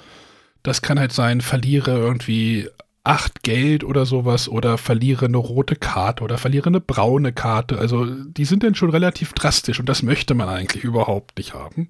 Das 0.64 0.82
kann 0.82 1.00
halt 1.00 1.12
sein, 1.12 1.42
verliere 1.42 1.92
irgendwie 1.92 2.70
acht 3.04 3.44
Geld 3.44 3.84
oder 3.84 4.06
sowas 4.06 4.48
oder 4.48 4.78
verliere 4.78 5.26
eine 5.26 5.38
rote 5.38 5.76
Karte 5.76 6.24
oder 6.24 6.38
verliere 6.38 6.68
eine 6.68 6.80
braune 6.80 7.34
Karte. 7.34 7.78
Also 7.78 8.06
die 8.06 8.46
sind 8.46 8.64
dann 8.64 8.76
schon 8.76 8.90
relativ 8.90 9.34
drastisch 9.34 9.80
und 9.80 9.90
das 9.90 10.04
möchte 10.04 10.34
man 10.34 10.48
eigentlich 10.48 10.84
überhaupt 10.84 11.38
nicht 11.38 11.54
haben. 11.54 11.90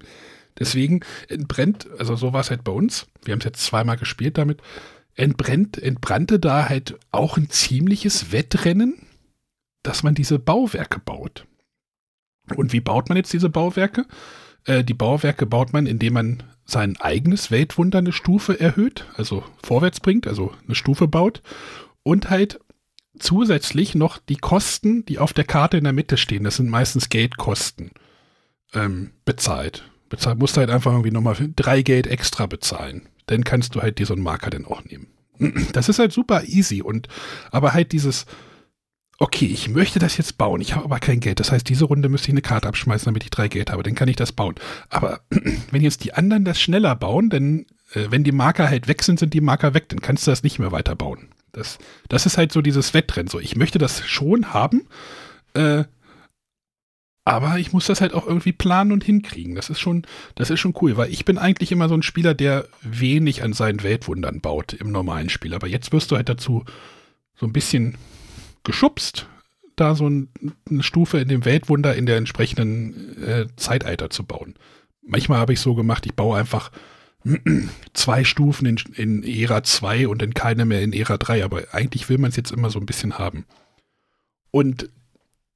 Deswegen 0.58 1.00
entbrennt, 1.28 1.88
also 1.98 2.16
so 2.16 2.32
war 2.32 2.40
es 2.40 2.50
halt 2.50 2.64
bei 2.64 2.72
uns, 2.72 3.06
wir 3.24 3.32
haben 3.32 3.40
es 3.40 3.44
jetzt 3.44 3.64
zweimal 3.64 3.96
gespielt 3.96 4.38
damit, 4.38 4.60
entbrennt, 5.14 5.80
entbrannte 5.80 6.38
da 6.38 6.68
halt 6.68 6.98
auch 7.12 7.36
ein 7.36 7.48
ziemliches 7.48 8.32
Wettrennen 8.32 9.06
dass 9.84 10.02
man 10.02 10.16
diese 10.16 10.40
Bauwerke 10.40 10.98
baut. 10.98 11.46
Und 12.56 12.72
wie 12.72 12.80
baut 12.80 13.08
man 13.08 13.16
jetzt 13.16 13.32
diese 13.32 13.48
Bauwerke? 13.48 14.06
Äh, 14.64 14.82
die 14.82 14.94
Bauwerke 14.94 15.46
baut 15.46 15.72
man, 15.72 15.86
indem 15.86 16.14
man 16.14 16.42
sein 16.64 16.96
eigenes 16.98 17.50
Weltwunder 17.50 17.98
eine 17.98 18.12
Stufe 18.12 18.58
erhöht, 18.58 19.06
also 19.16 19.44
vorwärts 19.62 20.00
bringt, 20.00 20.26
also 20.26 20.52
eine 20.64 20.74
Stufe 20.74 21.06
baut 21.06 21.42
und 22.02 22.30
halt 22.30 22.58
zusätzlich 23.18 23.94
noch 23.94 24.18
die 24.18 24.36
Kosten, 24.36 25.04
die 25.04 25.18
auf 25.18 25.32
der 25.32 25.44
Karte 25.44 25.76
in 25.76 25.84
der 25.84 25.92
Mitte 25.92 26.16
stehen, 26.16 26.44
das 26.44 26.56
sind 26.56 26.70
meistens 26.70 27.10
Geldkosten, 27.10 27.90
ähm, 28.72 29.12
bezahlt. 29.24 29.84
Bezahlt 30.08 30.38
musst 30.38 30.56
du 30.56 30.60
halt 30.60 30.70
einfach 30.70 30.92
irgendwie 30.92 31.10
nochmal 31.10 31.36
drei 31.54 31.82
Geld 31.82 32.06
extra 32.06 32.46
bezahlen. 32.46 33.08
Dann 33.26 33.44
kannst 33.44 33.74
du 33.74 33.82
halt 33.82 33.98
dir 33.98 34.06
so 34.06 34.14
einen 34.14 34.22
Marker 34.22 34.50
dann 34.50 34.64
auch 34.64 34.84
nehmen. 34.84 35.08
Das 35.72 35.88
ist 35.88 35.98
halt 35.98 36.12
super 36.12 36.44
easy 36.44 36.82
und 36.82 37.08
aber 37.50 37.72
halt 37.74 37.92
dieses, 37.92 38.26
okay, 39.18 39.46
ich 39.46 39.68
möchte 39.68 39.98
das 39.98 40.16
jetzt 40.16 40.38
bauen, 40.38 40.60
ich 40.60 40.74
habe 40.74 40.84
aber 40.84 40.98
kein 40.98 41.20
Geld. 41.20 41.40
Das 41.40 41.52
heißt, 41.52 41.68
diese 41.68 41.84
Runde 41.84 42.08
müsste 42.08 42.28
ich 42.28 42.34
eine 42.34 42.42
Karte 42.42 42.68
abschmeißen, 42.68 43.06
damit 43.06 43.24
ich 43.24 43.30
drei 43.30 43.48
Geld 43.48 43.70
habe. 43.70 43.82
Dann 43.82 43.94
kann 43.94 44.08
ich 44.08 44.16
das 44.16 44.32
bauen. 44.32 44.54
Aber 44.90 45.20
wenn 45.70 45.82
jetzt 45.82 46.04
die 46.04 46.14
anderen 46.14 46.44
das 46.44 46.60
schneller 46.60 46.96
bauen, 46.96 47.30
dann, 47.30 47.66
äh, 47.94 48.06
wenn 48.10 48.24
die 48.24 48.32
Marker 48.32 48.68
halt 48.68 48.88
weg 48.88 49.02
sind, 49.02 49.18
sind 49.18 49.34
die 49.34 49.40
Marker 49.40 49.74
weg, 49.74 49.88
dann 49.88 50.00
kannst 50.00 50.26
du 50.26 50.30
das 50.30 50.42
nicht 50.42 50.58
mehr 50.58 50.72
weiterbauen. 50.72 51.28
Das, 51.52 51.78
das 52.08 52.26
ist 52.26 52.36
halt 52.36 52.52
so 52.52 52.62
dieses 52.62 52.94
Wettrennen. 52.94 53.28
So, 53.28 53.38
ich 53.38 53.56
möchte 53.56 53.78
das 53.78 54.04
schon 54.06 54.52
haben, 54.52 54.88
äh, 55.54 55.84
aber 57.24 57.58
ich 57.58 57.72
muss 57.72 57.86
das 57.86 58.02
halt 58.02 58.12
auch 58.12 58.26
irgendwie 58.26 58.52
planen 58.52 58.92
und 58.92 59.02
hinkriegen. 59.02 59.54
Das 59.54 59.70
ist 59.70 59.80
schon, 59.80 60.02
das 60.34 60.50
ist 60.50 60.60
schon 60.60 60.74
cool, 60.82 60.98
weil 60.98 61.10
ich 61.10 61.24
bin 61.24 61.38
eigentlich 61.38 61.72
immer 61.72 61.88
so 61.88 61.94
ein 61.94 62.02
Spieler, 62.02 62.34
der 62.34 62.66
wenig 62.82 63.42
an 63.42 63.54
seinen 63.54 63.82
Weltwundern 63.82 64.40
baut 64.42 64.74
im 64.74 64.92
normalen 64.92 65.30
Spiel. 65.30 65.54
Aber 65.54 65.66
jetzt 65.66 65.92
wirst 65.92 66.10
du 66.10 66.16
halt 66.16 66.28
dazu 66.28 66.64
so 67.34 67.46
ein 67.46 67.52
bisschen 67.52 67.96
geschubst, 68.64 69.26
da 69.76 69.94
so 69.94 70.08
ein, 70.08 70.28
eine 70.70 70.82
Stufe 70.82 71.18
in 71.18 71.28
dem 71.28 71.44
Weltwunder 71.44 71.94
in 71.94 72.06
der 72.06 72.16
entsprechenden 72.16 73.22
äh, 73.22 73.46
Zeitalter 73.56 74.10
zu 74.10 74.24
bauen. 74.24 74.54
Manchmal 75.02 75.38
habe 75.38 75.52
ich 75.52 75.60
so 75.60 75.74
gemacht, 75.74 76.06
ich 76.06 76.14
baue 76.14 76.38
einfach 76.38 76.70
zwei 77.94 78.24
Stufen 78.24 78.66
in, 78.66 78.76
in 78.94 79.22
Ära 79.22 79.62
2 79.62 80.08
und 80.08 80.22
dann 80.22 80.34
keine 80.34 80.64
mehr 80.64 80.82
in 80.82 80.92
Ära 80.92 81.16
3, 81.16 81.44
aber 81.44 81.62
eigentlich 81.72 82.08
will 82.08 82.18
man 82.18 82.30
es 82.30 82.36
jetzt 82.36 82.52
immer 82.52 82.70
so 82.70 82.78
ein 82.78 82.86
bisschen 82.86 83.18
haben. 83.18 83.44
Und 84.50 84.88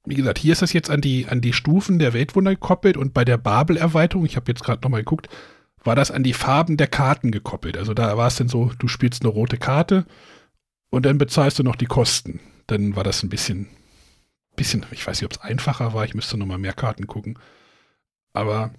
wie 0.05 0.15
gesagt, 0.15 0.39
hier 0.39 0.53
ist 0.53 0.63
das 0.63 0.73
jetzt 0.73 0.91
an 0.91 1.01
die, 1.01 1.27
an 1.27 1.41
die 1.41 1.53
Stufen 1.53 1.99
der 1.99 2.15
Weltwunder 2.15 2.53
gekoppelt 2.53 2.97
und 2.97 3.15
bei 3.15 3.25
der 3.25 3.37
Babel-Erweiterung, 3.37 4.25
ich 4.25 4.37
habe 4.37 4.51
jetzt 4.51 4.65
gerade 4.65 4.81
nochmal 4.83 5.03
geguckt, 5.03 5.29
war 5.85 5.95
das 5.95 6.11
an 6.11 6.25
die 6.25 6.33
Farben 6.33 6.77
der 6.77 6.87
Karten 6.89 7.31
gekoppelt. 7.31 7.77
Also 7.77 7.95
da 7.95 8.17
war 8.17 8.27
es 8.27 8.37
dann 8.37 8.49
so, 8.49 8.73
du 8.79 8.89
spielst 8.89 9.23
eine 9.23 9.31
rote 9.31 9.59
Karte 9.59 10.07
und 10.91 11.07
dann 11.07 11.19
bezahlst 11.19 11.59
du 11.59 11.63
noch 11.63 11.77
die 11.77 11.87
Kosten 11.87 12.41
dann 12.69 12.95
war 12.95 13.03
das 13.03 13.23
ein 13.23 13.29
bisschen, 13.29 13.67
bisschen, 14.55 14.87
ich 14.93 15.07
weiß 15.07 15.21
nicht, 15.21 15.27
ob 15.27 15.33
es 15.33 15.41
einfacher 15.41 15.93
war, 15.95 16.05
ich 16.05 16.15
müsste 16.15 16.39
nochmal 16.39 16.59
mehr 16.59 16.73
Karten 16.73 17.07
gucken. 17.07 17.39
Aber 18.33 18.73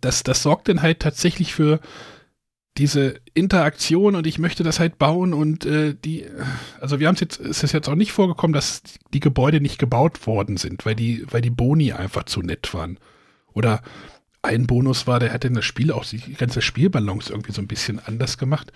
das, 0.00 0.22
das 0.22 0.42
sorgt 0.42 0.68
dann 0.68 0.82
halt 0.82 1.00
tatsächlich 1.00 1.54
für 1.54 1.80
diese 2.78 3.20
Interaktion 3.34 4.14
und 4.14 4.26
ich 4.26 4.38
möchte 4.38 4.62
das 4.62 4.80
halt 4.80 4.98
bauen 4.98 5.34
und 5.34 5.66
äh, 5.66 5.94
die, 5.94 6.26
also 6.80 7.00
wir 7.00 7.08
haben 7.08 7.14
es 7.14 7.20
jetzt, 7.20 7.40
es 7.40 7.62
ist 7.62 7.72
jetzt 7.72 7.88
auch 7.88 7.96
nicht 7.96 8.12
vorgekommen, 8.12 8.54
dass 8.54 8.82
die 9.12 9.20
Gebäude 9.20 9.60
nicht 9.60 9.78
gebaut 9.78 10.26
worden 10.26 10.56
sind, 10.56 10.86
weil 10.86 10.94
die, 10.94 11.26
weil 11.30 11.42
die 11.42 11.50
Boni 11.50 11.92
einfach 11.92 12.24
zu 12.24 12.40
nett 12.40 12.72
waren. 12.72 12.98
Oder 13.52 13.82
ein 14.42 14.66
Bonus 14.66 15.06
war, 15.06 15.20
der 15.20 15.32
hat 15.32 15.44
in 15.44 15.54
das 15.54 15.64
Spiel 15.64 15.92
auch 15.92 16.04
die 16.04 16.34
ganze 16.34 16.62
Spielbalance 16.62 17.30
irgendwie 17.30 17.52
so 17.52 17.60
ein 17.60 17.68
bisschen 17.68 17.98
anders 17.98 18.38
gemacht. 18.38 18.72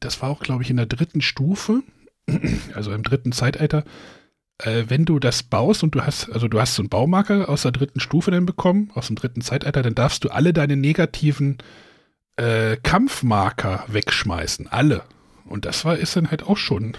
Das 0.00 0.22
war 0.22 0.30
auch, 0.30 0.40
glaube 0.40 0.62
ich, 0.62 0.70
in 0.70 0.76
der 0.76 0.86
dritten 0.86 1.20
Stufe 1.20 1.82
also 2.74 2.92
im 2.92 3.02
dritten 3.02 3.32
Zeitalter, 3.32 3.84
äh, 4.58 4.84
wenn 4.88 5.04
du 5.04 5.18
das 5.18 5.42
baust 5.42 5.82
und 5.82 5.94
du 5.94 6.02
hast, 6.02 6.30
also 6.30 6.48
du 6.48 6.60
hast 6.60 6.74
so 6.74 6.82
einen 6.82 6.88
Baumarker 6.88 7.48
aus 7.48 7.62
der 7.62 7.72
dritten 7.72 8.00
Stufe 8.00 8.30
dann 8.30 8.46
bekommen, 8.46 8.90
aus 8.94 9.08
dem 9.08 9.16
dritten 9.16 9.40
Zeitalter, 9.40 9.82
dann 9.82 9.94
darfst 9.94 10.24
du 10.24 10.30
alle 10.30 10.52
deine 10.52 10.76
negativen 10.76 11.58
äh, 12.36 12.76
Kampfmarker 12.76 13.84
wegschmeißen. 13.88 14.68
Alle. 14.68 15.02
Und 15.46 15.64
das 15.64 15.84
war, 15.84 15.96
ist 15.96 16.16
dann 16.16 16.30
halt 16.30 16.44
auch 16.44 16.56
schon. 16.56 16.96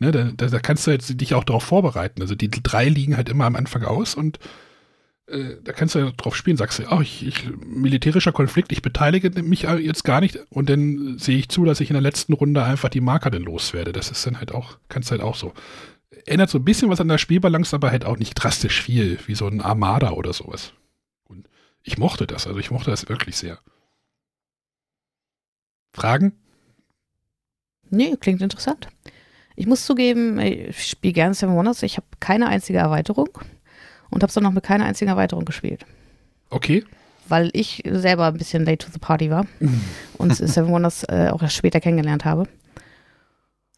Ne, 0.00 0.12
da, 0.12 0.30
da 0.30 0.58
kannst 0.60 0.86
du 0.86 0.92
jetzt 0.92 1.20
dich 1.20 1.34
auch 1.34 1.42
darauf 1.42 1.64
vorbereiten. 1.64 2.22
Also 2.22 2.36
die 2.36 2.50
drei 2.50 2.88
liegen 2.88 3.16
halt 3.16 3.28
immer 3.28 3.46
am 3.46 3.56
Anfang 3.56 3.82
aus 3.82 4.14
und 4.14 4.38
da 5.62 5.72
kannst 5.72 5.94
du 5.94 5.98
ja 5.98 6.10
drauf 6.16 6.34
spielen, 6.34 6.56
sagst 6.56 6.78
du, 6.78 6.84
oh, 6.90 7.02
ich, 7.02 7.26
ich, 7.26 7.50
militärischer 7.64 8.32
Konflikt, 8.32 8.72
ich 8.72 8.80
beteilige 8.80 9.42
mich 9.42 9.62
jetzt 9.62 10.04
gar 10.04 10.20
nicht 10.20 10.38
und 10.48 10.70
dann 10.70 11.18
sehe 11.18 11.38
ich 11.38 11.50
zu, 11.50 11.66
dass 11.66 11.80
ich 11.80 11.90
in 11.90 11.94
der 11.94 12.02
letzten 12.02 12.32
Runde 12.32 12.64
einfach 12.64 12.88
die 12.88 13.02
Marker 13.02 13.30
dann 13.30 13.42
loswerde. 13.42 13.92
Das 13.92 14.10
ist 14.10 14.26
dann 14.26 14.38
halt 14.38 14.52
auch, 14.52 14.78
kannst 14.88 15.10
halt 15.10 15.20
auch 15.20 15.34
so. 15.34 15.52
Ändert 16.24 16.48
so 16.48 16.58
ein 16.58 16.64
bisschen 16.64 16.88
was 16.88 17.00
an 17.00 17.08
der 17.08 17.18
Spielbalance, 17.18 17.76
aber 17.76 17.90
halt 17.90 18.06
auch 18.06 18.16
nicht 18.16 18.34
drastisch 18.34 18.82
viel, 18.82 19.18
wie 19.26 19.34
so 19.34 19.46
ein 19.46 19.60
Armada 19.60 20.12
oder 20.12 20.32
sowas. 20.32 20.72
Und 21.24 21.46
ich 21.82 21.98
mochte 21.98 22.26
das, 22.26 22.46
also 22.46 22.58
ich 22.58 22.70
mochte 22.70 22.90
das 22.90 23.08
wirklich 23.08 23.36
sehr. 23.36 23.58
Fragen? 25.92 26.32
Nee, 27.90 28.16
klingt 28.18 28.40
interessant. 28.40 28.88
Ich 29.56 29.66
muss 29.66 29.84
zugeben, 29.84 30.38
ich 30.38 30.86
spiele 30.86 31.12
gerne 31.12 31.34
Seven 31.34 31.54
Wonders. 31.54 31.82
Ich 31.82 31.96
habe 31.96 32.06
keine 32.20 32.46
einzige 32.46 32.78
Erweiterung 32.78 33.28
und 34.10 34.22
habe 34.22 34.28
es 34.28 34.34
dann 34.34 34.44
noch 34.44 34.52
mit 34.52 34.64
keiner 34.64 34.84
einzigen 34.84 35.10
Erweiterung 35.10 35.44
gespielt. 35.44 35.84
Okay. 36.50 36.84
Weil 37.28 37.50
ich 37.52 37.82
selber 37.88 38.26
ein 38.26 38.38
bisschen 38.38 38.64
late 38.64 38.86
to 38.86 38.92
the 38.92 38.98
party 38.98 39.30
war 39.30 39.46
und 40.18 40.34
Seven 40.34 40.70
Wonders 40.70 41.04
äh, 41.04 41.30
auch 41.32 41.42
erst 41.42 41.56
später 41.56 41.80
kennengelernt 41.80 42.24
habe. 42.24 42.48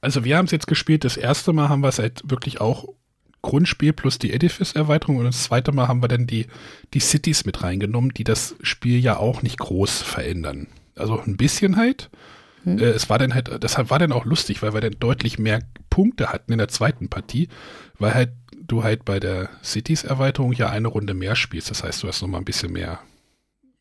Also 0.00 0.24
wir 0.24 0.36
haben 0.36 0.46
es 0.46 0.50
jetzt 0.50 0.66
gespielt, 0.66 1.04
das 1.04 1.16
erste 1.16 1.52
Mal 1.52 1.68
haben 1.68 1.82
wir 1.82 1.88
es 1.88 1.98
halt 1.98 2.22
wirklich 2.24 2.60
auch 2.60 2.86
Grundspiel 3.42 3.92
plus 3.92 4.18
die 4.18 4.32
Edifice-Erweiterung 4.32 5.16
und 5.16 5.24
das 5.24 5.44
zweite 5.44 5.72
Mal 5.72 5.88
haben 5.88 6.02
wir 6.02 6.08
dann 6.08 6.26
die, 6.26 6.46
die 6.94 7.00
Cities 7.00 7.44
mit 7.44 7.62
reingenommen, 7.62 8.12
die 8.12 8.24
das 8.24 8.54
Spiel 8.62 8.98
ja 8.98 9.16
auch 9.16 9.42
nicht 9.42 9.58
groß 9.58 10.02
verändern. 10.02 10.66
Also 10.96 11.20
ein 11.20 11.36
bisschen 11.36 11.76
halt. 11.76 12.10
Hm. 12.64 12.78
Äh, 12.78 12.86
es 12.86 13.08
war 13.08 13.18
dann 13.18 13.34
halt, 13.34 13.62
deshalb 13.62 13.90
war 13.90 13.98
dann 13.98 14.12
auch 14.12 14.24
lustig, 14.24 14.62
weil 14.62 14.74
wir 14.74 14.80
dann 14.80 14.96
deutlich 14.98 15.38
mehr 15.38 15.60
Punkte 15.88 16.32
hatten 16.32 16.52
in 16.52 16.58
der 16.58 16.68
zweiten 16.68 17.08
Partie, 17.08 17.48
weil 17.98 18.14
halt 18.14 18.30
du 18.66 18.84
halt 18.84 19.04
bei 19.04 19.18
der 19.18 19.50
Cities-Erweiterung 19.64 20.52
ja 20.52 20.70
eine 20.70 20.88
Runde 20.88 21.14
mehr 21.14 21.36
spielst. 21.36 21.70
Das 21.70 21.82
heißt, 21.82 22.02
du 22.02 22.08
hast 22.08 22.22
nochmal 22.22 22.40
ein 22.40 22.44
bisschen 22.44 22.72
mehr, 22.72 23.00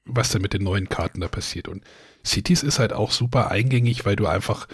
was 0.05 0.29
denn 0.29 0.41
mit 0.41 0.53
den 0.53 0.63
neuen 0.63 0.89
Karten 0.89 1.21
da 1.21 1.27
passiert. 1.27 1.67
Und 1.67 1.83
Cities 2.25 2.63
ist 2.63 2.79
halt 2.79 2.93
auch 2.93 3.11
super 3.11 3.51
eingängig, 3.51 4.05
weil 4.05 4.15
du 4.15 4.27
einfach 4.27 4.67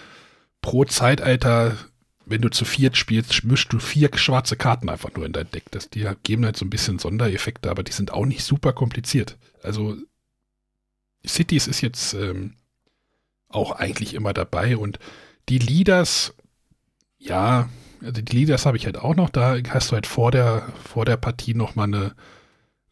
pro 0.61 0.85
Zeitalter, 0.85 1.77
wenn 2.25 2.41
du 2.41 2.49
zu 2.49 2.65
viert 2.65 2.97
spielst, 2.97 3.43
mischst 3.43 3.71
du 3.71 3.79
vier 3.79 4.09
schwarze 4.15 4.55
Karten 4.55 4.89
einfach 4.89 5.13
nur 5.15 5.25
in 5.25 5.33
dein 5.33 5.51
Deck. 5.51 5.65
Das, 5.71 5.89
die 5.89 6.07
geben 6.23 6.45
halt 6.45 6.57
so 6.57 6.65
ein 6.65 6.69
bisschen 6.69 6.97
Sondereffekte, 6.97 7.69
aber 7.69 7.83
die 7.83 7.91
sind 7.91 8.11
auch 8.11 8.25
nicht 8.25 8.43
super 8.43 8.73
kompliziert. 8.73 9.37
Also 9.61 9.97
Cities 11.27 11.67
ist 11.67 11.81
jetzt 11.81 12.13
ähm, 12.13 12.55
auch 13.55 13.71
eigentlich 13.71 14.13
immer 14.13 14.33
dabei 14.33 14.77
und 14.77 14.99
die 15.49 15.59
Leaders, 15.59 16.33
ja, 17.17 17.69
also 18.01 18.21
die 18.21 18.35
Leaders 18.35 18.65
habe 18.65 18.77
ich 18.77 18.85
halt 18.85 18.97
auch 18.97 19.15
noch, 19.15 19.29
da 19.29 19.57
hast 19.69 19.91
du 19.91 19.95
halt 19.95 20.07
vor 20.07 20.31
der, 20.31 20.67
vor 20.83 21.05
der 21.05 21.17
Partie 21.17 21.53
nochmal 21.53 21.87
eine 21.87 22.15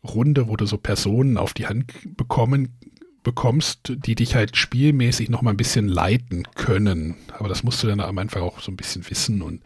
Runde, 0.04 0.48
wo 0.48 0.56
du 0.56 0.66
so 0.66 0.78
Personen 0.78 1.38
auf 1.38 1.54
die 1.54 1.68
Hand 1.68 1.92
bekommen, 2.18 2.78
bekommst, 3.24 3.94
die 4.06 4.16
dich 4.16 4.36
halt 4.36 4.58
spielmäßig 4.58 5.30
nochmal 5.30 5.54
ein 5.54 5.58
bisschen 5.58 5.88
leiten 5.88 6.44
können. 6.56 7.16
Aber 7.38 7.48
das 7.48 7.64
musst 7.64 7.82
du 7.82 7.88
dann 7.88 8.02
am 8.02 8.18
Anfang 8.18 8.42
auch 8.44 8.60
so 8.60 8.72
ein 8.72 8.76
bisschen 8.76 9.10
wissen 9.10 9.42
und 9.42 9.62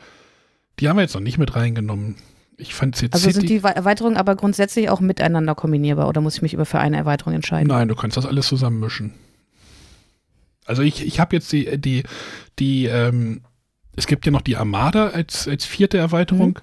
die 0.79 0.87
haben 0.87 0.97
wir 0.97 1.01
jetzt 1.01 1.15
noch 1.15 1.21
nicht 1.21 1.39
mit 1.39 1.55
reingenommen. 1.55 2.15
Ich 2.57 2.75
fand 2.75 2.99
jetzt 3.01 3.13
Also 3.15 3.25
sind 3.31 3.41
City. 3.41 3.47
die 3.47 3.63
We- 3.63 3.75
Erweiterungen 3.75 4.15
aber 4.17 4.35
grundsätzlich 4.35 4.89
auch 4.89 4.99
miteinander 4.99 5.55
kombinierbar 5.55 6.07
oder 6.07 6.21
muss 6.21 6.35
ich 6.35 6.41
mich 6.43 6.53
über 6.53 6.65
für 6.65 6.79
eine 6.79 6.97
Erweiterung 6.97 7.33
entscheiden? 7.33 7.67
Nein, 7.67 7.87
du 7.87 7.95
kannst 7.95 8.15
das 8.17 8.25
alles 8.27 8.47
zusammenmischen. 8.47 9.13
Also 10.67 10.81
ich, 10.81 11.05
ich 11.05 11.19
habe 11.19 11.35
jetzt 11.35 11.51
die, 11.51 11.77
die, 11.79 12.03
die, 12.59 12.85
ähm, 12.85 13.41
es 13.95 14.07
gibt 14.07 14.25
ja 14.25 14.31
noch 14.31 14.41
die 14.41 14.57
Armada 14.57 15.09
als, 15.09 15.47
als 15.47 15.65
vierte 15.65 15.97
Erweiterung. 15.97 16.59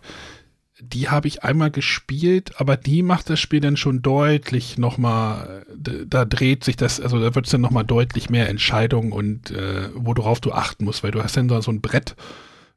Die 0.80 1.08
habe 1.08 1.28
ich 1.28 1.44
einmal 1.44 1.70
gespielt, 1.70 2.60
aber 2.60 2.76
die 2.76 3.02
macht 3.02 3.30
das 3.30 3.40
Spiel 3.40 3.60
dann 3.60 3.76
schon 3.76 4.02
deutlich 4.02 4.76
nochmal, 4.76 5.64
da 5.76 6.24
dreht 6.24 6.64
sich 6.64 6.76
das, 6.76 7.00
also 7.00 7.20
da 7.20 7.34
wird 7.34 7.46
es 7.46 7.52
dann 7.52 7.60
nochmal 7.60 7.84
deutlich 7.84 8.28
mehr 8.28 8.48
Entscheidungen 8.48 9.12
und 9.12 9.50
äh, 9.52 9.88
worauf 9.94 10.40
du 10.40 10.52
achten 10.52 10.84
musst, 10.84 11.02
weil 11.02 11.12
du 11.12 11.22
hast 11.22 11.36
dann 11.36 11.48
so 11.48 11.60
so 11.60 11.70
ein 11.70 11.80
Brett, 11.80 12.16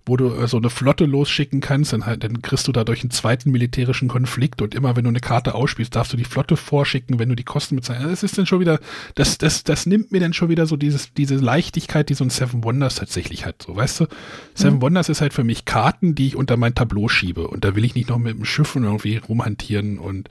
wo 0.07 0.17
du 0.17 0.33
äh, 0.33 0.47
so 0.47 0.57
eine 0.57 0.69
Flotte 0.69 1.05
losschicken 1.05 1.61
kannst, 1.61 1.93
dann, 1.93 2.05
halt, 2.05 2.23
dann 2.23 2.41
kriegst 2.41 2.67
du 2.67 2.71
dadurch 2.71 3.01
einen 3.01 3.11
zweiten 3.11 3.51
militärischen 3.51 4.07
Konflikt 4.07 4.61
und 4.61 4.75
immer 4.75 4.95
wenn 4.95 5.03
du 5.03 5.09
eine 5.09 5.19
Karte 5.19 5.55
ausspielst, 5.55 5.95
darfst 5.95 6.13
du 6.13 6.17
die 6.17 6.23
Flotte 6.23 6.57
vorschicken, 6.57 7.19
wenn 7.19 7.29
du 7.29 7.35
die 7.35 7.43
Kosten 7.43 7.75
bezahlst. 7.75 8.05
Das 8.05 8.23
ist 8.23 8.37
dann 8.37 8.45
schon 8.45 8.59
wieder, 8.59 8.79
das, 9.15 9.37
das, 9.37 9.63
das 9.63 9.85
nimmt 9.85 10.11
mir 10.11 10.19
dann 10.19 10.33
schon 10.33 10.49
wieder 10.49 10.65
so 10.65 10.77
dieses, 10.77 11.13
diese 11.13 11.35
Leichtigkeit, 11.35 12.09
die 12.09 12.13
so 12.13 12.23
ein 12.23 12.29
Seven 12.29 12.63
Wonders 12.63 12.95
tatsächlich 12.95 13.45
hat. 13.45 13.63
So, 13.63 13.75
weißt 13.75 14.01
du, 14.01 14.05
Seven 14.53 14.81
Wonders 14.81 15.09
ist 15.09 15.21
halt 15.21 15.33
für 15.33 15.43
mich 15.43 15.65
Karten, 15.65 16.15
die 16.15 16.27
ich 16.27 16.35
unter 16.35 16.57
mein 16.57 16.75
Tableau 16.75 17.07
schiebe 17.07 17.47
und 17.47 17.63
da 17.63 17.75
will 17.75 17.85
ich 17.85 17.95
nicht 17.95 18.09
noch 18.09 18.17
mit 18.17 18.37
dem 18.37 18.45
Schiff 18.45 18.75
irgendwie 18.75 19.17
rumhantieren 19.17 19.99
und 19.99 20.29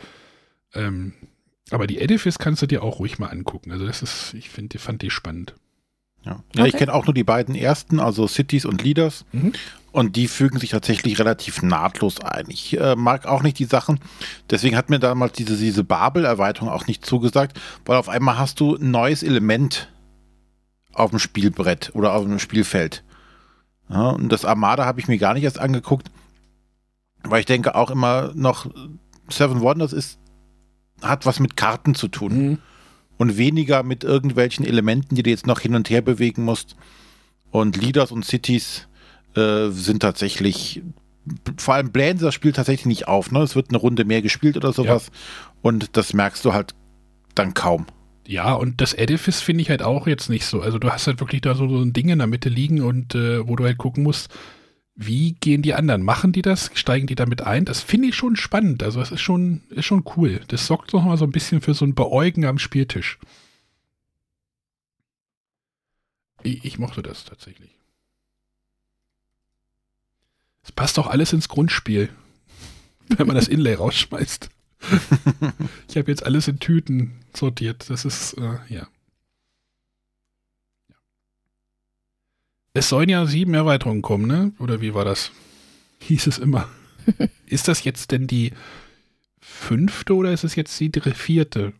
ähm, 0.75 1.13
aber 1.71 1.87
die 1.87 1.99
Edifice 1.99 2.39
kannst 2.39 2.63
du 2.63 2.67
dir 2.67 2.83
auch 2.83 3.01
ruhig 3.01 3.19
mal 3.19 3.29
angucken. 3.29 3.73
Also 3.73 3.87
das 3.87 4.03
ist, 4.03 4.35
ich 4.35 4.51
finde, 4.51 4.79
fand 4.79 5.03
die 5.03 5.11
spannend. 5.11 5.55
Ja, 6.27 6.41
ja 6.55 6.67
ich 6.67 6.77
kenne 6.77 6.93
auch 6.93 7.07
nur 7.07 7.15
die 7.15 7.25
beiden 7.25 7.55
ersten, 7.55 8.01
also 8.01 8.27
Cities 8.27 8.65
und 8.65 8.83
Leaders. 8.83 9.25
Mhm. 9.33 9.53
Und 9.93 10.17
die 10.17 10.29
fügen 10.29 10.59
sich 10.59 10.71
tatsächlich 10.71 11.19
relativ 11.19 11.63
nahtlos 11.63 12.21
ein. 12.21 12.47
Ich 12.49 12.79
äh, 12.79 12.97
mag 12.97 13.25
auch 13.25 13.43
nicht 13.43 13.59
die 13.59 13.65
Sachen. 13.65 13.99
Deswegen 14.51 14.77
hat 14.77 14.91
mir 14.91 14.99
damals 14.99 15.33
diese, 15.33 15.57
diese 15.57 15.85
Babel-Erweiterung 15.85 16.69
auch 16.69 16.87
nicht 16.87 17.07
zugesagt, 17.07 17.59
weil 17.87 17.97
auf 17.97 18.11
einmal 18.11 18.37
hast 18.37 18.61
du 18.61 18.77
ein 18.77 18.91
neues 18.91 19.23
Element 19.23 19.91
auf 20.93 21.11
dem 21.11 21.19
Spielbrett 21.19 21.93
oder 21.95 22.13
auf 22.13 22.25
dem 22.25 22.39
Spielfeld. 22.39 23.05
Ja, 23.89 24.11
und 24.11 24.31
das 24.31 24.45
Armada 24.45 24.85
habe 24.85 25.01
ich 25.01 25.09
mir 25.09 25.17
gar 25.17 25.33
nicht 25.33 25.45
erst 25.45 25.61
angeguckt, 25.61 26.11
weil 27.23 27.41
ich 27.41 27.47
denke 27.47 27.75
auch 27.75 27.91
immer 27.91 28.33
noch, 28.35 28.67
Seven 29.31 29.61
Wonders 29.61 29.93
ist, 29.93 30.19
hat 31.01 31.25
was 31.25 31.41
mit 31.41 31.57
Karten 31.57 31.95
zu 31.95 32.09
tun 32.09 32.49
Mhm. 32.49 32.59
Und 33.19 33.39
weniger 33.39 33.83
mit 33.83 34.05
irgendwelchen 34.05 34.65
Elementen, 34.65 35.15
die 35.15 35.23
du 35.23 35.31
jetzt 35.31 35.47
noch 35.47 35.61
hin 35.61 35.75
und 35.75 35.91
her 35.91 36.03
bewegen 36.03 36.45
musst. 36.45 36.77
Und 37.51 37.77
Leaders 37.77 38.13
und 38.13 38.25
Cities 38.25 38.89
äh, 39.35 39.69
sind 39.71 40.01
tatsächlich, 40.01 40.83
vor 41.57 41.75
allem 41.75 41.91
blähen 41.91 42.19
sie 42.19 42.25
das 42.25 42.35
Spiel 42.35 42.53
tatsächlich 42.53 42.87
nicht 42.87 43.09
auf. 43.09 43.31
Ne? 43.31 43.41
Es 43.41 43.57
wird 43.57 43.71
eine 43.71 43.79
Runde 43.79 44.05
mehr 44.05 44.23
gespielt 44.23 44.57
oder 44.57 44.73
sowas. 44.73 45.11
Und 45.63 45.97
das 45.97 46.13
merkst 46.13 46.45
du 46.45 46.53
halt 46.53 46.75
dann 47.35 47.55
kaum. 47.55 47.87
Ja, 48.27 48.55
und 48.55 48.81
das 48.81 48.93
Edifice 48.93 49.41
finde 49.41 49.63
ich 49.63 49.71
halt 49.71 49.83
auch 49.83 50.07
jetzt 50.07 50.29
nicht 50.29 50.47
so. 50.47 50.61
Also 50.61 50.79
du 50.79 50.91
hast 50.91 51.07
halt 51.07 51.21
wirklich 51.21 51.43
da 51.43 51.55
so, 51.55 51.69
so 51.69 51.81
ein 51.81 51.93
Ding 51.93 52.09
in 52.09 52.19
der 52.19 52.27
Mitte 52.27 52.49
liegen 52.49 52.83
und 52.83 53.15
äh, 53.15 53.47
wo 53.47 53.57
du 53.57 53.65
halt 53.65 53.79
gucken 53.79 54.03
musst, 54.03 54.31
wie 54.97 55.35
gehen 55.35 55.61
die 55.61 55.75
anderen? 55.75 56.03
Machen 56.03 56.33
die 56.33 56.41
das? 56.41 56.71
Steigen 56.75 57.07
die 57.07 57.15
damit 57.15 57.43
ein? 57.43 57.67
Das 57.67 57.83
finde 57.83 58.09
ich 58.09 58.17
schon 58.17 58.35
spannend. 58.35 58.83
Also 58.83 59.03
es 59.03 59.13
ist 59.13 59.21
schon, 59.21 59.63
ist 59.69 59.85
schon 59.85 60.05
cool. 60.17 60.41
Das 60.49 60.67
sorgt 60.67 60.95
noch 60.95 61.05
mal 61.05 61.19
so 61.19 61.27
ein 61.27 61.33
bisschen 61.33 61.61
für 61.61 61.75
so 61.75 61.85
ein 61.85 61.95
Beäugen 61.95 62.47
am 62.47 62.59
Spieltisch. 62.59 63.19
Ich, 66.43 66.65
ich 66.65 66.79
mochte 66.79 67.03
das 67.03 67.25
tatsächlich. 67.25 67.77
Es 70.63 70.73
passt 70.73 70.99
auch 70.99 71.07
alles 71.07 71.33
ins 71.35 71.49
Grundspiel, 71.49 72.09
wenn 73.09 73.27
man 73.27 73.37
das 73.37 73.49
Inlay 73.49 73.75
rausschmeißt. 73.75 74.51
Ich 75.89 75.97
habe 75.97 76.11
jetzt 76.11 76.27
alles 76.27 76.49
in 76.49 76.59
Tüten 76.59 77.13
sortiert. 77.35 77.89
Das 77.89 78.05
ist, 78.05 78.35
äh, 78.35 78.59
ja. 78.69 78.87
Es 82.77 82.91
sollen 82.91 83.09
ja 83.09 83.25
sieben 83.25 83.55
Erweiterungen 83.55 84.03
kommen, 84.03 84.27
ne? 84.27 84.53
Oder 84.59 84.83
wie 84.83 84.93
war 84.93 85.07
das? 85.07 85.31
Hieß 86.01 86.27
es 86.27 86.37
immer. 86.37 86.69
ist 87.47 87.69
das 87.69 87.85
jetzt 87.85 88.13
denn 88.13 88.27
die 88.27 88.53
fünfte 89.41 90.15
oder 90.15 90.31
ist 90.31 90.45
es 90.45 90.57
jetzt 90.57 90.79
die 90.79 90.91
vierte? 91.15 91.73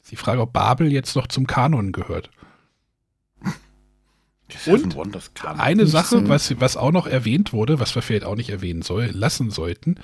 Ist 0.00 0.12
die 0.12 0.16
Frage, 0.16 0.40
ob 0.40 0.52
Babel 0.52 0.92
jetzt 0.92 1.16
noch 1.16 1.26
zum 1.26 1.48
Kanon 1.48 1.90
gehört. 1.90 2.30
Kam. 5.34 5.58
Eine 5.58 5.86
Sache, 5.86 6.20
so. 6.20 6.28
was, 6.28 6.60
was 6.60 6.76
auch 6.76 6.92
noch 6.92 7.08
erwähnt 7.08 7.52
wurde, 7.52 7.80
was 7.80 7.96
wir 7.96 8.02
vielleicht 8.02 8.24
auch 8.24 8.36
nicht 8.36 8.50
erwähnen 8.50 8.82
soll, 8.82 9.06
lassen 9.06 9.50
sollten, 9.50 9.96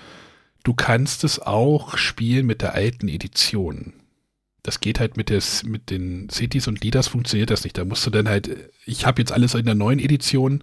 du 0.64 0.74
kannst 0.74 1.22
es 1.22 1.38
auch 1.38 1.96
spielen 1.96 2.46
mit 2.46 2.62
der 2.62 2.74
alten 2.74 3.06
Edition. 3.06 3.92
Das 4.62 4.80
geht 4.80 5.00
halt 5.00 5.16
mit, 5.16 5.30
des, 5.30 5.62
mit 5.64 5.90
den 5.90 6.28
Cities 6.28 6.68
und 6.68 6.82
Leaders 6.84 7.08
funktioniert 7.08 7.50
das 7.50 7.64
nicht. 7.64 7.78
Da 7.78 7.84
musst 7.84 8.06
du 8.06 8.10
dann 8.10 8.28
halt, 8.28 8.70
ich 8.84 9.06
habe 9.06 9.20
jetzt 9.22 9.32
alles 9.32 9.54
in 9.54 9.64
der 9.64 9.74
neuen 9.74 9.98
Edition, 9.98 10.62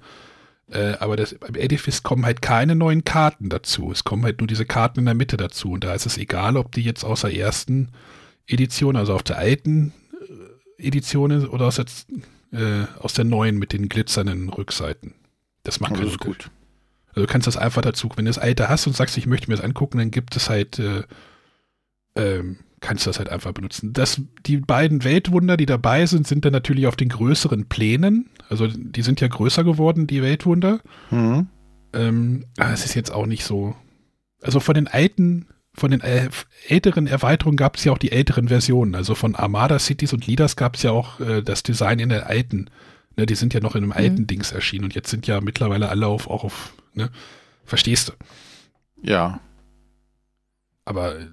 äh, 0.70 0.93
aber 1.00 1.16
das, 1.16 1.36
beim 1.39 1.56
Edifice 1.56 2.04
kommen 2.04 2.26
halt 2.26 2.41
keine 2.41 2.76
neuen 2.76 3.04
Karten 3.04 3.50
dazu. 3.50 3.91
Es 3.91 4.04
kommen 4.04 4.24
halt 4.24 4.39
nur 4.39 4.48
diese 4.48 4.66
Karten 4.66 5.00
in 5.00 5.06
der 5.06 5.16
Mitte 5.16 5.38
dazu. 5.38 5.72
Und 5.72 5.84
da 5.84 5.93
ist 5.93 6.06
es 6.06 6.18
egal, 6.18 6.58
ob 6.58 6.72
die 6.74 6.84
jetzt 6.84 7.04
aus 7.04 7.22
der 7.22 7.34
ersten 7.36 7.89
Edition, 8.48 8.95
also 8.95 9.14
auf 9.16 9.24
der 9.24 9.38
alten 9.38 9.93
äh, 10.80 10.88
Edition 10.88 11.32
ist 11.32 11.48
oder 11.48 11.66
aus 11.68 11.76
der, 11.76 11.86
äh, 12.52 12.86
aus 13.00 13.14
der 13.14 13.26
neuen 13.26 13.58
mit 13.58 13.74
den 13.74 13.89
glitzernden 13.89 14.50
Rückseiten. 14.50 15.14
Das 15.64 15.80
macht 15.80 15.98
Also 15.98 16.18
gut. 16.18 16.50
also 17.10 17.22
du 17.22 17.28
kannst 17.28 17.48
das 17.48 17.58
einfach 17.58 17.82
dazu, 17.82 18.10
wenn 18.16 18.26
du 18.26 18.30
das 18.30 18.38
alte 18.38 18.70
hast 18.70 18.88
und 18.88 18.95
sagst, 18.95 19.18
ich 19.18 19.26
möchte 19.26 19.50
mir 19.50 19.56
das 19.58 19.66
angucken, 19.66 19.98
dann 19.98 20.12
gibt 20.12 20.36
es 20.36 20.50
halt, 20.50 20.80
äh, 20.80 21.04
ähm, 22.16 22.60
kannst 22.80 23.05
du 23.05 23.09
das 23.09 23.19
halt 23.19 23.30
einfach 23.30 23.53
benutzen. 23.53 23.93
Das, 23.93 24.21
die 24.45 24.57
beiden 24.57 25.03
Weltwunder, 25.03 25.57
die 25.57 25.65
dabei 25.65 26.05
sind, 26.05 26.28
sind 26.28 26.45
dann 26.45 26.53
natürlich 26.53 26.88
auf 26.88 26.95
den 26.95 27.09
größeren 27.09 27.65
Plänen. 27.67 28.30
Also 28.49 28.67
die 28.67 29.01
sind 29.01 29.19
ja 29.21 29.28
größer 29.28 29.63
geworden, 29.63 30.07
die 30.07 30.21
Weltwunder. 30.21 30.80
Mhm. 31.09 31.47
Ähm, 31.93 32.45
aber 32.57 32.71
es 32.71 32.86
ist 32.86 32.93
jetzt 32.93 33.11
auch 33.11 33.25
nicht 33.25 33.43
so. 33.43 33.75
Also 34.41 34.59
von 34.59 34.75
den 34.75 34.88
alten, 34.88 35.47
von 35.73 35.91
den 35.91 36.01
äh, 36.01 36.30
älteren 36.67 37.07
Erweiterungen 37.07 37.57
gab 37.57 37.78
es 37.78 37.84
ja 37.84 37.91
auch 37.91 37.97
die 37.97 38.11
älteren 38.11 38.49
Versionen. 38.49 38.93
Also 38.93 39.15
von 39.15 39.36
Armada 39.36 39.80
Cities 39.80 40.13
und 40.13 40.28
Leaders 40.28 40.55
gab 40.55 40.75
es 40.75 40.84
ja 40.84 40.91
auch 40.91 41.19
äh, 41.19 41.41
das 41.41 41.63
Design 41.63 41.99
in 41.99 42.09
der 42.09 42.28
alten. 42.28 42.69
Ne, 43.15 43.25
die 43.25 43.36
sind 43.36 43.55
ja 43.55 43.59
noch 43.59 43.75
in 43.75 43.84
einem 43.84 43.91
alten 43.91 44.28
Dings 44.28 44.51
erschienen 44.51 44.86
und 44.86 44.93
jetzt 44.93 45.09
sind 45.09 45.25
ja 45.25 45.41
mittlerweile 45.41 45.89
alle 45.89 46.05
auf, 46.05 46.30
auch 46.30 46.43
auf, 46.43 46.73
ne? 46.93 47.09
Verstehst 47.65 48.09
du? 48.09 48.13
Ja. 49.01 49.39
Aber 50.86 51.19
äh, 51.19 51.25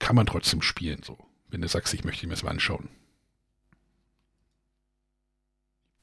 kann 0.00 0.16
man 0.16 0.26
trotzdem 0.26 0.62
spielen, 0.62 1.02
so. 1.04 1.16
Wenn 1.48 1.60
du 1.60 1.68
sagst, 1.68 1.94
ich 1.94 2.04
möchte 2.04 2.26
mir 2.26 2.32
das 2.32 2.42
mal 2.42 2.50
anschauen. 2.50 2.88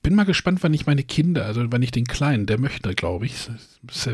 Bin 0.04 0.16
mal 0.16 0.24
gespannt, 0.24 0.64
wann 0.64 0.74
ich 0.74 0.86
meine 0.86 1.04
Kinder, 1.04 1.45
also 1.45 1.66
wann 1.70 1.82
ich 1.82 1.91
den 1.91 2.06
Kleinen, 2.06 2.45
der 2.45 2.58
möchte, 2.58 2.95
glaube 2.95 3.26
ich, 3.26 3.50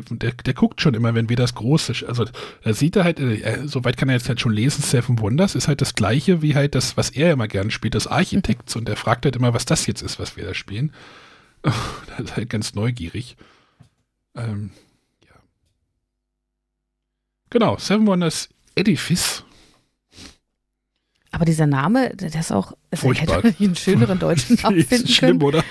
der, 0.09 0.31
der 0.31 0.53
guckt 0.55 0.81
schon 0.81 0.95
immer, 0.95 1.13
wenn 1.13 1.29
wir 1.29 1.35
das 1.35 1.53
Große, 1.53 2.07
also 2.07 2.25
da 2.63 2.73
sieht 2.73 2.95
er 2.95 3.03
halt, 3.03 3.19
äh, 3.19 3.67
soweit 3.67 3.95
kann 3.95 4.09
er 4.09 4.15
jetzt 4.15 4.27
halt 4.27 4.41
schon 4.41 4.53
lesen, 4.53 4.81
Seven 4.81 5.19
Wonders 5.19 5.53
ist 5.53 5.67
halt 5.67 5.81
das 5.81 5.93
gleiche 5.93 6.41
wie 6.41 6.55
halt 6.55 6.73
das, 6.73 6.97
was 6.97 7.11
er 7.11 7.33
immer 7.33 7.47
gern 7.47 7.69
spielt, 7.69 7.93
das 7.93 8.07
Architects 8.07 8.75
und 8.75 8.89
er 8.89 8.95
fragt 8.95 9.25
halt 9.25 9.35
immer, 9.35 9.53
was 9.53 9.65
das 9.65 9.85
jetzt 9.85 10.01
ist, 10.01 10.17
was 10.17 10.35
wir 10.35 10.45
da 10.45 10.55
spielen. 10.55 10.91
da 11.61 12.15
ist 12.17 12.35
halt 12.35 12.49
ganz 12.49 12.73
neugierig. 12.73 13.37
Ähm, 14.35 14.71
ja. 15.25 15.35
Genau, 17.51 17.77
Seven 17.77 18.07
Wonders 18.07 18.49
Edifice. 18.75 19.43
Aber 21.33 21.45
dieser 21.45 21.65
Name, 21.65 22.15
der 22.15 22.29
ist 22.29 22.51
auch, 22.51 22.73
also 22.91 23.07
Furchtbar. 23.07 23.37
hätte 23.37 23.47
man 23.59 23.67
einen 23.67 23.75
schöneren 23.75 24.19
deutschen 24.19 24.55
Namen 24.61 24.77
ist 24.77 24.89
finden 24.89 25.07
schlimm, 25.07 25.39
können. 25.39 25.43
oder? 25.43 25.63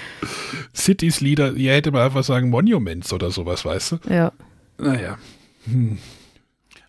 Cities 0.74 1.20
Leader, 1.20 1.52
ihr 1.54 1.72
hätte 1.72 1.92
mal 1.92 2.04
einfach 2.04 2.24
sagen 2.24 2.50
Monuments 2.50 3.12
oder 3.12 3.30
sowas, 3.30 3.64
weißt 3.64 3.92
du? 3.92 3.98
Ja. 4.10 4.32
Naja. 4.78 5.18
Hm. 5.66 5.98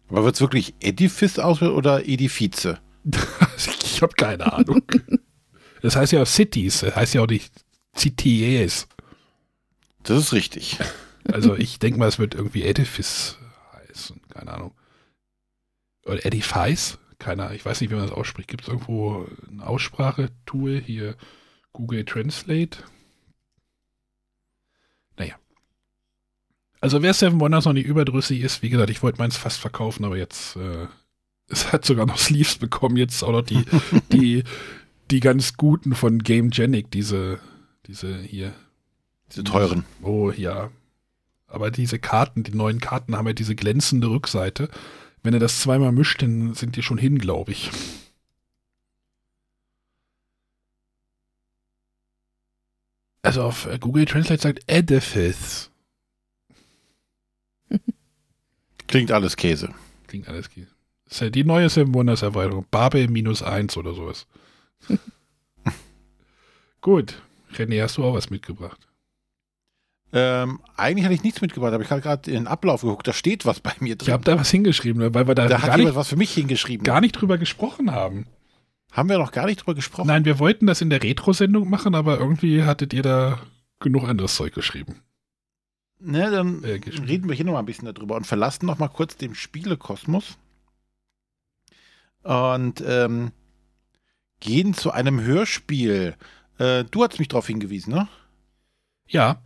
Aber 0.10 0.26
wird 0.26 0.36
es 0.36 0.42
wirklich 0.42 0.74
Edifice 0.80 1.38
aus 1.38 1.62
oder 1.62 2.08
Edifice? 2.08 2.76
ich 3.84 4.02
habe 4.02 4.14
keine 4.16 4.52
Ahnung. 4.52 4.82
Das 5.84 5.96
heißt 5.96 6.12
ja 6.14 6.24
auch 6.24 6.28
Cities, 6.28 6.80
das 6.80 6.96
heißt 6.96 7.14
ja 7.14 7.22
auch 7.22 7.28
nicht 7.28 7.54
Cities. 7.96 8.88
Das 10.02 10.18
ist 10.18 10.34
richtig. 10.34 10.80
Also 11.32 11.56
ich 11.56 11.78
denke 11.78 12.00
mal, 12.00 12.08
es 12.08 12.18
wird 12.18 12.34
irgendwie 12.34 12.64
Edifice 12.64 13.38
heißen, 13.74 14.20
keine 14.30 14.52
Ahnung. 14.52 14.72
Oder 16.06 16.26
Edifice? 16.26 16.98
Keine 17.24 17.44
Ahnung, 17.44 17.56
ich 17.56 17.66
weiß 17.66 17.80
nicht, 17.80 17.90
wie 17.90 17.96
man 17.96 18.04
das 18.04 18.14
ausspricht. 18.14 18.50
Gibt 18.50 18.64
es 18.64 18.68
irgendwo 18.68 19.26
ein 19.50 19.62
Aussprachetool 19.62 20.82
hier? 20.86 21.16
Google 21.72 22.04
Translate? 22.04 22.80
Naja. 25.18 25.36
Also 26.82 27.02
wer 27.02 27.14
Seven 27.14 27.40
Wonders 27.40 27.64
noch 27.64 27.72
nicht 27.72 27.86
überdrüssig 27.86 28.42
ist, 28.42 28.62
wie 28.62 28.70
gesagt, 28.70 28.90
ich 28.90 29.02
wollte 29.02 29.20
meins 29.20 29.38
fast 29.38 29.62
verkaufen, 29.62 30.04
aber 30.04 30.18
jetzt, 30.18 30.58
äh, 30.58 30.88
es 31.48 31.72
hat 31.72 31.86
sogar 31.86 32.06
noch 32.06 32.18
Sleeves 32.18 32.58
bekommen, 32.58 32.98
jetzt 32.98 33.24
auch 33.24 33.32
noch 33.32 33.44
die, 33.44 33.64
die, 34.12 34.44
die 35.10 35.22
ganz 35.22 35.56
guten 35.56 35.96
von 35.96 36.20
Game 36.20 36.50
Genic, 36.50 36.92
diese, 36.92 37.40
diese 37.86 38.18
hier, 38.18 38.54
Diese 39.32 39.46
teuren. 39.46 39.86
Oh 40.02 40.30
ja. 40.30 40.72
Aber 41.48 41.72
diese 41.72 42.00
Karten, 42.00 42.44
die 42.44 42.54
neuen 42.54 42.82
Karten 42.82 43.16
haben 43.16 43.28
ja 43.28 43.34
diese 43.34 43.56
glänzende 43.56 44.10
Rückseite. 44.10 44.70
Wenn 45.24 45.34
er 45.34 45.40
das 45.40 45.62
zweimal 45.62 45.94
mischt, 45.94 46.22
dann 46.22 46.54
sind 46.54 46.76
die 46.76 46.84
schon 46.84 46.98
hin, 46.98 47.18
glaube 47.18 47.54
ich. 47.54 47.72
Also 53.22 53.42
auf 53.44 53.66
äh, 53.66 53.80
Google 53.80 54.06
Translate 54.06 54.42
sagt 54.42 54.64
Edifice. 54.68 55.72
Klingt 58.88 59.12
alles 59.12 59.38
Käse. 59.38 59.74
Klingt 60.08 60.28
alles 60.28 60.50
Käse. 60.50 60.68
Das 61.06 61.14
ist 61.14 61.22
ja 61.22 61.30
die 61.30 61.46
neue 61.46 61.70
Seven 61.70 61.94
Wonders 61.94 62.22
Erweiterung. 62.22 62.66
Babel 62.70 63.08
minus 63.08 63.42
eins 63.42 63.78
oder 63.78 63.94
sowas. 63.94 64.28
Gut. 66.82 67.22
René, 67.54 67.82
hast 67.82 67.98
du 67.98 68.04
auch 68.04 68.14
was 68.14 68.30
mitgebracht? 68.30 68.88
Ähm, 70.16 70.60
eigentlich 70.78 71.06
hatte 71.06 71.16
ich 71.16 71.24
nichts 71.24 71.42
mitgebracht, 71.42 71.74
aber 71.74 71.84
ich 71.84 71.90
habe 71.90 72.02
gerade 72.02 72.30
in 72.30 72.44
den 72.44 72.48
Ablauf 72.48 72.82
geguckt, 72.82 73.08
da 73.08 73.14
steht 73.14 73.46
was 73.48 73.60
bei 73.60 73.74
mir 73.80 73.96
drin. 73.96 74.08
Ich 74.08 74.14
habe 74.14 74.24
da 74.24 74.38
was 74.40 74.52
hingeschrieben, 74.52 75.14
weil 75.14 75.28
wir 75.28 75.34
da, 75.34 75.48
da 75.48 75.56
hat 75.56 75.66
gar, 75.70 75.78
jemand 75.78 75.86
nicht, 75.90 75.96
was 75.96 76.08
für 76.10 76.16
mich 76.18 76.32
hingeschrieben. 76.34 76.84
gar 76.84 77.02
nicht 77.02 77.14
drüber 77.14 77.40
gesprochen 77.40 77.92
haben. 77.92 78.28
Haben 78.92 79.10
wir 79.10 79.18
noch 79.18 79.32
gar 79.32 79.48
nicht 79.48 79.62
drüber 79.62 79.74
gesprochen? 79.74 80.08
Nein, 80.08 80.24
wir 80.24 80.38
wollten 80.38 80.68
das 80.68 80.82
in 80.82 80.92
der 80.92 81.02
Retro-Sendung 81.02 81.68
machen, 81.68 81.96
aber 81.96 82.20
irgendwie 82.20 82.64
hattet 82.64 82.94
ihr 82.94 83.02
da 83.02 83.40
genug 83.80 84.08
anderes 84.08 84.36
Zeug 84.36 84.54
geschrieben. 84.54 85.02
Ne, 86.00 86.30
dann 86.30 86.64
Äh, 86.64 86.78
geschrieben. 86.78 87.06
reden 87.08 87.30
wir 87.30 87.36
hier 87.36 87.46
noch 87.46 87.54
mal 87.54 87.60
ein 87.60 87.66
bisschen 87.66 87.92
darüber 87.92 88.16
und 88.16 88.28
verlassen 88.28 88.68
noch 88.68 88.78
mal 88.78 88.90
kurz 88.90 89.18
den 89.18 89.34
Spielekosmos 89.34 90.38
und 92.22 92.84
ähm, 92.86 93.32
gehen 94.40 94.74
zu 94.74 94.92
einem 94.92 95.22
Hörspiel. 95.22 96.16
Äh, 96.60 96.84
du 96.92 97.04
hast 97.04 97.18
mich 97.20 97.30
darauf 97.30 97.48
hingewiesen, 97.48 97.94
ne? 97.94 98.08
Ja, 99.08 99.42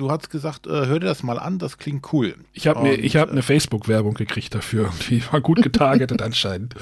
Du 0.00 0.10
hast 0.10 0.30
gesagt, 0.30 0.66
äh, 0.66 0.86
hör 0.86 0.98
dir 0.98 1.08
das 1.08 1.22
mal 1.22 1.38
an, 1.38 1.58
das 1.58 1.76
klingt 1.76 2.10
cool. 2.14 2.34
ich 2.54 2.66
habe 2.66 2.80
mir, 2.80 2.94
Und, 2.94 3.04
ich 3.04 3.16
habe 3.16 3.28
äh, 3.28 3.32
eine 3.32 3.42
Facebook-Werbung 3.42 4.14
gekriegt 4.14 4.54
dafür. 4.54 4.84
Irgendwie 4.84 5.22
war 5.30 5.42
gut 5.42 5.60
getargetet 5.60 6.22
anscheinend. 6.22 6.74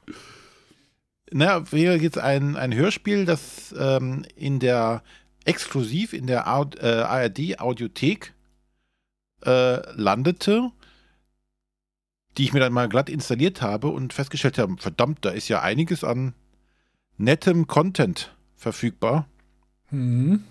Na, 1.30 1.70
wäre 1.70 1.96
jetzt 1.96 2.16
ein, 2.16 2.56
ein 2.56 2.74
Hörspiel, 2.74 3.26
das 3.26 3.74
ähm, 3.78 4.24
in 4.34 4.60
der 4.60 5.02
exklusiv 5.44 6.14
in 6.14 6.26
der 6.26 6.50
Aud 6.50 6.76
äh, 6.76 6.86
ARD 6.86 7.60
Audiothek 7.60 8.32
äh, 9.44 9.82
landete, 9.94 10.70
die 12.38 12.44
ich 12.44 12.54
mir 12.54 12.60
dann 12.60 12.72
mal 12.72 12.88
glatt 12.88 13.10
installiert 13.10 13.60
habe 13.60 13.88
und 13.88 14.14
festgestellt 14.14 14.56
habe, 14.56 14.74
verdammt, 14.78 15.18
da 15.26 15.30
ist 15.32 15.48
ja 15.48 15.60
einiges 15.60 16.02
an 16.02 16.32
nettem 17.18 17.66
Content 17.66 18.34
verfügbar. 18.56 19.28
Mhm. 19.90 20.44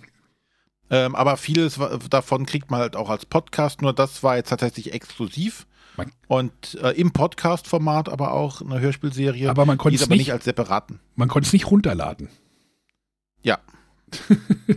Ähm, 0.90 1.14
aber 1.14 1.36
vieles 1.36 1.78
davon 2.10 2.46
kriegt 2.46 2.70
man 2.70 2.80
halt 2.80 2.96
auch 2.96 3.08
als 3.10 3.24
Podcast, 3.26 3.80
nur 3.82 3.92
das 3.92 4.22
war 4.22 4.36
jetzt 4.36 4.48
tatsächlich 4.48 4.92
exklusiv. 4.92 5.66
Man- 5.96 6.12
Und 6.28 6.74
äh, 6.82 6.90
im 6.92 7.12
Podcast-Format 7.12 8.08
aber 8.08 8.32
auch 8.32 8.60
eine 8.60 8.80
Hörspielserie, 8.80 9.48
Aber 9.50 9.66
man 9.66 9.78
konnte 9.78 9.96
es 9.96 10.02
aber 10.02 10.10
nicht 10.14 10.22
nicht, 10.26 10.32
als 10.32 10.44
separaten. 10.44 11.00
man 11.14 11.28
konnte 11.28 11.46
es 11.46 11.52
nicht 11.52 11.70
runterladen. 11.70 12.28
Ja. 13.42 13.58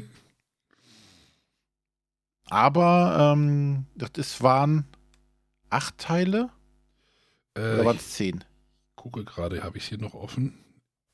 Aber 2.49 3.33
ähm, 3.35 3.85
das 3.95 4.11
ist, 4.17 4.43
waren 4.43 4.85
acht 5.69 5.97
Teile 5.97 6.49
oder 7.55 7.81
Äh, 7.81 7.85
waren 7.85 7.95
ich 7.95 8.01
es 8.01 8.13
zehn? 8.13 8.43
gucke 8.95 9.23
gerade, 9.23 9.63
habe 9.63 9.77
ich 9.77 9.85
hier 9.87 9.97
noch 9.97 10.13
offen. 10.13 10.53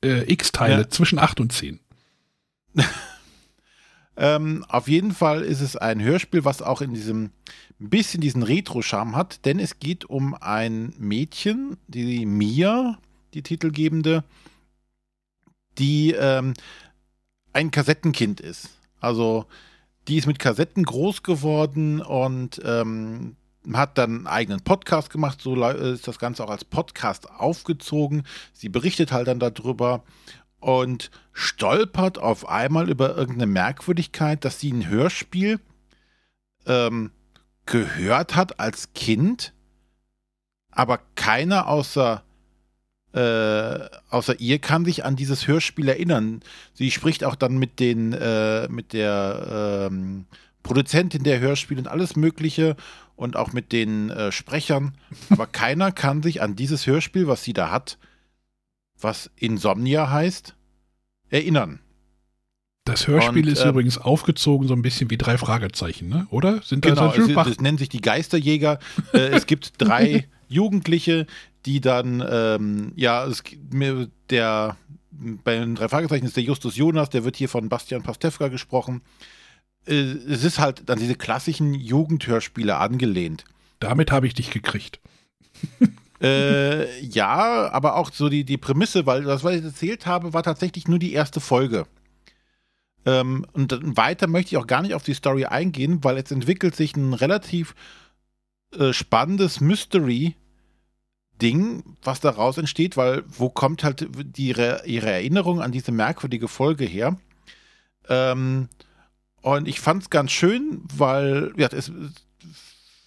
Äh, 0.04 0.30
X-Teile 0.32 0.82
Ja. 0.82 0.88
zwischen 0.90 1.18
8 1.18 1.40
und 1.40 1.52
10. 1.52 1.80
Ähm, 4.16 4.64
auf 4.68 4.88
jeden 4.88 5.12
Fall 5.12 5.42
ist 5.42 5.60
es 5.60 5.76
ein 5.76 6.02
Hörspiel, 6.02 6.44
was 6.44 6.62
auch 6.62 6.80
in 6.80 6.94
diesem 6.94 7.30
bisschen 7.78 8.20
diesen 8.20 8.42
Retro-Charme 8.42 9.16
hat, 9.16 9.44
denn 9.46 9.58
es 9.58 9.78
geht 9.78 10.04
um 10.04 10.34
ein 10.34 10.92
Mädchen, 10.98 11.78
die 11.88 12.26
Mia, 12.26 12.98
die 13.32 13.42
Titelgebende, 13.42 14.22
die 15.78 16.12
ähm, 16.12 16.52
ein 17.52 17.70
Kassettenkind 17.70 18.40
ist. 18.40 18.68
Also 19.00 19.46
die 20.08 20.18
ist 20.18 20.26
mit 20.26 20.38
Kassetten 20.38 20.84
groß 20.84 21.22
geworden 21.22 22.02
und 22.02 22.60
ähm, 22.64 23.36
hat 23.72 23.98
dann 23.98 24.10
einen 24.10 24.26
eigenen 24.26 24.60
Podcast 24.60 25.10
gemacht. 25.10 25.40
So 25.40 25.54
ist 25.64 26.08
das 26.08 26.18
Ganze 26.18 26.44
auch 26.44 26.50
als 26.50 26.64
Podcast 26.64 27.30
aufgezogen. 27.30 28.24
Sie 28.52 28.68
berichtet 28.68 29.12
halt 29.12 29.28
dann 29.28 29.38
darüber 29.38 30.02
und 30.60 31.10
stolpert 31.32 32.18
auf 32.18 32.48
einmal 32.48 32.88
über 32.90 33.16
irgendeine 33.16 33.46
Merkwürdigkeit, 33.46 34.44
dass 34.44 34.60
sie 34.60 34.72
ein 34.72 34.88
Hörspiel 34.88 35.58
ähm, 36.66 37.10
gehört 37.66 38.36
hat 38.36 38.60
als 38.60 38.92
Kind, 38.94 39.52
aber 40.70 41.00
keiner 41.14 41.66
außer, 41.66 42.22
äh, 43.14 43.88
außer 44.10 44.38
ihr 44.38 44.58
kann 44.58 44.84
sich 44.84 45.04
an 45.04 45.16
dieses 45.16 45.48
Hörspiel 45.48 45.88
erinnern. 45.88 46.42
Sie 46.74 46.90
spricht 46.90 47.24
auch 47.24 47.34
dann 47.34 47.58
mit 47.58 47.80
den, 47.80 48.12
äh, 48.12 48.68
mit 48.68 48.92
der 48.92 49.88
ähm, 49.90 50.26
Produzentin 50.62 51.22
der 51.22 51.40
Hörspiele 51.40 51.80
und 51.80 51.88
alles 51.88 52.16
Mögliche 52.16 52.76
und 53.16 53.36
auch 53.36 53.52
mit 53.52 53.72
den 53.72 54.10
äh, 54.10 54.30
Sprechern, 54.32 54.94
aber 55.30 55.46
keiner 55.52 55.92
kann 55.92 56.22
sich 56.22 56.42
an 56.42 56.56
dieses 56.56 56.86
Hörspiel, 56.86 57.26
was 57.26 57.44
sie 57.44 57.52
da 57.52 57.70
hat, 57.70 57.98
was 59.02 59.30
Insomnia 59.36 60.10
heißt, 60.10 60.54
erinnern. 61.28 61.80
Das 62.84 63.06
Hörspiel 63.06 63.46
Und, 63.46 63.52
ist 63.52 63.62
ähm, 63.62 63.70
übrigens 63.70 63.98
aufgezogen 63.98 64.66
so 64.66 64.74
ein 64.74 64.82
bisschen 64.82 65.10
wie 65.10 65.18
drei 65.18 65.38
Fragezeichen, 65.38 66.08
ne? 66.08 66.26
oder? 66.30 66.62
Sind 66.62 66.84
da 66.84 66.90
Genau, 66.90 67.12
so 67.12 67.22
es, 67.22 67.34
das 67.34 67.60
nennen 67.60 67.78
sich 67.78 67.88
die 67.88 68.00
Geisterjäger. 68.00 68.78
Äh, 69.12 69.18
es 69.18 69.46
gibt 69.46 69.74
drei 69.78 70.26
Jugendliche, 70.48 71.26
die 71.66 71.80
dann, 71.80 72.24
ähm, 72.28 72.92
ja, 72.96 73.24
es, 73.26 73.44
gibt 73.44 73.74
mir- 73.74 74.08
der, 74.30 74.76
bei 75.10 75.56
den 75.58 75.74
drei 75.74 75.88
Fragezeichen 75.88 76.26
ist 76.26 76.36
der 76.36 76.42
Justus 76.42 76.76
Jonas, 76.76 77.10
der 77.10 77.24
wird 77.24 77.36
hier 77.36 77.48
von 77.48 77.68
Bastian 77.68 78.02
Pastewka 78.02 78.48
gesprochen. 78.48 79.02
Äh, 79.86 79.94
es 79.94 80.42
ist 80.42 80.58
halt 80.58 80.90
an 80.90 80.98
diese 80.98 81.14
klassischen 81.14 81.74
Jugendhörspiele 81.74 82.76
angelehnt. 82.78 83.44
Damit 83.78 84.10
habe 84.10 84.26
ich 84.26 84.34
dich 84.34 84.50
gekriegt. 84.50 85.00
Äh, 86.20 87.00
ja, 87.00 87.70
aber 87.72 87.96
auch 87.96 88.12
so 88.12 88.28
die, 88.28 88.44
die 88.44 88.58
Prämisse, 88.58 89.06
weil 89.06 89.24
das, 89.24 89.42
was 89.42 89.54
ich 89.56 89.64
erzählt 89.64 90.06
habe, 90.06 90.34
war 90.34 90.42
tatsächlich 90.42 90.86
nur 90.86 90.98
die 90.98 91.14
erste 91.14 91.40
Folge. 91.40 91.86
Ähm, 93.06 93.46
und 93.52 93.96
weiter 93.96 94.26
möchte 94.26 94.54
ich 94.54 94.58
auch 94.58 94.66
gar 94.66 94.82
nicht 94.82 94.92
auf 94.94 95.02
die 95.02 95.14
Story 95.14 95.46
eingehen, 95.46 96.04
weil 96.04 96.16
jetzt 96.16 96.32
entwickelt 96.32 96.76
sich 96.76 96.94
ein 96.96 97.14
relativ 97.14 97.74
äh, 98.76 98.92
spannendes 98.92 99.62
Mystery-Ding, 99.62 100.36
was 102.02 102.20
daraus 102.20 102.58
entsteht, 102.58 102.98
weil 102.98 103.24
wo 103.26 103.48
kommt 103.48 103.82
halt 103.82 104.06
die, 104.36 104.48
ihre, 104.48 104.82
ihre 104.84 105.10
Erinnerung 105.10 105.62
an 105.62 105.72
diese 105.72 105.92
merkwürdige 105.92 106.48
Folge 106.48 106.84
her? 106.84 107.16
Ähm, 108.08 108.68
und 109.40 109.66
ich 109.66 109.80
fand 109.80 110.02
es 110.02 110.10
ganz 110.10 110.32
schön, 110.32 110.82
weil 110.94 111.54
ja, 111.56 111.68
es 111.68 111.90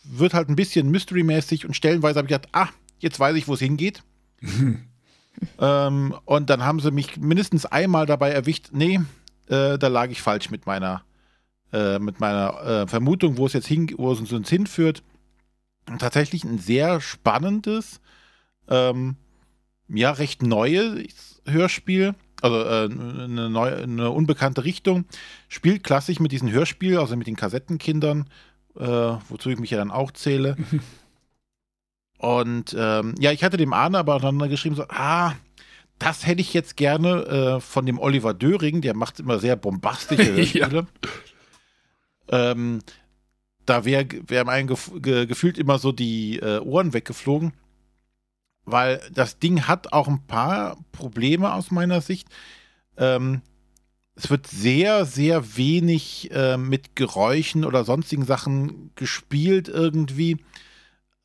wird 0.03 0.33
halt 0.33 0.49
ein 0.49 0.55
bisschen 0.55 0.89
Mystery-mäßig 0.89 1.67
und 1.67 1.75
stellenweise 1.75 2.17
habe 2.17 2.25
ich 2.25 2.33
gedacht, 2.33 2.49
ah, 2.53 2.69
jetzt 2.99 3.19
weiß 3.19 3.35
ich, 3.35 3.47
wo 3.47 3.53
es 3.53 3.59
hingeht. 3.59 4.03
ähm, 5.59 6.15
und 6.25 6.49
dann 6.49 6.63
haben 6.63 6.79
sie 6.79 6.91
mich 6.91 7.17
mindestens 7.17 7.65
einmal 7.65 8.05
dabei 8.05 8.31
erwischt, 8.31 8.69
nee, 8.71 8.99
äh, 9.47 9.77
da 9.77 9.87
lag 9.87 10.09
ich 10.09 10.21
falsch 10.21 10.49
mit 10.49 10.65
meiner, 10.65 11.03
äh, 11.71 11.99
mit 11.99 12.19
meiner 12.19 12.63
äh, 12.63 12.87
Vermutung, 12.87 13.37
wo 13.37 13.45
es 13.45 13.53
jetzt 13.53 13.67
hin, 13.67 13.93
wo 13.97 14.11
es 14.11 14.31
uns 14.31 14.49
hinführt. 14.49 15.03
Und 15.89 15.99
tatsächlich 15.99 16.43
ein 16.43 16.59
sehr 16.59 17.01
spannendes, 17.01 17.99
ähm, 18.69 19.17
ja, 19.89 20.11
recht 20.11 20.41
neues 20.41 21.41
Hörspiel. 21.45 22.15
Also 22.41 22.61
äh, 22.61 22.85
eine, 22.85 23.49
neue, 23.49 23.77
eine 23.77 24.09
unbekannte 24.11 24.63
Richtung. 24.63 25.05
Spielt 25.47 25.83
klassisch 25.83 26.19
mit 26.19 26.31
diesem 26.31 26.51
Hörspiel, 26.51 26.97
also 26.97 27.15
mit 27.15 27.27
den 27.27 27.35
Kassettenkindern, 27.35 28.29
äh, 28.77 28.85
wozu 29.29 29.49
ich 29.49 29.59
mich 29.59 29.71
ja 29.71 29.77
dann 29.77 29.91
auch 29.91 30.11
zähle. 30.11 30.57
Und 32.23 32.73
ähm, 32.79 33.15
ja, 33.19 33.33
ich 33.33 33.43
hatte 33.43 33.57
dem 33.57 33.73
Arne 33.73 33.97
aber 33.97 34.17
dann 34.17 34.39
geschrieben, 34.47 34.77
so, 34.77 34.85
ah, 34.87 35.33
das 35.99 36.25
hätte 36.25 36.39
ich 36.39 36.53
jetzt 36.53 36.77
gerne 36.77 37.25
äh, 37.25 37.59
von 37.59 37.85
dem 37.85 37.99
Oliver 37.99 38.33
Döring, 38.33 38.79
der 38.79 38.95
macht 38.95 39.19
immer 39.19 39.39
sehr 39.39 39.57
bombastische 39.57 40.33
Hörspiele. 40.37 40.87
ähm, 42.29 42.79
da 43.65 43.83
wäre 43.83 44.07
wär 44.25 44.47
einem 44.47 44.69
gef 44.69 44.89
ge 45.01 45.25
gefühlt 45.25 45.57
immer 45.57 45.79
so 45.79 45.91
die 45.91 46.39
äh, 46.39 46.59
Ohren 46.59 46.93
weggeflogen, 46.93 47.51
weil 48.63 49.01
das 49.13 49.39
Ding 49.39 49.67
hat 49.67 49.91
auch 49.91 50.07
ein 50.07 50.25
paar 50.25 50.77
Probleme 50.93 51.53
aus 51.53 51.71
meiner 51.71 51.99
Sicht. 51.99 52.29
Ähm, 52.95 53.41
es 54.15 54.29
wird 54.29 54.47
sehr, 54.47 55.03
sehr 55.03 55.57
wenig 55.57 56.31
äh, 56.31 56.55
mit 56.55 56.95
Geräuschen 56.95 57.65
oder 57.65 57.83
sonstigen 57.83 58.23
Sachen 58.23 58.91
gespielt 58.95 59.67
irgendwie. 59.67 60.37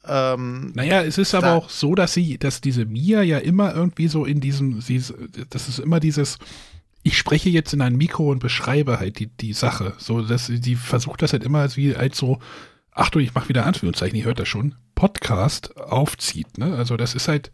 Ähm, 0.09 0.73
Naja, 0.75 1.03
es 1.03 1.19
ist 1.19 1.35
aber 1.35 1.53
auch 1.55 1.71
so, 1.71 1.95
dass 1.95 2.15
sie, 2.15 2.39
dass 2.39 2.61
diese 2.61 2.85
Mia 2.87 3.23
ja 3.23 3.39
immer 3.39 3.75
irgendwie 3.75 4.09
so 4.09 4.25
in 4.25 4.41
diesem, 4.41 4.81
sie, 4.81 4.97
ist- 4.97 5.15
das 5.51 5.69
ist 5.69 5.79
immer 5.79 6.01
dieses 6.01 6.39
ich 7.05 7.17
spreche 7.17 7.49
jetzt 7.49 7.73
in 7.73 7.81
ein 7.81 7.97
Mikro 7.97 8.29
und 8.31 8.41
beschreibe 8.41 8.99
halt 8.99 9.19
die, 9.21 9.29
die 9.29 9.53
Sache. 9.55 9.95
So, 9.99 10.21
dass 10.21 10.49
die 10.53 10.75
versucht 10.75 11.23
das 11.23 11.33
halt 11.33 11.45
immer 11.45 11.61
als 11.61 11.77
wie 11.77 11.95
als 11.95 12.19
so, 12.19 12.39
Achtung, 12.93 13.23
ich 13.23 13.33
mache 13.35 13.49
wieder 13.49 13.65
Anführungszeichen, 13.65 14.19
ihr 14.19 14.25
hört 14.25 14.41
das 14.41 14.49
schon, 14.49 14.75
Podcast 14.95 15.77
aufzieht. 15.79 16.59
Ne? 16.59 16.75
Also 16.77 16.97
das 16.97 17.15
ist 17.15 17.29
halt. 17.29 17.51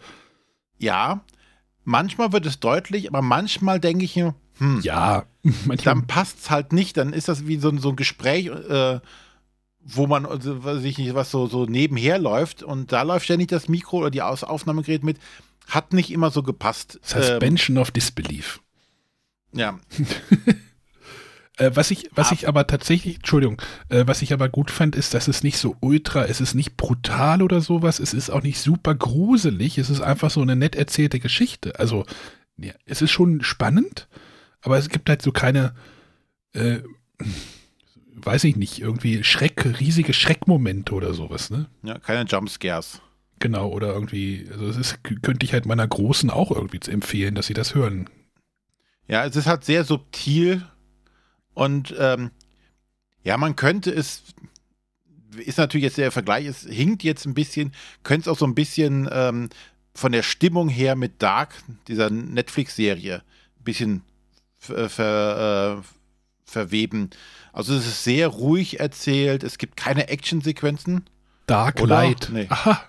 Ja, 0.79 1.23
manchmal 1.85 2.33
wird 2.33 2.47
es 2.47 2.59
deutlich, 2.59 3.07
aber 3.09 3.23
manchmal 3.23 3.79
denke 3.79 4.05
ich 4.07 4.17
mir, 4.17 4.35
hm, 4.59 4.81
Ja, 4.83 5.25
manchmal. 5.43 5.77
dann 5.95 6.07
passt 6.07 6.39
es 6.41 6.51
halt 6.51 6.73
nicht, 6.73 6.97
dann 6.97 7.13
ist 7.13 7.29
das 7.29 7.47
wie 7.47 7.59
so, 7.59 7.69
ein- 7.69 7.79
so 7.79 7.91
ein 7.91 7.97
Gespräch, 7.97 8.47
äh, 8.47 8.99
wo 9.85 10.07
man, 10.07 10.27
also, 10.27 10.65
weiß 10.65 10.83
ich 10.85 10.99
nicht, 10.99 11.15
was 11.15 11.31
so, 11.31 11.47
so 11.47 11.67
nebenher 11.67 12.19
läuft 12.19 12.63
und 12.63 12.93
da 12.93 13.03
läuft 13.03 13.29
ja 13.29 13.37
nicht 13.37 13.53
das 13.53 13.69
Mikro 13.69 13.99
oder 13.99 14.11
die 14.11 14.23
Aus 14.23 14.45
Aufnahmegerät 14.45 15.05
mit, 15.05 15.19
hat 15.69 15.93
nicht 15.93 16.11
immer 16.11 16.31
so 16.31 16.43
gepasst. 16.43 17.01
Ähm, 17.15 17.23
Suspension 17.23 17.79
of 17.79 17.91
Disbelief. 17.91 18.61
ja, 19.53 19.79
Äh, 21.57 21.71
was 21.75 21.91
ich, 21.93 22.11
was 22.13 22.33
ich 22.33 22.49
aber 22.49 22.67
tatsächlich, 22.67 23.17
Entschuldigung, 23.17 23.63
äh, 23.89 24.05
was 24.07 24.23
ich 24.23 24.33
aber 24.33 24.49
gut 24.49 24.73
fand, 24.73 24.97
ist, 24.97 25.15
dass 25.15 25.29
es 25.29 25.45
nicht 25.45 25.59
so 25.59 25.77
ultra, 25.81 26.25
es 26.25 26.41
ist 26.41 26.55
nicht 26.55 26.77
brutal 26.77 27.43
oder 27.43 27.61
sowas, 27.61 28.01
es 28.01 28.13
ist 28.13 28.31
auch 28.31 28.43
nicht 28.43 28.61
super 28.61 28.95
gruselig, 28.95 29.79
es 29.79 29.89
ist 29.89 30.01
einfach 30.01 30.31
so 30.31 30.43
eine 30.43 30.57
nett 30.57 30.75
erzählte 30.75 31.21
Geschichte. 31.21 31.79
Also, 31.79 32.07
ja, 32.57 32.73
es 32.87 33.03
ist 33.03 33.13
schon 33.13 33.43
spannend, 33.43 34.09
aber 34.63 34.79
es 34.79 34.89
gibt 34.89 35.09
halt 35.09 35.23
so 35.23 35.31
keine, 35.31 35.75
äh, 36.55 36.79
weiß 38.15 38.45
ich 38.45 38.57
nicht, 38.57 38.81
irgendwie 38.81 39.25
Schreck, 39.25 39.81
riesige 39.81 40.13
Schreckmomente 40.13 40.95
oder 40.95 41.15
sowas, 41.15 41.51
ne? 41.51 41.67
ja, 41.83 41.99
keine 41.99 42.29
Jumpscares. 42.29 43.01
Genau, 43.41 43.69
oder 43.69 43.93
irgendwie, 43.93 44.47
also 44.51 44.69
es 44.69 44.77
ist, 44.77 44.99
könnte 45.03 45.45
ich 45.45 45.53
halt 45.53 45.67
meiner 45.67 45.87
Großen 45.87 46.31
auch 46.31 46.51
irgendwie 46.51 46.81
empfehlen, 46.91 47.35
dass 47.35 47.47
sie 47.47 47.55
das 47.55 47.75
hören. 47.75 48.09
Ja, 49.09 49.27
es 49.27 49.37
ist 49.37 49.47
halt 49.47 49.65
sehr 49.65 49.85
subtil 49.85 50.67
und 51.53 51.95
ähm, 51.99 52.31
ja, 53.23 53.37
man 53.37 53.57
könnte 53.57 53.91
es, 53.91 54.23
ist 55.37 55.59
natürlich 55.59 55.85
jetzt 55.85 55.99
der 55.99 56.13
Vergleich, 56.13 56.47
es 56.47 56.63
hinkt 56.63 57.03
jetzt 57.03 57.27
ein 57.27 57.35
bisschen, 57.35 57.73
könnte 58.03 58.23
es 58.23 58.29
auch 58.29 58.39
so 58.39 58.47
ein 58.47 58.55
bisschen 58.55 59.09
ähm, 59.11 59.51
von 59.95 60.13
der 60.13 60.23
Stimmung 60.23 60.69
her 60.69 60.97
mit 60.97 61.23
Dark, 61.23 61.55
dieser 61.89 62.11
Netflix-Serie, 62.11 63.17
ein 63.17 63.65
bisschen 63.65 64.03
ver, 64.59 64.89
ver, 64.89 65.83
äh, 65.83 66.04
verweben. 66.55 67.11
Also 67.53 67.75
es 67.75 67.87
ist 67.87 68.05
sehr 68.05 68.29
ruhig 68.29 68.81
erzählt, 68.81 69.43
es 69.43 69.59
gibt 69.59 69.77
keine 69.77 70.09
Actionsequenzen. 70.09 71.05
Dark 71.47 71.81
Oder? 71.81 71.97
Light. 71.97 72.31
Nee. 72.33 72.47
Aha. 72.49 72.83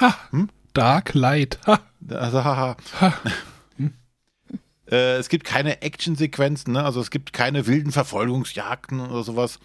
Ha. 0.00 0.14
Hm? 0.30 0.48
Dark 0.72 1.14
Light. 1.14 1.58
Ha. 1.66 1.80
Also, 2.08 2.42
haha. 2.42 2.76
Ha. 3.00 3.14
Äh, 4.90 5.16
es 5.16 5.28
gibt 5.28 5.44
keine 5.44 5.82
Actionsequenzen, 5.82 6.72
ne? 6.72 6.82
also 6.82 7.02
es 7.02 7.10
gibt 7.10 7.34
keine 7.34 7.66
wilden 7.66 7.92
Verfolgungsjagden 7.92 9.00
oder 9.00 9.22
sowas. 9.22 9.58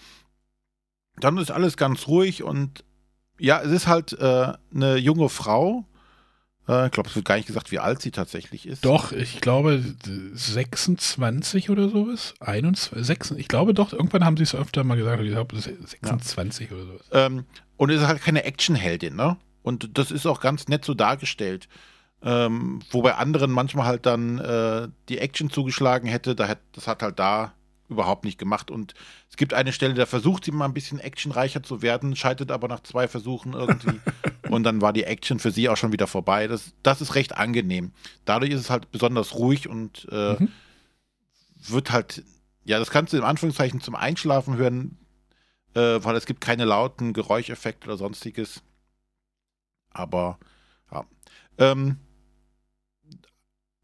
Dann 1.16 1.38
ist 1.38 1.50
alles 1.50 1.78
ganz 1.78 2.08
ruhig 2.08 2.44
und 2.44 2.84
ja, 3.40 3.62
es 3.62 3.72
ist 3.72 3.88
halt 3.88 4.12
äh, 4.20 4.52
eine 4.76 4.98
junge 4.98 5.30
Frau. 5.30 5.86
Äh, 6.68 6.86
ich 6.86 6.92
glaube, 6.92 7.10
es 7.10 7.16
wird 7.16 7.26
gar 7.26 7.36
nicht 7.36 7.48
gesagt, 7.48 7.72
wie 7.72 7.80
alt 7.80 8.02
sie 8.02 8.12
tatsächlich 8.12 8.68
ist. 8.68 8.86
Doch, 8.86 9.12
ich 9.12 9.42
glaube 9.42 9.84
26 10.34 11.70
oder 11.70 11.90
sowas. 11.90 12.34
21, 12.40 13.06
6, 13.06 13.32
ich 13.32 13.48
glaube 13.48 13.74
doch, 13.74 13.94
irgendwann 13.94 14.26
haben 14.26 14.38
sie 14.38 14.44
es 14.44 14.56
öfter 14.56 14.84
mal 14.84 14.98
gesagt, 14.98 15.22
ich 15.22 15.32
glaube 15.32 15.60
26 15.60 16.72
oder 16.72 16.86
sowas. 16.86 17.02
Ähm, 17.12 17.46
und 17.78 17.90
es 17.90 18.02
ist 18.02 18.08
halt 18.08 18.22
keine 18.22 18.44
Actionheldin, 18.44 19.16
ne? 19.16 19.38
Und 19.62 19.98
das 19.98 20.12
ist 20.12 20.26
auch 20.26 20.42
ganz 20.42 20.68
nett 20.68 20.86
so 20.86 20.94
dargestellt. 20.94 21.68
Ähm, 22.26 22.80
wo 22.90 23.02
bei 23.02 23.16
anderen 23.16 23.52
manchmal 23.52 23.86
halt 23.86 24.06
dann 24.06 24.40
äh, 24.40 24.88
die 25.10 25.18
Action 25.18 25.50
zugeschlagen 25.50 26.08
hätte, 26.08 26.36
da 26.36 26.48
hat, 26.48 26.60
das 26.72 26.88
hat 26.88 27.02
halt 27.02 27.20
da 27.20 27.54
überhaupt 27.90 28.24
nicht 28.26 28.38
gemacht. 28.38 28.72
Und 28.72 28.94
es 29.30 29.38
gibt 29.38 29.54
eine 29.54 29.74
Stelle, 29.74 29.94
da 29.94 30.06
versucht 30.06 30.46
sie 30.46 30.52
mal 30.52 30.66
ein 30.66 30.74
bisschen 30.74 31.00
actionreicher 31.00 31.64
zu 31.64 31.82
werden, 31.82 32.16
scheitert 32.16 32.52
aber 32.52 32.68
nach 32.68 32.82
zwei 32.82 33.08
Versuchen 33.08 33.54
irgendwie. 33.54 34.00
und 34.50 34.64
dann 34.64 34.82
war 34.82 34.94
die 34.94 35.04
Action 35.04 35.40
für 35.40 35.52
sie 35.52 35.70
auch 35.70 35.78
schon 35.78 35.92
wieder 35.92 36.08
vorbei. 36.08 36.48
Das, 36.48 36.74
das 36.84 37.02
ist 37.02 37.16
recht 37.16 37.36
angenehm. 37.36 37.92
Dadurch 38.26 38.52
ist 38.52 38.62
es 38.62 38.70
halt 38.70 38.92
besonders 38.92 39.36
ruhig 39.36 39.68
und 39.68 40.08
äh, 40.12 40.34
Mhm. 40.34 40.50
wird 41.68 41.92
halt, 41.92 42.24
ja, 42.66 42.80
das 42.80 42.90
kannst 42.92 43.14
du 43.14 43.18
in 43.18 43.24
Anführungszeichen 43.24 43.82
zum 43.82 43.96
Einschlafen 43.96 44.58
hören, 44.58 44.98
äh, 45.76 46.00
weil 46.04 46.16
es 46.16 46.26
gibt 46.26 46.42
keine 46.42 46.66
lauten 46.66 47.14
Geräuscheffekte 47.14 47.88
oder 47.88 47.98
sonstiges. 47.98 48.62
Aber 49.92 50.40
ja. 50.92 51.06
Ähm, 51.58 51.98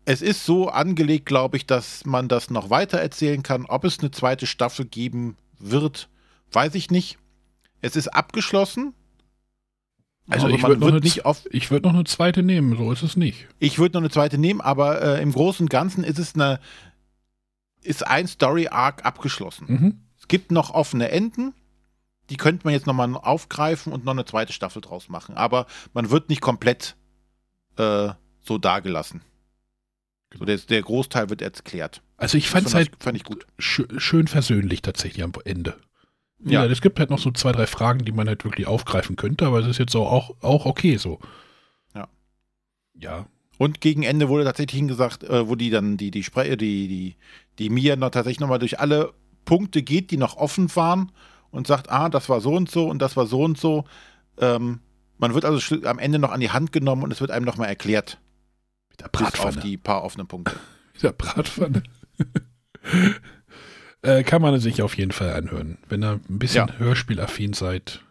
es 0.10 0.24
ist 0.24 0.44
so 0.44 0.70
angelegt, 0.70 1.28
glaube 1.28 1.56
ich, 1.56 1.68
dass 1.68 2.04
man 2.04 2.28
das 2.28 2.50
noch 2.50 2.72
weiter 2.72 2.98
erzählen 2.98 3.44
kann. 3.44 3.68
Ob 3.68 3.84
es 3.84 4.00
eine 4.00 4.10
zweite 4.10 4.48
Staffel 4.48 4.86
geben 4.86 5.38
wird, 5.60 6.10
weiß 6.52 6.74
ich 6.74 6.90
nicht. 6.90 7.20
Es 7.82 7.96
ist 7.96 8.08
abgeschlossen. 8.08 8.96
Also 10.28 10.48
ich 10.48 10.64
man 10.64 10.72
würd 10.72 10.80
noch 10.80 10.88
eine-. 10.88 11.38
Ich 11.52 11.70
würde 11.70 11.88
noch 11.88 11.94
eine 11.94 12.06
zweite 12.06 12.42
nehmen, 12.42 12.76
so 12.76 12.92
ist 12.92 13.04
es 13.04 13.18
nicht. 13.18 13.46
Ich 13.60 13.78
würde 13.78 13.98
noch 13.98 14.02
eine 14.02 14.10
zweite 14.10 14.40
nehmen, 14.40 14.62
aber 14.62 15.00
äh, 15.00 15.22
im 15.22 15.32
Großen 15.32 15.66
und 15.66 15.70
Ganzen 15.70 16.04
ist 16.04 16.18
es 16.18 16.34
eine. 16.34 16.60
Ist 17.84 18.06
ein 18.08 18.28
Story 18.28 18.68
Arc 18.68 19.06
abgeschlossen. 19.06 19.66
Mhm. 19.68 20.00
Es 20.20 20.28
gibt 20.28 20.52
noch 20.52 20.72
offene 20.72 21.12
Enden. 21.12 21.54
Die 22.32 22.38
könnte 22.38 22.66
man 22.66 22.74
jetzt 22.74 22.88
nochmal 22.88 23.14
aufgreifen 23.14 23.94
und 23.94 24.06
noch 24.06 24.14
eine 24.14 24.26
zweite 24.26 24.54
Staffel 24.54 24.82
draus 24.82 25.08
machen. 25.08 25.38
Aber 25.38 25.68
man 25.94 26.10
wird 26.10 26.30
nicht 26.30 26.42
komplett 26.42 26.96
äh, 27.78 28.10
so 28.42 28.58
dagelassen. 28.58 29.22
So 30.38 30.46
der, 30.46 30.58
der 30.58 30.82
Großteil 30.82 31.30
wird 31.30 31.42
erklärt. 31.42 32.02
Also 32.18 32.38
ich 32.38 32.50
fand 32.50 32.68
es 32.68 32.76
halt 32.76 32.92
fand 33.00 33.18
ich 33.18 33.24
gut. 33.24 33.48
schö 33.58 33.86
schön 33.98 34.28
versöhnlich 34.28 34.82
tatsächlich 34.82 35.24
am 35.24 35.34
Ende. 35.46 35.76
Ja. 36.40 36.64
Ja, 36.64 36.72
es 36.72 36.82
gibt 36.82 37.00
halt 37.00 37.10
noch 37.10 37.20
so 37.20 37.32
zwei, 37.32 37.52
drei 37.52 37.68
Fragen, 37.68 38.06
die 38.06 38.12
man 38.12 38.28
halt 38.28 38.46
wirklich 38.46 38.68
aufgreifen 38.68 39.16
könnte, 39.16 39.46
aber 39.46 39.60
es 39.60 39.68
ist 39.68 39.78
jetzt 39.78 39.92
so 39.92 40.06
auch, 40.06 40.36
auch 40.42 40.66
okay 40.66 40.98
so. 40.98 41.20
Ja. 41.94 42.08
Ja. 42.94 43.26
Und 43.58 43.82
gegen 43.82 44.04
Ende 44.04 44.30
wurde 44.30 44.46
tatsächlich 44.46 44.78
hingesagt, 44.78 45.24
äh, 45.24 45.50
wo 45.50 45.56
die 45.56 45.70
dann 45.70 45.98
die 45.98 46.12
die 46.12 46.24
Spre 46.24 46.56
die 46.56 46.88
die 46.88 47.16
die 47.58 47.70
Mia 47.70 47.96
noch 47.96 48.12
tatsächlich 48.12 48.40
nochmal 48.40 48.60
durch 48.60 48.80
alle 48.80 49.14
Punkte 49.44 49.82
geht, 49.82 50.12
die 50.12 50.18
noch 50.18 50.38
offen 50.38 50.74
waren 50.76 51.12
und 51.52 51.68
sagt, 51.68 51.90
ah, 51.90 52.10
das 52.10 52.30
war 52.30 52.40
so 52.40 52.54
und 52.54 52.70
so 52.70 52.88
und 52.88 53.02
das 53.02 53.18
war 53.18 53.26
so 53.26 53.44
und 53.44 53.58
so. 53.58 53.86
Ähm, 54.38 54.80
man 55.18 55.34
wird 55.34 55.44
also 55.44 55.76
am 55.86 56.00
Ende 56.00 56.20
noch 56.20 56.32
an 56.32 56.40
die 56.40 56.52
Hand 56.52 56.72
genommen 56.72 57.04
und 57.04 57.12
es 57.12 57.20
wird 57.20 57.32
einem 57.32 57.46
nochmal 57.46 57.68
erklärt, 57.68 58.20
Der 59.00 59.08
bis 59.08 59.22
auf 59.22 59.32
Bratpfanne. 59.32 59.62
die 59.62 59.78
paar 59.78 60.04
offenen 60.04 60.28
Punkte. 60.28 60.56
Der 61.02 61.12
Bratpfanne. 61.14 61.84
äh, 64.02 64.24
kann 64.24 64.42
man 64.42 64.60
sich 64.60 64.82
auf 64.82 64.98
jeden 64.98 65.12
Fall 65.12 65.34
anhören, 65.34 65.78
wenn 65.88 66.04
ihr 66.04 66.20
ein 66.30 66.40
bisschen 66.40 66.68
Ja. 66.68 66.78
hörspielaffin 66.78 67.54
seid. 67.54 68.02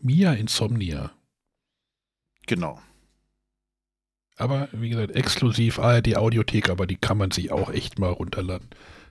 Mia 0.00 0.32
Insomnia. 0.32 1.12
Genau. 2.46 2.80
Aber 4.36 4.68
wie 4.72 4.90
gesagt, 4.90 5.12
exklusiv 5.16 5.78
ARD 5.78 6.16
Audiothek, 6.16 6.68
aber 6.68 6.86
die 6.86 6.96
kann 6.96 7.16
man 7.18 7.30
sich 7.30 7.50
auch 7.50 7.70
echt 7.70 7.98
mal 7.98 8.10
runterladen. 8.10 8.68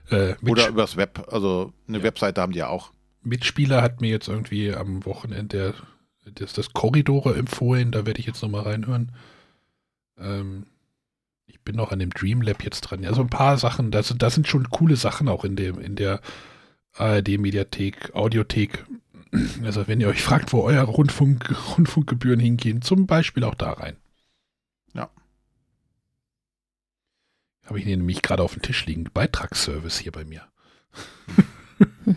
Äh, 0.08 0.34
Oder 0.46 0.68
übers 0.68 0.96
Web. 0.96 1.26
Also 1.32 1.72
eine 1.88 1.98
Ja. 1.98 2.04
Webseite 2.04 2.40
haben 2.40 2.52
die 2.52 2.60
ja 2.60 2.68
auch. 2.68 2.92
Mitspieler 3.22 3.82
hat 3.82 4.00
mir 4.00 4.08
jetzt 4.10 4.28
irgendwie 4.28 4.72
am 4.72 5.04
Wochenende 5.04 5.74
der, 6.24 6.32
das, 6.32 6.52
das 6.52 6.72
Korridore 6.72 7.34
empfohlen, 7.34 7.90
da 7.90 8.06
werde 8.06 8.20
ich 8.20 8.26
jetzt 8.26 8.40
nochmal 8.42 8.62
reinhören. 8.62 9.12
Ähm, 10.16 10.66
ich 11.46 11.60
bin 11.60 11.76
noch 11.76 11.92
an 11.92 11.98
dem 11.98 12.10
Dreamlab 12.10 12.62
jetzt 12.64 12.82
dran. 12.82 13.04
Also 13.04 13.22
ein 13.22 13.30
paar 13.30 13.58
Sachen, 13.58 13.90
da 13.90 14.02
sind, 14.02 14.22
da 14.22 14.30
sind 14.30 14.46
schon 14.48 14.70
coole 14.70 14.96
Sachen 14.96 15.28
auch 15.28 15.44
in 15.44 15.56
dem, 15.56 15.78
in 15.78 15.96
der 15.96 16.20
ARD-Mediathek, 16.94 18.14
Audiothek. 18.14 18.84
Also 19.62 19.86
wenn 19.86 20.00
ihr 20.00 20.08
euch 20.08 20.22
fragt, 20.22 20.52
wo 20.52 20.62
eure 20.62 20.84
Rundfunk, 20.84 21.54
Rundfunkgebühren 21.76 22.40
hingehen, 22.40 22.82
zum 22.82 23.06
Beispiel 23.06 23.44
auch 23.44 23.54
da 23.54 23.72
rein. 23.72 23.96
Ja. 24.94 25.10
Habe 27.64 27.78
ich 27.78 27.86
nämlich 27.86 28.22
gerade 28.22 28.42
auf 28.42 28.54
dem 28.54 28.62
Tisch 28.62 28.86
liegen. 28.86 29.04
Beitragsservice 29.12 29.98
hier 29.98 30.12
bei 30.12 30.24
mir. 30.24 30.46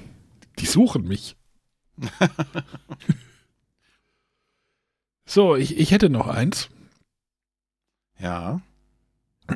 Die 0.60 0.66
suchen 0.66 1.04
mich. 1.08 1.36
so, 5.26 5.56
ich, 5.56 5.78
ich 5.78 5.92
hätte 5.92 6.10
noch 6.10 6.28
eins. 6.28 6.70
Ja. 8.20 8.62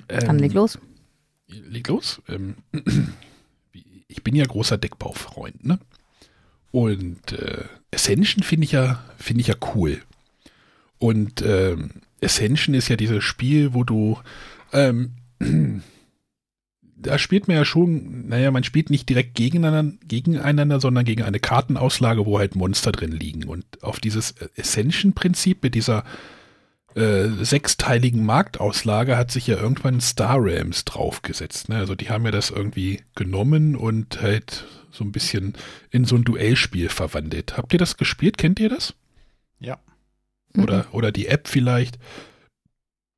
Ähm, 0.10 0.20
Dann 0.26 0.40
leg 0.40 0.54
los. 0.54 0.80
Leg 1.48 1.88
los. 1.88 2.22
Ähm, 2.28 2.56
ich 4.08 4.24
bin 4.24 4.36
ja 4.36 4.46
großer 4.46 4.78
Deckbaufreund, 4.78 5.66
ne? 5.66 5.80
Und 6.72 7.34
äh, 7.34 7.66
Ascension 7.94 8.44
finde 8.44 8.66
ich 8.66 8.72
ja, 8.72 9.04
finde 9.18 9.42
ich 9.42 9.48
ja 9.48 9.56
cool. 9.76 10.02
Und 10.98 11.42
ähm, 11.42 11.92
Ascension 12.22 12.74
ist 12.74 12.88
ja 12.88 12.96
dieses 12.96 13.24
Spiel, 13.24 13.74
wo 13.74 13.84
du 13.84 14.18
ähm, 14.72 15.12
da 17.04 17.20
spielt 17.20 17.48
man 17.48 17.58
ja 17.58 17.66
schon, 17.66 18.28
naja, 18.28 18.50
man 18.52 18.64
spielt 18.64 18.90
nicht 18.90 19.10
direkt 19.10 19.36
gegeneinander, 19.36 19.98
gegeneinander, 20.08 20.80
sondern 20.80 21.06
gegen 21.06 21.24
eine 21.24 21.40
Kartenauslage, 21.40 22.26
wo 22.26 22.40
halt 22.40 22.56
Monster 22.56 22.92
drin 22.92 23.12
liegen. 23.12 23.44
Und 23.46 23.66
auf 23.84 24.00
dieses 24.00 24.36
Ascension-Prinzip 24.58 25.64
mit 25.64 25.76
dieser 25.76 26.06
äh, 26.96 27.28
sechsteiligen 27.44 28.26
Marktauslage 28.26 29.18
hat 29.18 29.32
sich 29.32 29.48
ja 29.48 29.58
irgendwann 29.58 30.02
Star 30.02 30.44
Realms 30.44 30.86
draufgesetzt. 30.86 31.70
Ne? 31.70 31.78
Also 31.78 31.96
die 31.96 32.10
haben 32.10 32.26
ja 32.26 32.32
das 32.32 32.50
irgendwie 32.50 33.02
genommen 33.16 33.76
und 33.76 34.22
halt 34.22 34.66
so 34.92 35.04
ein 35.04 35.12
bisschen 35.12 35.56
in 35.90 36.06
so 36.06 36.16
ein 36.16 36.24
Duellspiel 36.24 36.90
verwandelt. 36.90 37.58
Habt 37.58 37.74
ihr 37.74 37.80
das 37.80 37.98
gespielt? 37.98 38.38
Kennt 38.38 38.60
ihr 38.60 38.70
das? 38.70 38.94
Ja. 39.60 39.80
Oder, 40.58 40.86
oder 40.92 41.12
die 41.12 41.28
App 41.28 41.48
vielleicht? 41.48 41.98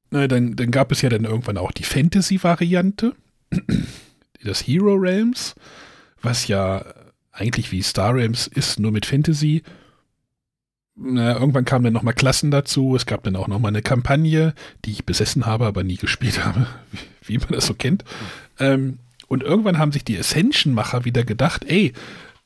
Na, 0.10 0.28
dann, 0.28 0.56
dann 0.56 0.72
gab 0.72 0.92
es 0.92 1.02
ja 1.02 1.10
dann 1.10 1.26
irgendwann 1.26 1.58
auch 1.58 1.72
die 1.72 1.84
Fantasy-Variante, 1.84 3.14
das 4.44 4.66
Hero 4.66 4.94
Realms, 4.94 5.56
was 6.22 6.48
ja 6.48 6.86
eigentlich 7.32 7.72
wie 7.72 7.82
Star 7.82 8.16
Realms 8.16 8.48
ist, 8.48 8.80
nur 8.80 8.92
mit 8.92 9.06
Fantasy. 9.06 9.64
Na, 10.98 11.34
irgendwann 11.34 11.66
kamen 11.66 11.84
dann 11.84 11.94
nochmal 11.94 12.14
Klassen 12.14 12.52
dazu. 12.52 12.96
Es 12.96 13.06
gab 13.06 13.24
dann 13.24 13.36
auch 13.36 13.48
nochmal 13.48 13.70
eine 13.70 13.82
Kampagne, 13.82 14.54
die 14.86 14.92
ich 14.92 15.06
besessen 15.06 15.46
habe, 15.46 15.66
aber 15.66 15.84
nie 15.84 15.98
gespielt 15.98 16.44
habe, 16.46 16.68
wie, 17.22 17.34
wie 17.34 17.38
man 17.38 17.50
das 17.50 17.66
so 17.66 17.74
kennt. 17.74 18.04
Ähm, 18.60 19.00
und 19.28 19.44
irgendwann 19.44 19.78
haben 19.78 19.92
sich 19.92 20.06
die 20.06 20.18
Ascension-Macher 20.18 21.04
wieder 21.04 21.24
gedacht, 21.24 21.66
ey, 21.68 21.94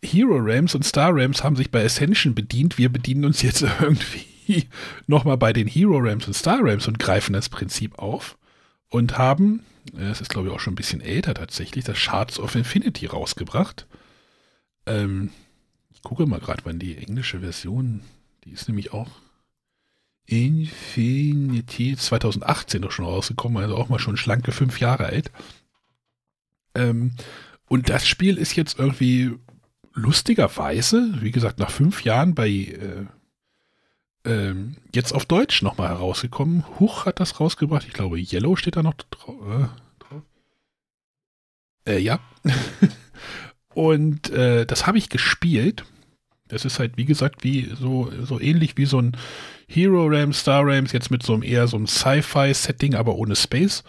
Hero 0.04 0.38
Realms 0.38 0.76
und 0.76 0.86
Star 0.86 1.14
Realms 1.14 1.43
haben 1.43 1.56
sich 1.56 1.72
bei 1.72 1.84
Ascension 1.84 2.34
bedient, 2.34 2.78
wir 2.78 2.89
bedienen 2.89 3.26
uns 3.26 3.41
jetzt 3.41 3.62
irgendwie 3.82 4.68
nochmal 5.08 5.38
bei 5.38 5.54
den 5.54 5.68
Hero 5.68 5.97
Realms 5.97 6.26
und 6.28 6.34
Star 6.34 6.64
Realms 6.64 6.88
und 6.88 7.00
greifen 7.00 7.34
das 7.34 7.50
Prinzip 7.50 8.00
auf 8.00 8.38
und 8.89 9.18
haben, 9.18 9.62
es 9.97 10.22
ist 10.22 10.30
glaube 10.30 10.47
ich 10.47 10.54
auch 10.54 10.60
schon 10.60 10.74
ein 10.74 10.78
bisschen 10.78 11.02
älter 11.02 11.34
tatsächlich, 11.34 11.84
das 11.84 11.97
Shards 11.97 12.39
of 12.39 12.56
Infinity 12.56 13.08
rausgebracht. 13.08 13.88
Ähm, 14.86 15.32
ich 15.93 16.02
gucke 16.02 16.26
mal 16.26 16.39
gerade, 16.39 16.62
wann 16.64 16.80
die 16.80 16.97
englische 16.97 17.41
Version, 17.41 18.02
die 18.43 18.51
ist 18.51 18.67
nämlich 18.67 18.93
auch 18.93 19.09
Infinity 20.25 21.95
2018 21.97 22.81
doch 22.81 22.91
schon 22.91 23.05
rausgekommen, 23.05 23.61
also 23.61 23.75
auch 23.75 23.89
mal 23.89 23.99
schon 23.99 24.17
schlanke 24.17 24.51
fünf 24.51 24.79
Jahre 24.79 25.07
alt. 25.07 25.31
Ähm, 26.75 27.13
und 27.67 27.89
das 27.89 28.07
Spiel 28.07 28.37
ist 28.37 28.55
jetzt 28.55 28.77
irgendwie 28.77 29.31
lustigerweise, 29.93 31.21
wie 31.21 31.31
gesagt, 31.31 31.59
nach 31.59 31.71
fünf 31.71 32.03
Jahren 32.03 32.35
bei 32.35 32.47
äh, 32.49 33.05
ähm, 34.25 34.75
jetzt 34.93 35.13
auf 35.13 35.25
Deutsch 35.25 35.61
nochmal 35.61 35.89
herausgekommen. 35.89 36.63
Huch 36.79 37.05
hat 37.05 37.19
das 37.19 37.39
rausgebracht. 37.39 37.85
Ich 37.87 37.93
glaube, 37.93 38.19
Yellow 38.19 38.55
steht 38.55 38.75
da 38.75 38.83
noch 38.83 38.93
äh, 38.93 39.67
drauf. 39.99 40.23
Äh, 41.87 41.99
ja. 41.99 42.19
Und 43.73 44.29
äh, 44.29 44.65
das 44.65 44.87
habe 44.87 44.97
ich 44.97 45.09
gespielt. 45.09 45.85
Das 46.50 46.66
ist 46.66 46.80
halt, 46.80 46.97
wie 46.97 47.06
gesagt, 47.06 47.43
wie 47.43 47.72
so, 47.80 48.12
so 48.24 48.39
ähnlich 48.39 48.76
wie 48.76 48.86
so 48.86 49.00
ein 49.00 49.16
Hero 49.68 50.08
Rams, 50.08 50.41
Star 50.41 50.66
Rams, 50.66 50.91
jetzt 50.91 51.12
mit 51.12 51.24
so 51.24 51.34
einem 51.34 51.43
eher 51.43 51.68
so 51.68 51.78
einem 51.78 51.88
Sci-Fi-Setting, 51.88 52.95
aber 52.95 53.16
ohne 53.16 53.36
Space. 53.36 53.84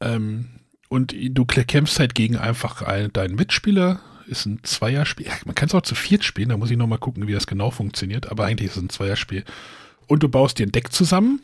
Ähm, 0.00 0.46
und 0.88 1.14
du 1.16 1.44
kämpfst 1.44 1.98
halt 1.98 2.14
gegen 2.14 2.36
einfach 2.36 2.82
einen, 2.82 3.12
deinen 3.12 3.36
Mitspieler. 3.36 4.00
Ist 4.26 4.46
ein 4.46 4.60
Zweierspiel. 4.62 5.26
Man 5.44 5.54
kann 5.54 5.68
es 5.68 5.74
auch 5.74 5.82
zu 5.82 5.94
viert 5.94 6.24
spielen, 6.24 6.48
da 6.48 6.56
muss 6.56 6.70
ich 6.70 6.78
nochmal 6.78 6.98
gucken, 6.98 7.28
wie 7.28 7.32
das 7.32 7.46
genau 7.46 7.70
funktioniert. 7.70 8.30
Aber 8.30 8.46
eigentlich 8.46 8.70
ist 8.70 8.76
es 8.76 8.82
ein 8.82 8.88
Zweierspiel. 8.88 9.44
Und 10.06 10.22
du 10.22 10.28
baust 10.28 10.58
dir 10.58 10.66
ein 10.66 10.72
Deck 10.72 10.92
zusammen 10.92 11.42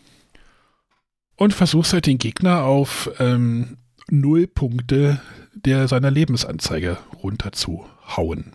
und 1.36 1.52
versuchst 1.52 1.92
halt 1.92 2.06
den 2.06 2.18
Gegner 2.18 2.64
auf 2.64 3.10
ähm, 3.18 3.76
null 4.08 4.46
Punkte 4.46 5.20
der 5.54 5.88
seiner 5.88 6.10
Lebensanzeige 6.10 6.98
runterzuhauen. 7.22 8.52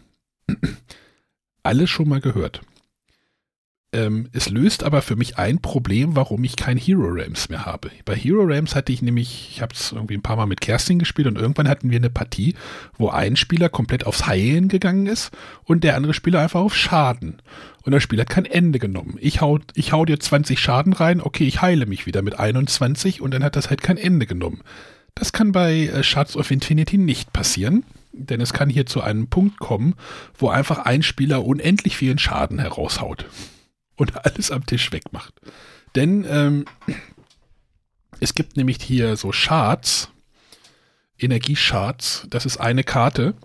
Alles 1.65 1.89
schon 1.89 2.07
mal 2.07 2.21
gehört. 2.21 2.61
Ähm, 3.95 4.27
es 4.33 4.49
löst 4.49 4.83
aber 4.83 5.01
für 5.01 5.15
mich 5.15 5.37
ein 5.37 5.61
Problem, 5.61 6.15
warum 6.15 6.43
ich 6.43 6.57
kein 6.57 6.77
Hero 6.77 7.07
Rams 7.07 7.47
mehr 7.49 7.65
habe. 7.65 7.91
Bei 8.03 8.13
Hero 8.13 8.43
Rams 8.43 8.75
hatte 8.75 8.91
ich 8.91 9.01
nämlich, 9.01 9.49
ich 9.51 9.61
habe 9.61 9.73
es 9.73 9.93
irgendwie 9.93 10.15
ein 10.15 10.21
paar 10.21 10.35
Mal 10.35 10.47
mit 10.47 10.59
Kerstin 10.59 10.99
gespielt 10.99 11.27
und 11.27 11.37
irgendwann 11.37 11.69
hatten 11.69 11.89
wir 11.89 11.97
eine 11.97 12.09
Partie, 12.09 12.55
wo 12.97 13.09
ein 13.09 13.37
Spieler 13.37 13.69
komplett 13.69 14.05
aufs 14.05 14.27
Heilen 14.27 14.67
gegangen 14.67 15.07
ist 15.07 15.31
und 15.63 15.83
der 15.85 15.95
andere 15.95 16.13
Spieler 16.13 16.41
einfach 16.41 16.59
auf 16.59 16.75
Schaden. 16.75 17.41
Und 17.83 17.93
der 17.93 18.01
Spieler 18.01 18.21
hat 18.21 18.29
kein 18.29 18.45
Ende 18.45 18.79
genommen. 18.79 19.17
Ich 19.21 19.39
hau, 19.39 19.59
ich 19.75 19.93
hau 19.93 20.03
dir 20.03 20.19
20 20.19 20.59
Schaden 20.59 20.91
rein, 20.91 21.21
okay, 21.21 21.45
ich 21.47 21.61
heile 21.61 21.85
mich 21.85 22.05
wieder 22.05 22.21
mit 22.21 22.37
21 22.37 23.21
und 23.21 23.33
dann 23.33 23.43
hat 23.43 23.55
das 23.55 23.69
halt 23.69 23.81
kein 23.81 23.97
Ende 23.97 24.25
genommen. 24.25 24.61
Das 25.13 25.31
kann 25.31 25.53
bei 25.53 25.87
äh, 25.87 26.03
Shards 26.03 26.35
of 26.35 26.51
Infinity 26.51 26.97
nicht 26.97 27.31
passieren, 27.31 27.85
denn 28.17 28.41
es 28.41 28.53
kann 28.53 28.69
hier 28.69 28.85
zu 28.85 29.01
einem 29.01 29.27
Punkt 29.27 29.59
kommen, 29.59 29.95
wo 30.37 30.49
einfach 30.49 30.79
ein 30.79 31.03
Spieler 31.03 31.45
unendlich 31.45 31.97
vielen 31.97 32.17
Schaden 32.17 32.59
heraushaut 32.59 33.25
und 33.95 34.25
alles 34.25 34.51
am 34.51 34.65
Tisch 34.65 34.91
wegmacht. 34.91 35.33
Denn 35.95 36.25
ähm, 36.29 36.65
es 38.19 38.33
gibt 38.33 38.57
nämlich 38.57 38.77
hier 38.81 39.15
so 39.15 39.31
Shards, 39.31 40.09
Energieshards, 41.17 42.27
das 42.29 42.45
ist 42.45 42.57
eine 42.57 42.83
Karte. 42.83 43.35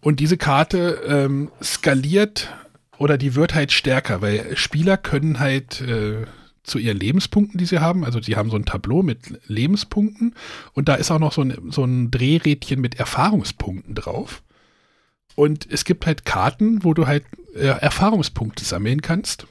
Und 0.00 0.20
diese 0.20 0.36
Karte 0.36 1.02
ähm, 1.06 1.50
skaliert 1.62 2.52
oder 2.98 3.18
die 3.18 3.34
wird 3.34 3.54
halt 3.54 3.72
stärker, 3.72 4.20
weil 4.20 4.56
Spieler 4.56 4.96
können 4.96 5.38
halt 5.38 5.80
äh, 5.80 6.26
zu 6.68 6.78
ihren 6.78 6.98
Lebenspunkten, 6.98 7.58
die 7.58 7.66
sie 7.66 7.80
haben. 7.80 8.04
Also 8.04 8.20
sie 8.20 8.36
haben 8.36 8.50
so 8.50 8.56
ein 8.56 8.64
Tableau 8.64 9.02
mit 9.02 9.40
Lebenspunkten 9.46 10.34
und 10.72 10.88
da 10.88 10.94
ist 10.94 11.10
auch 11.10 11.18
noch 11.18 11.32
so 11.32 11.42
ein, 11.42 11.70
so 11.70 11.84
ein 11.84 12.10
Drehrädchen 12.10 12.80
mit 12.80 12.98
Erfahrungspunkten 12.98 13.94
drauf. 13.94 14.42
Und 15.34 15.70
es 15.70 15.84
gibt 15.84 16.06
halt 16.06 16.24
Karten, 16.24 16.84
wo 16.84 16.94
du 16.94 17.06
halt 17.06 17.24
äh, 17.54 17.66
Erfahrungspunkte 17.66 18.64
sammeln 18.64 19.02
kannst. 19.02 19.46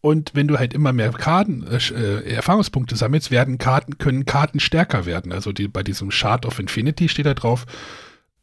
Und 0.00 0.34
wenn 0.34 0.48
du 0.48 0.58
halt 0.58 0.72
immer 0.72 0.94
mehr 0.94 1.12
Karten, 1.12 1.66
äh, 1.66 2.34
Erfahrungspunkte 2.34 2.96
sammelst, 2.96 3.30
werden 3.30 3.58
Karten, 3.58 3.98
können 3.98 4.24
Karten 4.24 4.58
stärker 4.58 5.04
werden. 5.04 5.32
Also 5.32 5.52
die, 5.52 5.68
bei 5.68 5.82
diesem 5.82 6.10
Shard 6.10 6.46
of 6.46 6.58
Infinity 6.58 7.08
steht 7.10 7.26
da 7.26 7.34
drauf, 7.34 7.66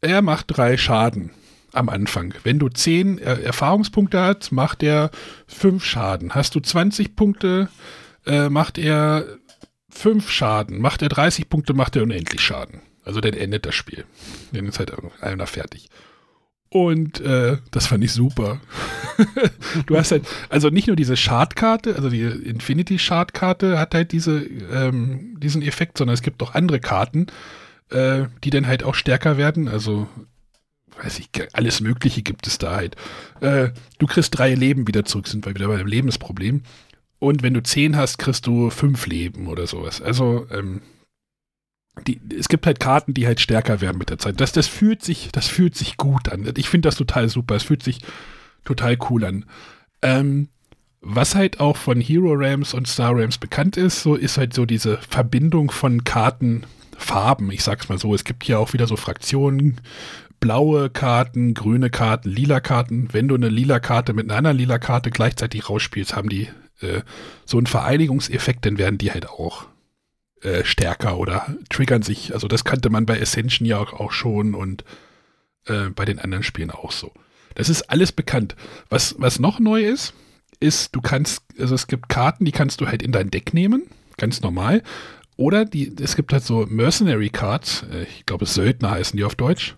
er 0.00 0.22
macht 0.22 0.56
drei 0.56 0.76
Schaden 0.76 1.32
am 1.72 1.88
Anfang. 1.88 2.34
Wenn 2.44 2.58
du 2.58 2.68
10 2.68 3.18
äh, 3.18 3.42
Erfahrungspunkte 3.42 4.20
hast, 4.20 4.52
macht 4.52 4.82
er 4.82 5.10
5 5.46 5.84
Schaden. 5.84 6.34
Hast 6.34 6.54
du 6.54 6.60
20 6.60 7.16
Punkte, 7.16 7.68
äh, 8.26 8.48
macht 8.48 8.78
er 8.78 9.24
5 9.90 10.30
Schaden. 10.30 10.80
Macht 10.80 11.02
er 11.02 11.08
30 11.08 11.48
Punkte, 11.48 11.74
macht 11.74 11.96
er 11.96 12.02
unendlich 12.02 12.40
Schaden. 12.40 12.80
Also 13.04 13.20
dann 13.20 13.34
endet 13.34 13.66
das 13.66 13.74
Spiel. 13.74 14.04
Dann 14.52 14.66
ist 14.66 14.78
halt 14.78 14.92
einer 15.20 15.46
fertig. 15.46 15.88
Und 16.70 17.20
äh, 17.20 17.56
das 17.70 17.86
fand 17.86 18.04
ich 18.04 18.12
super. 18.12 18.60
du 19.86 19.96
hast 19.96 20.12
halt, 20.12 20.26
also 20.50 20.68
nicht 20.68 20.86
nur 20.86 20.96
diese 20.96 21.16
Schadkarte, 21.16 21.96
also 21.96 22.10
die 22.10 22.22
Infinity 22.22 22.98
Schadkarte 22.98 23.78
hat 23.78 23.94
halt 23.94 24.12
diese, 24.12 24.42
ähm, 24.42 25.38
diesen 25.40 25.62
Effekt, 25.62 25.96
sondern 25.96 26.12
es 26.12 26.22
gibt 26.22 26.42
auch 26.42 26.54
andere 26.54 26.80
Karten, 26.80 27.28
äh, 27.90 28.24
die 28.44 28.50
dann 28.50 28.66
halt 28.66 28.82
auch 28.82 28.94
stärker 28.94 29.38
werden. 29.38 29.68
Also 29.68 30.08
weiß 31.02 31.18
ich, 31.20 31.28
alles 31.52 31.80
Mögliche 31.80 32.22
gibt 32.22 32.46
es 32.46 32.58
da 32.58 32.76
halt. 32.76 32.96
Äh, 33.40 33.70
du 33.98 34.06
kriegst 34.06 34.36
drei 34.36 34.54
Leben 34.54 34.86
wieder 34.86 35.04
zurück, 35.04 35.28
sind 35.28 35.46
wir 35.46 35.54
wieder 35.54 35.68
bei 35.68 35.76
dem 35.76 35.86
Lebensproblem. 35.86 36.62
Und 37.18 37.42
wenn 37.42 37.54
du 37.54 37.62
zehn 37.62 37.96
hast, 37.96 38.18
kriegst 38.18 38.46
du 38.46 38.70
fünf 38.70 39.06
Leben 39.06 39.48
oder 39.48 39.66
sowas. 39.66 40.00
Also, 40.00 40.46
ähm, 40.50 40.82
die, 42.06 42.20
es 42.38 42.48
gibt 42.48 42.66
halt 42.66 42.78
Karten, 42.78 43.12
die 43.14 43.26
halt 43.26 43.40
stärker 43.40 43.80
werden 43.80 43.98
mit 43.98 44.10
der 44.10 44.18
Zeit. 44.18 44.40
Das, 44.40 44.52
das 44.52 44.68
fühlt 44.68 45.02
sich, 45.02 45.30
das 45.32 45.48
fühlt 45.48 45.74
sich 45.74 45.96
gut 45.96 46.28
an. 46.28 46.52
Ich 46.56 46.68
finde 46.68 46.88
das 46.88 46.96
total 46.96 47.28
super. 47.28 47.56
Es 47.56 47.64
fühlt 47.64 47.82
sich 47.82 48.00
total 48.64 48.96
cool 49.10 49.24
an. 49.24 49.44
Ähm, 50.02 50.48
was 51.00 51.34
halt 51.34 51.60
auch 51.60 51.76
von 51.76 52.00
Hero 52.00 52.32
Rams 52.34 52.74
und 52.74 52.88
Star 52.88 53.16
Rams 53.16 53.38
bekannt 53.38 53.76
ist, 53.76 54.02
so 54.02 54.14
ist 54.14 54.36
halt 54.36 54.54
so 54.54 54.66
diese 54.66 54.98
Verbindung 54.98 55.70
von 55.70 56.04
Kartenfarben. 56.04 57.50
Ich 57.50 57.62
sag's 57.62 57.88
mal 57.88 57.98
so, 57.98 58.14
es 58.14 58.24
gibt 58.24 58.44
hier 58.44 58.58
auch 58.58 58.72
wieder 58.72 58.86
so 58.86 58.96
Fraktionen, 58.96 59.80
blaue 60.40 60.90
Karten, 60.90 61.54
grüne 61.54 61.90
Karten, 61.90 62.30
lila 62.30 62.60
Karten. 62.60 63.08
Wenn 63.12 63.28
du 63.28 63.34
eine 63.34 63.48
lila 63.48 63.80
Karte 63.80 64.12
mit 64.12 64.26
einer 64.26 64.38
anderen 64.38 64.56
lila 64.56 64.78
Karte 64.78 65.10
gleichzeitig 65.10 65.68
rausspielst, 65.68 66.14
haben 66.14 66.28
die 66.28 66.48
äh, 66.80 67.02
so 67.44 67.56
einen 67.56 67.66
Vereinigungseffekt, 67.66 68.64
dann 68.66 68.78
werden 68.78 68.98
die 68.98 69.12
halt 69.12 69.28
auch 69.28 69.66
äh, 70.42 70.64
stärker 70.64 71.18
oder 71.18 71.46
triggern 71.68 72.02
sich. 72.02 72.32
Also 72.34 72.48
das 72.48 72.64
kannte 72.64 72.90
man 72.90 73.06
bei 73.06 73.20
Ascension 73.20 73.66
ja 73.66 73.78
auch, 73.78 73.92
auch 73.92 74.12
schon 74.12 74.54
und 74.54 74.84
äh, 75.66 75.90
bei 75.90 76.04
den 76.04 76.18
anderen 76.18 76.44
Spielen 76.44 76.70
auch 76.70 76.92
so. 76.92 77.12
Das 77.54 77.68
ist 77.68 77.90
alles 77.90 78.12
bekannt. 78.12 78.54
Was, 78.88 79.16
was 79.18 79.40
noch 79.40 79.58
neu 79.58 79.82
ist, 79.82 80.14
ist, 80.60 80.94
du 80.94 81.00
kannst, 81.00 81.42
also 81.58 81.74
es 81.74 81.86
gibt 81.86 82.08
Karten, 82.08 82.44
die 82.44 82.52
kannst 82.52 82.80
du 82.80 82.86
halt 82.86 83.02
in 83.02 83.12
dein 83.12 83.30
Deck 83.30 83.54
nehmen, 83.54 83.84
ganz 84.16 84.40
normal. 84.40 84.82
Oder 85.36 85.64
die, 85.64 85.94
es 86.00 86.16
gibt 86.16 86.32
halt 86.32 86.44
so 86.44 86.66
Mercenary 86.66 87.30
Cards, 87.30 87.84
äh, 87.92 88.04
ich 88.04 88.26
glaube 88.26 88.46
Söldner 88.46 88.90
heißen 88.90 89.16
die 89.16 89.24
auf 89.24 89.34
Deutsch. 89.34 89.76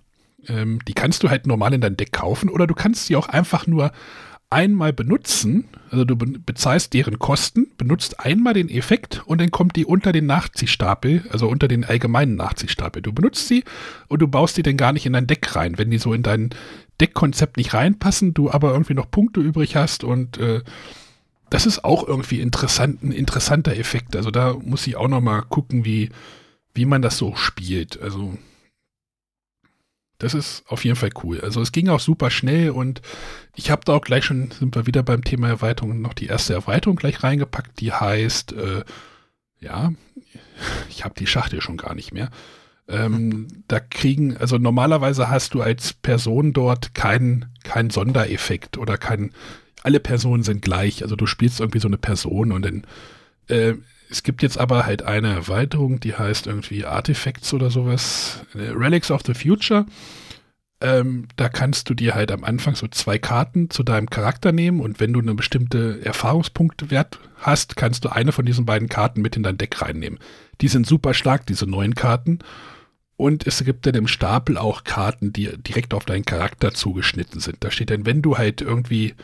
Ähm, 0.48 0.80
die 0.86 0.94
kannst 0.94 1.22
du 1.22 1.30
halt 1.30 1.46
normal 1.46 1.74
in 1.74 1.80
dein 1.80 1.96
Deck 1.96 2.12
kaufen 2.12 2.48
oder 2.48 2.66
du 2.66 2.74
kannst 2.74 3.06
sie 3.06 3.16
auch 3.16 3.28
einfach 3.28 3.66
nur 3.66 3.92
einmal 4.50 4.92
benutzen. 4.92 5.68
Also 5.90 6.04
du 6.04 6.16
bezahlst 6.16 6.92
deren 6.92 7.18
Kosten, 7.18 7.68
benutzt 7.78 8.20
einmal 8.20 8.52
den 8.52 8.68
Effekt 8.68 9.22
und 9.26 9.40
dann 9.40 9.52
kommt 9.52 9.76
die 9.76 9.84
unter 9.84 10.12
den 10.12 10.26
Nachziehstapel, 10.26 11.24
also 11.30 11.48
unter 11.48 11.68
den 11.68 11.84
allgemeinen 11.84 12.34
Nachziehstapel. 12.34 13.00
Du 13.00 13.12
benutzt 13.12 13.46
sie 13.46 13.64
und 14.08 14.20
du 14.20 14.28
baust 14.28 14.56
die 14.56 14.62
dann 14.62 14.76
gar 14.76 14.92
nicht 14.92 15.06
in 15.06 15.12
dein 15.12 15.28
Deck 15.28 15.54
rein. 15.54 15.78
Wenn 15.78 15.90
die 15.90 15.98
so 15.98 16.12
in 16.12 16.24
dein 16.24 16.50
Deckkonzept 17.00 17.56
nicht 17.56 17.74
reinpassen, 17.74 18.34
du 18.34 18.50
aber 18.50 18.72
irgendwie 18.72 18.94
noch 18.94 19.10
Punkte 19.10 19.40
übrig 19.40 19.76
hast 19.76 20.04
und 20.04 20.38
äh, 20.38 20.62
das 21.48 21.66
ist 21.66 21.84
auch 21.84 22.06
irgendwie 22.06 22.40
interessant, 22.40 23.02
ein 23.02 23.12
interessanter 23.12 23.76
Effekt. 23.76 24.14
Also 24.16 24.30
da 24.30 24.54
muss 24.54 24.86
ich 24.86 24.96
auch 24.96 25.08
noch 25.08 25.20
mal 25.20 25.42
gucken, 25.42 25.84
wie, 25.84 26.10
wie 26.74 26.84
man 26.84 27.02
das 27.02 27.18
so 27.18 27.34
spielt. 27.34 28.00
Also 28.00 28.36
das 30.20 30.34
ist 30.34 30.62
auf 30.68 30.84
jeden 30.84 30.96
Fall 30.96 31.10
cool. 31.24 31.40
Also 31.40 31.60
es 31.60 31.72
ging 31.72 31.88
auch 31.88 31.98
super 31.98 32.30
schnell 32.30 32.70
und 32.70 33.00
ich 33.56 33.70
habe 33.70 33.82
da 33.84 33.94
auch 33.94 34.02
gleich 34.02 34.26
schon, 34.26 34.50
sind 34.50 34.76
wir 34.76 34.86
wieder 34.86 35.02
beim 35.02 35.24
Thema 35.24 35.48
Erweiterung, 35.48 36.00
noch 36.00 36.12
die 36.12 36.26
erste 36.26 36.52
Erweiterung 36.52 36.96
gleich 36.96 37.22
reingepackt, 37.22 37.80
die 37.80 37.92
heißt, 37.92 38.52
äh, 38.52 38.84
ja, 39.60 39.92
ich 40.90 41.04
habe 41.04 41.14
die 41.18 41.26
Schachtel 41.26 41.62
schon 41.62 41.78
gar 41.78 41.94
nicht 41.94 42.12
mehr. 42.12 42.30
Ähm, 42.86 43.48
da 43.68 43.80
kriegen, 43.80 44.36
also 44.36 44.58
normalerweise 44.58 45.30
hast 45.30 45.54
du 45.54 45.62
als 45.62 45.94
Person 45.94 46.52
dort 46.52 46.94
keinen 46.94 47.46
kein 47.64 47.88
Sondereffekt 47.88 48.76
oder 48.76 48.98
kein, 48.98 49.32
alle 49.82 50.00
Personen 50.00 50.42
sind 50.42 50.60
gleich. 50.60 51.02
Also 51.02 51.16
du 51.16 51.24
spielst 51.24 51.60
irgendwie 51.60 51.80
so 51.80 51.88
eine 51.88 51.98
Person 51.98 52.52
und 52.52 52.62
dann 52.62 52.86
äh, 53.48 53.74
es 54.10 54.22
gibt 54.22 54.42
jetzt 54.42 54.58
aber 54.58 54.86
halt 54.86 55.02
eine 55.02 55.32
Erweiterung, 55.32 56.00
die 56.00 56.14
heißt 56.14 56.46
irgendwie 56.48 56.84
Artifacts 56.84 57.54
oder 57.54 57.70
sowas. 57.70 58.44
Äh, 58.54 58.70
Relics 58.70 59.10
of 59.10 59.22
the 59.24 59.34
Future. 59.34 59.86
Ähm, 60.82 61.28
da 61.36 61.48
kannst 61.48 61.90
du 61.90 61.94
dir 61.94 62.14
halt 62.14 62.32
am 62.32 62.42
Anfang 62.42 62.74
so 62.74 62.88
zwei 62.88 63.18
Karten 63.18 63.70
zu 63.70 63.82
deinem 63.82 64.08
Charakter 64.08 64.50
nehmen 64.50 64.80
und 64.80 64.98
wenn 64.98 65.12
du 65.12 65.20
eine 65.20 65.34
bestimmte 65.34 66.04
Erfahrungspunktewert 66.04 67.20
hast, 67.36 67.76
kannst 67.76 68.04
du 68.04 68.08
eine 68.08 68.32
von 68.32 68.46
diesen 68.46 68.64
beiden 68.64 68.88
Karten 68.88 69.20
mit 69.20 69.36
in 69.36 69.42
dein 69.42 69.58
Deck 69.58 69.80
reinnehmen. 69.82 70.18
Die 70.60 70.68
sind 70.68 70.86
super 70.86 71.14
stark, 71.14 71.46
diese 71.46 71.66
neuen 71.66 71.94
Karten. 71.94 72.38
Und 73.16 73.46
es 73.46 73.62
gibt 73.62 73.86
dann 73.86 73.94
im 73.94 74.08
Stapel 74.08 74.56
auch 74.56 74.82
Karten, 74.82 75.34
die 75.34 75.50
direkt 75.58 75.92
auf 75.92 76.06
deinen 76.06 76.24
Charakter 76.24 76.72
zugeschnitten 76.72 77.40
sind. 77.40 77.58
Da 77.60 77.70
steht 77.70 77.90
dann, 77.90 78.06
wenn 78.06 78.22
du 78.22 78.38
halt 78.38 78.62
irgendwie, 78.62 79.14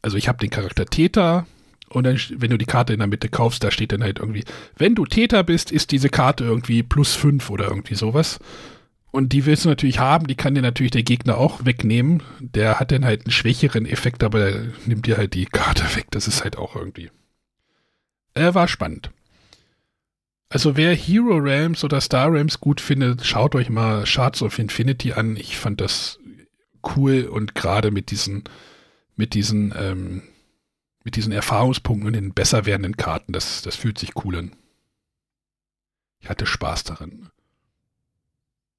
also 0.00 0.16
ich 0.16 0.28
habe 0.28 0.38
den 0.38 0.50
Charakter 0.50 0.86
Täter, 0.86 1.46
und 1.92 2.04
dann, 2.04 2.18
wenn 2.36 2.50
du 2.50 2.58
die 2.58 2.66
Karte 2.66 2.92
in 2.92 3.00
der 3.00 3.08
Mitte 3.08 3.28
kaufst, 3.28 3.62
da 3.62 3.70
steht 3.70 3.92
dann 3.92 4.02
halt 4.02 4.18
irgendwie, 4.18 4.44
wenn 4.76 4.94
du 4.94 5.04
Täter 5.04 5.44
bist, 5.44 5.70
ist 5.70 5.92
diese 5.92 6.08
Karte 6.08 6.44
irgendwie 6.44 6.82
plus 6.82 7.14
fünf 7.14 7.50
oder 7.50 7.68
irgendwie 7.68 7.94
sowas. 7.94 8.38
Und 9.10 9.34
die 9.34 9.44
willst 9.44 9.66
du 9.66 9.68
natürlich 9.68 9.98
haben, 9.98 10.26
die 10.26 10.36
kann 10.36 10.54
dir 10.54 10.62
natürlich 10.62 10.92
der 10.92 11.02
Gegner 11.02 11.36
auch 11.36 11.66
wegnehmen. 11.66 12.22
Der 12.40 12.80
hat 12.80 12.92
dann 12.92 13.04
halt 13.04 13.26
einen 13.26 13.32
schwächeren 13.32 13.84
Effekt, 13.84 14.24
aber 14.24 14.38
der 14.38 14.66
nimmt 14.86 15.06
dir 15.06 15.18
halt 15.18 15.34
die 15.34 15.44
Karte 15.44 15.84
weg. 15.96 16.06
Das 16.10 16.26
ist 16.26 16.44
halt 16.44 16.56
auch 16.56 16.76
irgendwie. 16.76 17.10
Er 18.32 18.54
war 18.54 18.68
spannend. 18.68 19.10
Also 20.48 20.76
wer 20.76 20.94
Hero 20.94 21.36
Realms 21.36 21.84
oder 21.84 22.00
Star 22.00 22.32
Realms 22.32 22.58
gut 22.60 22.80
findet, 22.80 23.24
schaut 23.26 23.54
euch 23.54 23.68
mal 23.68 24.06
Shards 24.06 24.42
of 24.42 24.58
Infinity 24.58 25.12
an. 25.12 25.36
Ich 25.36 25.58
fand 25.58 25.82
das 25.82 26.18
cool 26.96 27.24
und 27.24 27.54
gerade 27.54 27.90
mit 27.90 28.10
diesen, 28.10 28.44
mit 29.14 29.34
diesen 29.34 29.74
ähm, 29.78 30.22
mit 31.04 31.16
diesen 31.16 31.32
Erfahrungspunkten 31.32 32.06
und 32.06 32.12
den 32.14 32.34
besser 32.34 32.66
werdenden 32.66 32.96
Karten, 32.96 33.32
das, 33.32 33.62
das 33.62 33.76
fühlt 33.76 33.98
sich 33.98 34.12
cool 34.24 34.36
an. 34.36 34.52
Ich 36.20 36.28
hatte 36.28 36.46
Spaß 36.46 36.84
darin. 36.84 37.28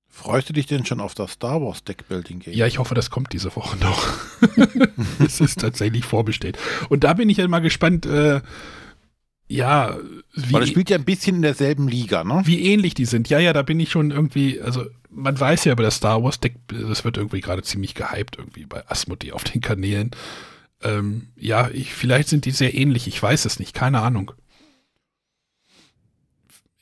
Freust 0.08 0.48
du 0.48 0.54
dich 0.54 0.68
denn 0.68 0.86
schon 0.86 1.00
auf 1.00 1.16
das 1.16 1.34
Star 1.34 1.60
Wars 1.62 1.84
Deckbuilding 1.84 2.40
Game? 2.40 2.54
Ja, 2.54 2.68
ich 2.68 2.78
hoffe, 2.78 2.94
das 2.94 3.10
kommt 3.10 3.34
diese 3.34 3.56
Woche 3.56 3.78
noch. 3.78 4.14
es 5.26 5.42
ist 5.42 5.60
tatsächlich 5.60 6.06
vorbestellt. 6.06 6.60
Und 6.90 7.04
da 7.04 7.14
bin 7.14 7.30
ich 7.30 7.38
ja 7.38 7.48
mal 7.48 7.60
gespannt, 7.60 8.06
äh, 8.06 8.42
ja, 9.48 9.98
wie. 10.34 10.54
Weil 10.54 10.62
das 10.62 10.70
spielt 10.70 10.92
ja 10.92 10.98
ein 10.98 11.04
bisschen 11.04 11.38
in 11.38 11.42
derselben 11.42 11.88
Liga, 11.88 12.24
ne? 12.24 12.44
Wie 12.46 12.64
ähnlich 12.64 12.94
die 12.94 13.06
sind. 13.06 13.28
Ja, 13.30 13.40
ja, 13.40 13.54
da 13.54 13.64
bin 13.64 13.80
ich 13.80 13.90
schon 13.92 14.12
irgendwie, 14.12 14.62
also 14.62 14.86
man 15.10 15.40
weiß 15.40 15.66
ja 15.66 15.74
über 15.74 15.84
das 15.84 15.96
Star 15.96 16.24
Wars 16.24 16.40
Deck, 16.40 16.56
das 16.68 17.04
wird 17.04 17.18
irgendwie 17.18 17.42
gerade 17.42 17.64
ziemlich 17.64 17.96
gehypt, 17.96 18.38
irgendwie 18.38 18.66
bei 18.66 18.88
Asmodee 18.88 19.32
auf 19.32 19.44
den 19.44 19.62
Kanälen. 19.62 20.12
Ähm, 20.84 21.30
ja, 21.36 21.70
ich, 21.70 21.94
vielleicht 21.94 22.30
sind 22.30 22.46
die 22.46 22.52
sehr 22.52 22.74
ähnlich. 22.74 23.08
Ich 23.08 23.22
weiß 23.22 23.46
es 23.46 23.60
nicht. 23.60 23.74
Keine 23.74 24.02
Ahnung. 24.02 24.32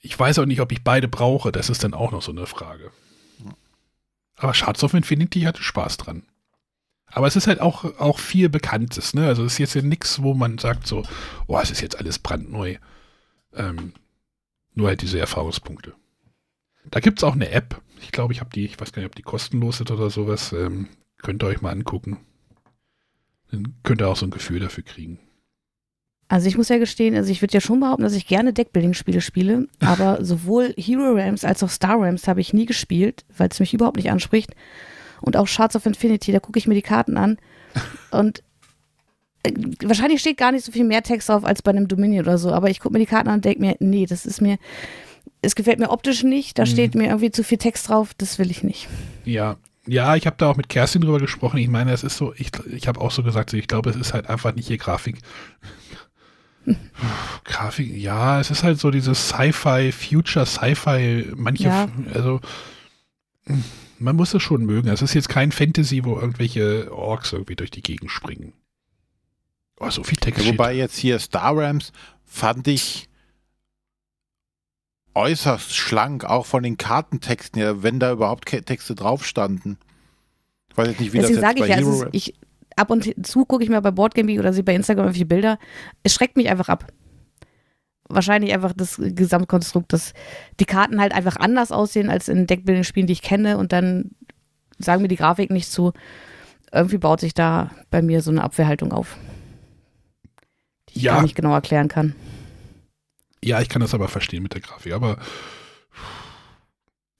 Ich 0.01 0.17
weiß 0.17 0.39
auch 0.39 0.45
nicht, 0.45 0.61
ob 0.61 0.71
ich 0.71 0.83
beide 0.83 1.07
brauche. 1.07 1.51
Das 1.51 1.69
ist 1.69 1.83
dann 1.83 1.93
auch 1.93 2.11
noch 2.11 2.21
so 2.21 2.31
eine 2.31 2.47
Frage. 2.47 2.91
Aber 4.35 4.53
Shards 4.55 4.83
of 4.83 4.95
Infinity 4.95 5.41
hatte 5.41 5.61
Spaß 5.61 5.97
dran. 5.97 6.23
Aber 7.05 7.27
es 7.27 7.35
ist 7.35 7.47
halt 7.47 7.61
auch, 7.61 7.83
auch 7.99 8.17
viel 8.17 8.49
Bekanntes, 8.49 9.13
ne? 9.13 9.27
Also 9.27 9.43
es 9.43 9.53
ist 9.53 9.57
jetzt 9.59 9.75
ja 9.75 9.81
nichts, 9.81 10.23
wo 10.23 10.33
man 10.33 10.57
sagt 10.57 10.87
so, 10.87 11.03
oh, 11.45 11.59
es 11.59 11.69
ist 11.69 11.81
jetzt 11.81 11.99
alles 11.99 12.19
brandneu. 12.19 12.77
Ähm, 13.53 13.93
nur 14.73 14.87
halt 14.87 15.01
diese 15.01 15.19
Erfahrungspunkte. 15.19 15.93
Da 16.89 16.99
gibt 17.01 17.19
es 17.19 17.23
auch 17.23 17.33
eine 17.33 17.51
App. 17.51 17.81
Ich 18.01 18.11
glaube, 18.11 18.33
ich 18.33 18.39
habe 18.39 18.49
die, 18.49 18.65
ich 18.65 18.79
weiß 18.79 18.93
gar 18.93 19.01
nicht, 19.01 19.11
ob 19.11 19.15
die 19.15 19.21
kostenlos 19.21 19.81
ist 19.81 19.91
oder 19.91 20.09
sowas. 20.09 20.53
Ähm, 20.53 20.87
könnt 21.21 21.43
ihr 21.43 21.47
euch 21.47 21.61
mal 21.61 21.71
angucken. 21.71 22.17
Dann 23.51 23.75
könnt 23.83 24.01
ihr 24.01 24.07
auch 24.07 24.15
so 24.15 24.25
ein 24.25 24.31
Gefühl 24.31 24.59
dafür 24.59 24.83
kriegen. 24.83 25.19
Also 26.31 26.47
ich 26.47 26.57
muss 26.57 26.69
ja 26.69 26.77
gestehen, 26.77 27.13
also 27.15 27.29
ich 27.29 27.41
würde 27.41 27.53
ja 27.53 27.59
schon 27.59 27.81
behaupten, 27.81 28.03
dass 28.03 28.15
ich 28.15 28.25
gerne 28.25 28.53
Deckbuilding-Spiele 28.53 29.19
spiele, 29.19 29.67
aber 29.81 30.23
sowohl 30.23 30.73
Hero 30.77 31.11
Realms 31.11 31.43
als 31.43 31.61
auch 31.61 31.69
Star 31.69 32.01
Realms 32.01 32.27
habe 32.27 32.39
ich 32.39 32.53
nie 32.53 32.65
gespielt, 32.65 33.25
weil 33.37 33.49
es 33.49 33.59
mich 33.59 33.73
überhaupt 33.73 33.97
nicht 33.97 34.11
anspricht. 34.11 34.55
Und 35.19 35.35
auch 35.35 35.47
Shards 35.47 35.75
of 35.75 35.85
Infinity, 35.85 36.31
da 36.31 36.39
gucke 36.39 36.57
ich 36.57 36.67
mir 36.67 36.73
die 36.73 36.81
Karten 36.81 37.17
an 37.17 37.37
und 38.11 38.43
äh, 39.43 39.51
wahrscheinlich 39.83 40.21
steht 40.21 40.37
gar 40.37 40.53
nicht 40.53 40.65
so 40.65 40.71
viel 40.71 40.85
mehr 40.85 41.03
Text 41.03 41.27
drauf 41.27 41.43
als 41.43 41.61
bei 41.61 41.71
einem 41.71 41.89
Dominion 41.89 42.23
oder 42.23 42.37
so, 42.37 42.53
aber 42.53 42.69
ich 42.69 42.79
gucke 42.79 42.93
mir 42.93 42.99
die 42.99 43.05
Karten 43.05 43.27
an 43.27 43.35
und 43.35 43.45
denke 43.45 43.59
mir, 43.59 43.75
nee, 43.79 44.05
das 44.05 44.25
ist 44.25 44.41
mir, 44.41 44.57
es 45.41 45.55
gefällt 45.55 45.79
mir 45.79 45.89
optisch 45.89 46.23
nicht, 46.23 46.57
da 46.57 46.63
mhm. 46.63 46.67
steht 46.67 46.95
mir 46.95 47.07
irgendwie 47.07 47.31
zu 47.31 47.43
viel 47.43 47.57
Text 47.57 47.89
drauf, 47.89 48.13
das 48.17 48.39
will 48.39 48.49
ich 48.51 48.63
nicht. 48.63 48.87
Ja, 49.25 49.57
ja, 49.87 50.15
ich 50.15 50.25
habe 50.25 50.35
da 50.37 50.47
auch 50.47 50.57
mit 50.57 50.69
Kerstin 50.69 51.01
drüber 51.01 51.19
gesprochen. 51.19 51.57
Ich 51.57 51.67
meine, 51.67 51.91
es 51.91 52.03
ist 52.03 52.17
so, 52.17 52.33
ich, 52.37 52.51
ich 52.71 52.87
habe 52.87 53.01
auch 53.01 53.11
so 53.11 53.23
gesagt, 53.23 53.53
ich 53.53 53.67
glaube, 53.67 53.89
es 53.89 53.95
ist 53.95 54.13
halt 54.13 54.29
einfach 54.29 54.53
nicht 54.53 54.67
hier 54.67 54.77
Grafik. 54.77 55.17
Grafik, 57.43 57.95
ja, 57.95 58.39
es 58.39 58.51
ist 58.51 58.63
halt 58.63 58.79
so 58.79 58.91
dieses 58.91 59.29
Sci-Fi, 59.29 59.91
Future 59.91 60.45
Sci-Fi, 60.45 61.31
manche, 61.35 61.63
ja. 61.63 61.89
also 62.13 62.39
man 63.97 64.15
muss 64.15 64.33
es 64.33 64.41
schon 64.41 64.65
mögen. 64.65 64.89
Es 64.89 65.01
ist 65.01 65.13
jetzt 65.13 65.29
kein 65.29 65.51
Fantasy, 65.51 66.03
wo 66.03 66.15
irgendwelche 66.15 66.91
Orks 66.91 67.33
irgendwie 67.33 67.55
durch 67.55 67.71
die 67.71 67.81
Gegend 67.81 68.11
springen. 68.11 68.53
Oh, 69.79 69.89
so 69.89 70.03
viel 70.03 70.17
Text. 70.17 70.43
Ja, 70.43 70.51
wobei 70.51 70.75
jetzt 70.75 70.97
hier 70.97 71.17
Star 71.17 71.57
Rams 71.57 71.91
fand 72.25 72.67
ich 72.67 73.09
äußerst 75.13 75.73
schlank, 75.75 76.25
auch 76.25 76.45
von 76.45 76.63
den 76.63 76.77
Kartentexten 76.77 77.61
her, 77.61 77.83
wenn 77.83 77.99
da 77.99 78.11
überhaupt 78.11 78.45
Texte 78.45 78.95
drauf 78.95 79.25
standen. 79.25 79.77
Ich 80.69 80.77
weiß 80.77 80.87
jetzt 80.87 80.99
nicht, 80.99 81.13
wie 81.13 81.19
Deswegen 81.19 81.41
das 81.41 81.49
jetzt 81.51 81.59
bei 81.59 81.67
ich, 81.67 81.75
Hero... 81.75 81.89
Also 81.89 82.07
ich, 82.11 82.35
ab 82.75 82.89
und 82.89 83.25
zu 83.25 83.45
gucke 83.45 83.63
ich 83.63 83.69
mir 83.69 83.81
bei 83.81 83.91
Boardgaming 83.91 84.39
oder 84.39 84.53
sehe 84.53 84.63
bei 84.63 84.75
Instagram 84.75 85.05
irgendwelche 85.05 85.25
Bilder. 85.25 85.59
Es 86.03 86.13
schreckt 86.13 86.37
mich 86.37 86.49
einfach 86.49 86.69
ab. 86.69 86.87
Wahrscheinlich 88.07 88.53
einfach 88.53 88.73
das 88.75 88.99
Gesamtkonstrukt, 88.99 89.93
dass 89.93 90.13
die 90.59 90.65
Karten 90.65 90.99
halt 90.99 91.13
einfach 91.13 91.37
anders 91.37 91.71
aussehen 91.71 92.09
als 92.09 92.27
in 92.27 92.47
Deckbuilding-Spielen, 92.47 93.07
die 93.07 93.13
ich 93.13 93.21
kenne 93.21 93.57
und 93.57 93.71
dann 93.71 94.11
sagen 94.79 95.01
mir 95.01 95.07
die 95.07 95.15
Grafik 95.15 95.49
nicht 95.49 95.71
zu. 95.71 95.93
Irgendwie 96.73 96.97
baut 96.97 97.19
sich 97.19 97.33
da 97.33 97.71
bei 97.89 98.01
mir 98.01 98.21
so 98.21 98.31
eine 98.31 98.43
Abwehrhaltung 98.43 98.93
auf, 98.93 99.17
die 100.89 100.97
ich 100.97 101.03
ja. 101.03 101.15
gar 101.15 101.21
nicht 101.21 101.35
genau 101.35 101.53
erklären 101.53 101.89
kann. 101.89 102.15
Ja, 103.43 103.61
ich 103.61 103.69
kann 103.69 103.81
das 103.81 103.93
aber 103.93 104.07
verstehen 104.07 104.43
mit 104.43 104.53
der 104.53 104.61
Grafik, 104.61 104.93
aber 104.93 105.17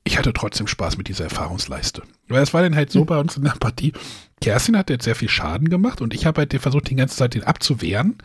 ich 0.04 0.18
hatte 0.18 0.34
trotzdem 0.34 0.68
Spaß 0.68 0.98
mit 0.98 1.08
dieser 1.08 1.26
Erfahrungsleiste. 1.26 2.04
Weil 2.28 2.44
es 2.44 2.54
war 2.54 2.62
dann 2.62 2.76
halt 2.76 2.92
so 2.92 3.00
hm. 3.00 3.06
bei 3.06 3.18
uns 3.18 3.38
in 3.38 3.44
der 3.44 3.52
Partie, 3.52 3.94
Kerstin 4.42 4.78
hat 4.78 4.90
jetzt 4.90 5.06
sehr 5.06 5.16
viel 5.16 5.30
Schaden 5.30 5.70
gemacht 5.70 6.02
und 6.02 6.14
ich 6.14 6.26
habe 6.26 6.42
halt 6.42 6.54
versucht, 6.54 6.90
die 6.90 6.96
ganze 6.96 7.16
Zeit 7.16 7.34
den 7.34 7.44
abzuwehren, 7.44 8.18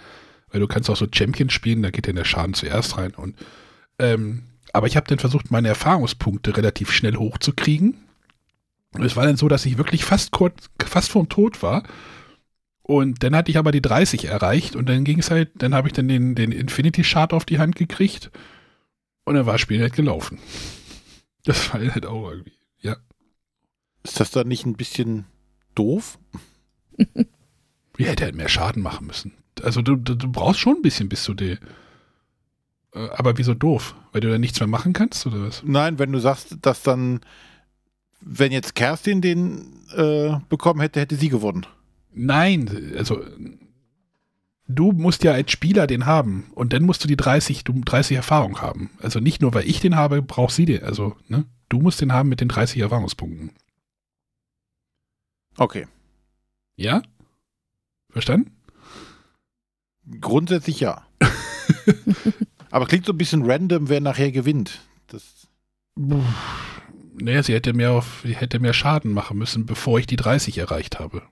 weil 0.51 0.61
du 0.61 0.66
kannst 0.66 0.88
auch 0.90 0.97
so 0.97 1.07
Champion 1.12 1.51
spielen, 1.51 1.82
da 1.82 1.90
geht 1.90 2.09
dann 2.09 2.16
der 2.16 2.24
Schaden 2.24 2.55
zuerst 2.55 2.97
rein 2.99 3.14
und 3.14 3.36
ähm, 3.99 4.42
aber 4.72 4.86
ich 4.86 4.97
habe 4.97 5.07
dann 5.07 5.18
versucht, 5.18 5.51
meine 5.51 5.68
Erfahrungspunkte 5.68 6.55
relativ 6.55 6.92
schnell 6.92 7.16
hochzukriegen. 7.16 7.97
Und 8.92 9.05
es 9.05 9.16
war 9.16 9.24
dann 9.24 9.38
so, 9.38 9.49
dass 9.49 9.64
ich 9.64 9.78
wirklich 9.78 10.05
fast 10.05 10.32
kurz, 10.32 10.68
fast 10.84 11.11
vorm 11.11 11.30
Tod 11.30 11.62
war 11.62 11.82
und 12.87 13.24
dann 13.24 13.34
hatte 13.34 13.51
ich 13.51 13.59
aber 13.59 13.72
die 13.72 13.82
30 13.82 14.26
erreicht 14.26 14.76
und 14.76 14.89
dann 14.89 15.03
ging 15.03 15.18
es 15.18 15.32
halt, 15.32 15.51
dann 15.57 15.74
habe 15.74 15.89
ich 15.89 15.93
dann 15.93 16.07
den, 16.07 16.37
den 16.37 16.53
Infinity 16.53 17.03
Shard 17.03 17.32
auf 17.32 17.45
die 17.45 17.59
Hand 17.59 17.74
gekriegt 17.74 18.30
und 19.24 19.34
dann 19.34 19.45
war 19.45 19.55
das 19.55 19.61
Spiel 19.61 19.80
halt 19.80 19.93
gelaufen. 19.93 20.39
Das 21.45 21.72
war 21.72 21.80
halt 21.80 22.07
auch 22.07 22.30
irgendwie, 22.30 22.53
ja. 22.80 22.97
Ist 24.05 24.20
das 24.20 24.30
dann 24.30 24.47
nicht 24.47 24.66
ein 24.66 24.76
bisschen 24.76 25.26
doof? 25.74 26.16
Wir 27.97 28.07
hätte 28.07 28.24
halt 28.24 28.37
mehr 28.37 28.49
Schaden 28.49 28.84
machen 28.84 29.09
müssen. 29.09 29.32
Also 29.62 29.82
du, 29.82 29.97
du, 29.97 30.14
du 30.14 30.30
brauchst 30.30 30.61
schon 30.61 30.76
ein 30.76 30.82
bisschen, 30.82 31.09
bis 31.09 31.24
du 31.24 31.34
die. 31.34 31.59
Äh, 32.95 33.09
aber 33.16 33.37
wieso 33.37 33.55
doof? 33.55 33.97
Weil 34.12 34.20
du 34.20 34.30
dann 34.30 34.41
nichts 34.41 34.61
mehr 34.61 34.68
machen 34.68 34.93
kannst 34.93 35.26
oder 35.26 35.43
was? 35.43 35.64
Nein, 35.64 35.99
wenn 35.99 36.12
du 36.12 36.20
sagst, 36.20 36.59
dass 36.62 36.84
dann, 36.84 37.18
wenn 38.20 38.53
jetzt 38.53 38.76
Kerstin 38.76 39.22
den 39.22 39.72
äh, 39.97 40.37
bekommen 40.49 40.80
hätte, 40.80 41.01
hätte 41.01 41.16
sie 41.16 41.30
gewonnen. 41.30 41.66
Nein, 42.18 42.94
also 42.96 43.22
du 44.66 44.92
musst 44.92 45.22
ja 45.22 45.32
als 45.32 45.52
Spieler 45.52 45.86
den 45.86 46.06
haben 46.06 46.50
und 46.54 46.72
dann 46.72 46.82
musst 46.82 47.04
du 47.04 47.08
die 47.08 47.16
30, 47.16 47.62
du 47.62 47.78
30 47.84 48.16
Erfahrung 48.16 48.60
haben. 48.62 48.90
Also 49.00 49.20
nicht 49.20 49.42
nur, 49.42 49.52
weil 49.52 49.68
ich 49.68 49.80
den 49.80 49.96
habe, 49.96 50.22
brauchst 50.22 50.56
sie 50.56 50.64
den. 50.64 50.82
Also, 50.82 51.14
ne? 51.28 51.44
Du 51.68 51.80
musst 51.80 52.00
den 52.00 52.12
haben 52.12 52.30
mit 52.30 52.40
den 52.40 52.48
30 52.48 52.80
Erfahrungspunkten. 52.80 53.50
Okay. 55.58 55.86
Ja? 56.76 57.02
Verstanden? 58.10 58.52
Grundsätzlich 60.20 60.80
ja. 60.80 61.06
Aber 62.70 62.86
klingt 62.86 63.04
so 63.04 63.12
ein 63.12 63.18
bisschen 63.18 63.44
random, 63.44 63.90
wer 63.90 64.00
nachher 64.00 64.32
gewinnt. 64.32 64.80
Das, 65.08 65.48
Naja, 67.18 67.42
sie 67.42 67.52
hätte 67.52 67.74
mehr, 67.74 67.92
auf, 67.92 68.22
sie 68.24 68.36
hätte 68.36 68.58
mehr 68.58 68.72
Schaden 68.72 69.12
machen 69.12 69.36
müssen, 69.36 69.66
bevor 69.66 69.98
ich 69.98 70.06
die 70.06 70.16
30 70.16 70.56
erreicht 70.58 70.98
habe. 70.98 71.22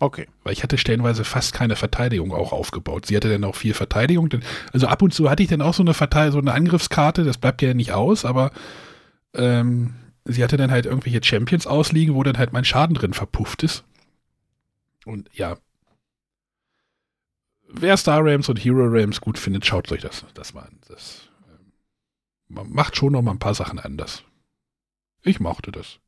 Okay. 0.00 0.28
Weil 0.42 0.52
ich 0.52 0.62
hatte 0.62 0.78
stellenweise 0.78 1.24
fast 1.24 1.52
keine 1.52 1.76
Verteidigung 1.76 2.32
auch 2.32 2.52
aufgebaut. 2.52 3.06
Sie 3.06 3.16
hatte 3.16 3.30
dann 3.30 3.44
auch 3.44 3.56
viel 3.56 3.74
Verteidigung. 3.74 4.28
Denn, 4.28 4.42
also 4.72 4.86
ab 4.86 5.02
und 5.02 5.14
zu 5.14 5.30
hatte 5.30 5.42
ich 5.42 5.48
dann 5.48 5.62
auch 5.62 5.74
so 5.74 5.82
eine 5.82 5.94
Verteid 5.94 6.32
so 6.32 6.38
eine 6.38 6.52
Angriffskarte, 6.52 7.24
das 7.24 7.38
bleibt 7.38 7.62
ja 7.62 7.74
nicht 7.74 7.92
aus, 7.92 8.24
aber 8.24 8.50
ähm, 9.34 9.94
sie 10.24 10.42
hatte 10.42 10.56
dann 10.56 10.70
halt 10.70 10.86
irgendwelche 10.86 11.22
Champions 11.22 11.66
ausliegen, 11.66 12.14
wo 12.14 12.22
dann 12.22 12.38
halt 12.38 12.52
mein 12.52 12.64
Schaden 12.64 12.94
drin 12.94 13.14
verpufft 13.14 13.62
ist. 13.62 13.84
Und 15.04 15.28
ja. 15.32 15.56
Wer 17.68 17.96
Star 17.96 18.24
Rams 18.24 18.48
und 18.48 18.64
Hero 18.64 18.86
Rams 18.86 19.20
gut 19.20 19.38
findet, 19.38 19.66
schaut 19.66 19.90
euch 19.90 20.02
das, 20.02 20.24
das 20.34 20.54
mal 20.54 20.62
an. 20.62 20.78
Das 20.88 21.28
ähm, 21.48 21.72
man 22.48 22.70
macht 22.70 22.96
schon 22.96 23.12
noch 23.12 23.22
mal 23.22 23.32
ein 23.32 23.38
paar 23.38 23.54
Sachen 23.54 23.78
anders. 23.78 24.22
Ich 25.22 25.40
mochte 25.40 25.72
das. 25.72 25.98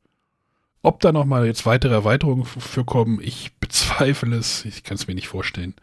Ob 0.87 1.01
da 1.01 1.11
noch 1.11 1.25
mal 1.25 1.45
jetzt 1.45 1.65
weitere 1.65 1.93
Erweiterungen 1.93 2.45
für 2.45 2.85
kommen, 2.85 3.19
ich 3.21 3.53
bezweifle 3.59 4.35
es. 4.37 4.63
Ich 4.63 4.83
kann 4.83 4.95
es 4.95 5.05
mir 5.07 5.15
nicht 5.15 5.27
vorstellen. 5.27 5.75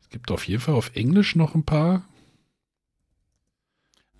Es 0.00 0.08
gibt 0.10 0.30
auf 0.30 0.46
jeden 0.46 0.60
Fall 0.60 0.74
auf 0.74 0.94
Englisch 0.94 1.34
noch 1.34 1.54
ein 1.56 1.64
paar. 1.64 2.02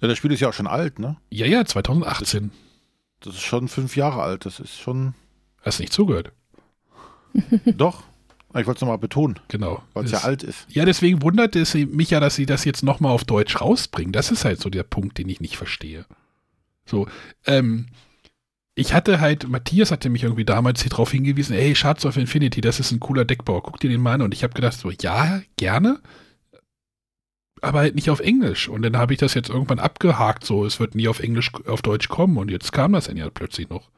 Ja, 0.01 0.09
das 0.09 0.19
Spiel 0.19 0.33
ist 0.33 0.41
ja 0.41 0.49
auch 0.49 0.53
schon 0.55 0.67
alt, 0.67 0.99
ne? 0.99 1.17
Ja, 1.31 1.47
ja, 1.47 1.65
2018. 1.65 2.51
Das 3.21 3.35
ist 3.35 3.43
schon 3.43 3.69
fünf 3.69 3.97
Jahre 3.97 4.23
alt. 4.23 4.45
Das 4.45 4.59
ist 4.59 4.77
schon. 4.79 5.15
Hast 5.63 5.79
nicht 5.79 5.93
zugehört. 5.93 6.33
Doch. 7.65 8.03
Ich 8.57 8.67
wollte 8.67 8.79
es 8.79 8.81
nochmal 8.83 8.99
betonen, 8.99 9.41
Genau. 9.49 9.83
weil 9.95 10.05
es 10.05 10.11
ja 10.13 10.19
Das- 10.19 10.25
alt 10.27 10.43
ist. 10.43 10.67
Ja, 10.69 10.85
deswegen 10.85 11.23
wundert 11.23 11.57
es 11.57 11.75
mich 11.75 12.11
ja, 12.11 12.21
dass 12.21 12.35
sie 12.37 12.47
das 12.47 12.65
jetzt 12.65 12.83
nochmal 12.83 13.13
auf 13.13 13.25
Deutsch 13.25 13.61
rausbringen. 13.61 14.13
Das 14.13 14.31
ist 14.31 14.45
halt 14.45 14.61
so 14.61 14.69
der 14.71 14.83
Punkt, 14.85 15.19
den 15.19 15.29
ich 15.29 15.41
nicht 15.41 15.57
verstehe. 15.57 16.07
So, 16.87 17.09
ähm, 17.47 17.87
ich 18.75 18.93
hatte 18.93 19.21
halt, 19.21 19.49
Matthias 19.49 19.91
hatte 19.91 20.09
mich 20.09 20.25
irgendwie 20.25 20.45
damals 20.45 20.83
hier 20.83 20.91
drauf 20.91 21.13
hingewiesen, 21.13 21.55
ey, 21.55 21.75
Shards 21.75 22.05
of 22.07 22.17
Infinity, 22.17 22.61
das 22.61 22.81
ist 22.81 22.91
ein 22.91 23.01
cooler 23.01 23.25
Deckbau, 23.25 23.61
guck 23.61 23.79
dir 23.81 23.91
den 23.91 24.01
mal 24.01 24.15
an. 24.15 24.23
Und 24.23 24.35
ich 24.35 24.43
habe 24.43 24.55
gedacht, 24.55 24.75
so, 24.75 24.91
ja, 24.91 25.43
gerne, 25.57 26.01
aber 27.61 27.81
halt 27.81 27.95
nicht 27.95 28.11
auf 28.11 28.21
Englisch. 28.21 28.69
Und 28.69 28.83
dann 28.83 28.97
habe 28.97 29.13
ich 29.13 29.19
das 29.19 29.35
jetzt 29.35 29.49
irgendwann 29.49 29.79
abgehakt, 29.79 30.45
so, 30.45 30.65
es 30.65 30.81
wird 30.81 30.95
nie 30.95 31.09
auf 31.09 31.21
Englisch, 31.21 31.53
auf 31.67 31.83
Deutsch 31.83 32.09
kommen. 32.09 32.37
Und 32.37 32.51
jetzt 32.51 32.73
kam 32.73 32.93
das 32.93 33.07
dann 33.07 33.17
ja 33.17 33.31
plötzlich 33.31 33.69
noch. 33.69 33.91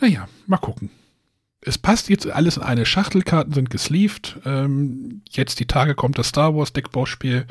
Naja, 0.00 0.28
mal 0.46 0.58
gucken 0.58 0.90
es 1.66 1.78
passt 1.78 2.08
jetzt 2.08 2.28
alles 2.28 2.56
in 2.56 2.62
eine 2.62 2.86
Schachtel, 2.86 3.22
Karten 3.22 3.52
sind 3.52 3.70
gesleeved. 3.70 4.38
Ähm, 4.44 5.22
jetzt 5.30 5.58
die 5.58 5.66
Tage 5.66 5.96
kommt 5.96 6.16
das 6.16 6.28
Star 6.28 6.54
Wars 6.54 6.72
Deckbauspiel. 6.72 7.46